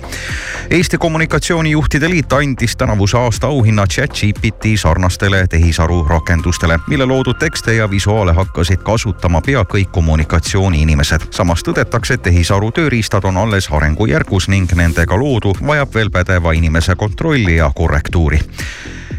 Eesti 0.70 0.98
Kommunikatsioonijuhtide 0.98 2.10
Liit 2.10 2.32
andis 2.32 2.76
tänavuse 2.76 3.18
aasta 3.18 3.46
auhinna 3.46 3.86
chat-GPT 3.86 4.72
sarnastele 4.76 5.46
tehisaru 5.46 6.04
rakendustele, 6.08 6.78
mille 6.88 7.04
loodud 7.04 7.36
tekste 7.38 7.74
ja 7.74 7.90
visuaale 7.90 8.32
hakkasid 8.32 8.80
kasutama 8.82 9.40
pea 9.40 9.64
kõik 9.64 9.92
kommunikatsiooniinimesed. 9.92 11.20
samas 11.30 11.62
tõdetakse, 11.62 12.14
et 12.14 12.22
tehisaru 12.22 12.70
tööriistad 12.70 13.24
on 13.24 13.36
alles 13.36 13.68
arengujärgus 13.70 14.48
ning 14.48 14.72
nendega 14.72 15.18
loodu 15.18 15.52
vajab 15.66 15.94
veel 15.94 16.10
pädeva 16.10 16.52
inimese 16.52 16.94
kontrolli 17.02 17.56
ja 17.56 17.72
korrektuuri 17.74 18.38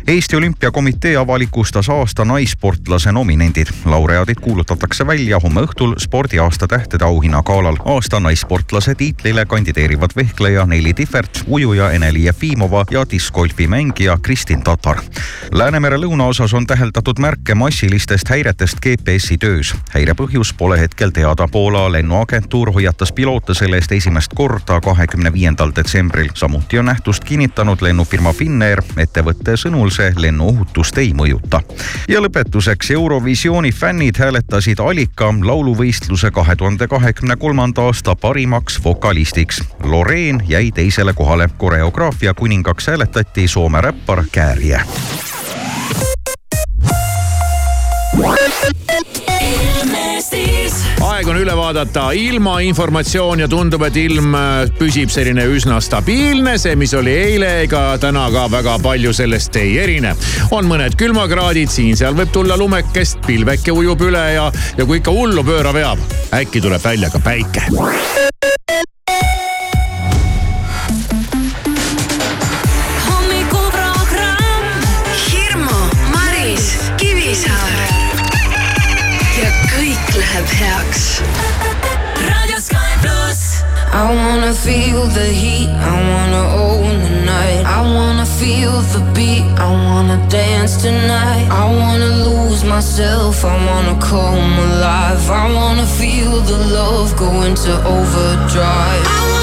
Eesti 0.07 0.35
Olümpiakomitee 0.35 1.17
avalikustas 1.17 1.89
aasta 1.89 2.25
naissportlase 2.25 3.11
nominendid. 3.11 3.67
laureaadid 3.85 4.35
kuulutatakse 4.41 5.07
välja 5.07 5.39
homme 5.39 5.61
õhtul 5.61 5.95
spordiaasta 5.99 6.67
tähtede 6.67 7.05
auhinna 7.05 7.43
galal. 7.43 7.77
aasta 7.85 8.19
naissportlase 8.19 8.95
tiitlile 8.95 9.45
kandideerivad 9.45 10.09
vehkleja 10.15 10.65
Neili 10.65 10.93
Tihvert, 10.93 11.43
ujuja 11.47 11.91
Ene-Li 11.91 12.23
Jefimova 12.23 12.85
ja 12.91 13.05
diskgolfi 13.11 13.67
mängija 13.67 14.17
Kristin 14.21 14.63
Tatar. 14.63 14.97
Läänemere 15.51 15.97
lõunaosas 15.97 16.53
on 16.53 16.67
täheldatud 16.67 17.19
märke 17.19 17.55
massilistest 17.55 18.29
häiretest 18.29 18.77
GPS-i 18.79 19.37
töös. 19.37 19.75
häire 19.89 20.13
põhjus 20.13 20.53
pole 20.57 20.79
hetkel 20.79 21.09
teada. 21.09 21.47
Poola 21.47 21.91
lennuagentuur 21.91 22.71
hoiatas 22.71 23.11
piloote 23.11 23.53
selle 23.53 23.75
eest 23.75 23.91
esimest 23.91 24.33
korda 24.35 24.81
kahekümne 24.81 25.33
viiendal 25.33 25.71
detsembril. 25.75 26.29
samuti 26.33 26.79
on 26.79 26.85
nähtust 26.85 27.23
kinnitanud 27.23 27.81
lennufirma 27.81 28.33
Finnair. 28.33 28.81
ettevõtte 28.97 29.55
sõnul 29.55 29.92
see 29.93 30.13
lennuohutust 30.17 30.97
ei 30.97 31.13
mõjuta. 31.13 31.61
ja 32.07 32.21
lõpetuseks 32.21 32.91
Eurovisiooni 32.91 33.71
fännid 33.71 34.17
hääletasid 34.19 34.79
Alika 34.79 35.33
lauluvõistluse 35.43 36.31
kahe 36.31 36.55
tuhande 36.55 36.87
kahekümne 36.87 37.35
kolmanda 37.35 37.81
aasta 37.81 38.15
parimaks 38.15 38.79
vokalistiks. 38.83 39.63
Loreen 39.83 40.43
jäi 40.47 40.71
teisele 40.71 41.13
kohale, 41.13 41.49
koreograafia 41.57 42.33
kuningaks 42.33 42.87
hääletati 42.87 43.47
Soome 43.47 43.81
räppar 43.81 44.23
Käärie 44.31 44.81
aeg 51.23 51.29
on 51.31 51.39
üle 51.39 51.53
vaadata 51.55 52.01
ilmainformatsioon 52.19 53.39
ja 53.43 53.47
tundub, 53.47 53.85
et 53.87 53.95
ilm 54.01 54.33
äh, 54.35 54.65
püsib 54.75 55.11
selline 55.13 55.45
üsna 55.55 55.77
stabiilne. 55.79 56.57
see, 56.59 56.75
mis 56.75 56.91
oli 56.99 57.13
eile, 57.15 57.51
ega 57.63 57.83
täna 58.01 58.25
ka 58.33 58.49
väga 58.51 58.75
palju 58.83 59.13
sellest 59.15 59.55
ei 59.61 59.77
erine. 59.79 60.15
on 60.51 60.67
mõned 60.67 60.97
külmakraadid, 60.99 61.71
siin-seal 61.71 62.17
võib 62.17 62.33
tulla 62.35 62.57
lumekest, 62.59 63.21
pilveke 63.27 63.71
ujub 63.71 64.03
üle 64.03 64.25
ja, 64.35 64.49
ja 64.77 64.85
kui 64.85 64.99
ikka 64.99 65.15
hullu 65.15 65.45
pööra 65.47 65.71
veab, 65.75 66.01
äkki 66.35 66.63
tuleb 66.65 66.83
välja 66.83 67.13
ka 67.13 67.23
päike. 67.23 67.69
Läheb 80.33 80.49
heaks. 80.49 81.21
Sky 82.57 82.93
pluss. 83.01 83.63
I 83.93 84.15
wanna 84.15 84.53
feel 84.53 85.05
the 85.07 85.25
heat, 85.25 85.69
I 85.69 85.95
wanna 86.11 86.43
own 86.55 87.01
the 87.03 87.25
night. 87.25 87.65
I 87.65 87.81
wanna 87.81 88.25
feel 88.25 88.71
the 88.93 89.01
beat, 89.13 89.43
I 89.59 89.69
wanna 89.69 90.17
dance 90.29 90.77
tonight. 90.81 91.47
I 91.51 91.65
wanna 91.79 92.11
lose 92.25 92.63
myself, 92.63 93.43
I 93.43 93.55
wanna 93.67 93.95
come 93.99 94.59
alive. 94.67 95.29
I 95.29 95.53
wanna 95.53 95.85
feel 95.85 96.41
the 96.41 96.57
love 96.73 97.15
go 97.17 97.43
into 97.43 97.73
overdrive. 97.85 99.42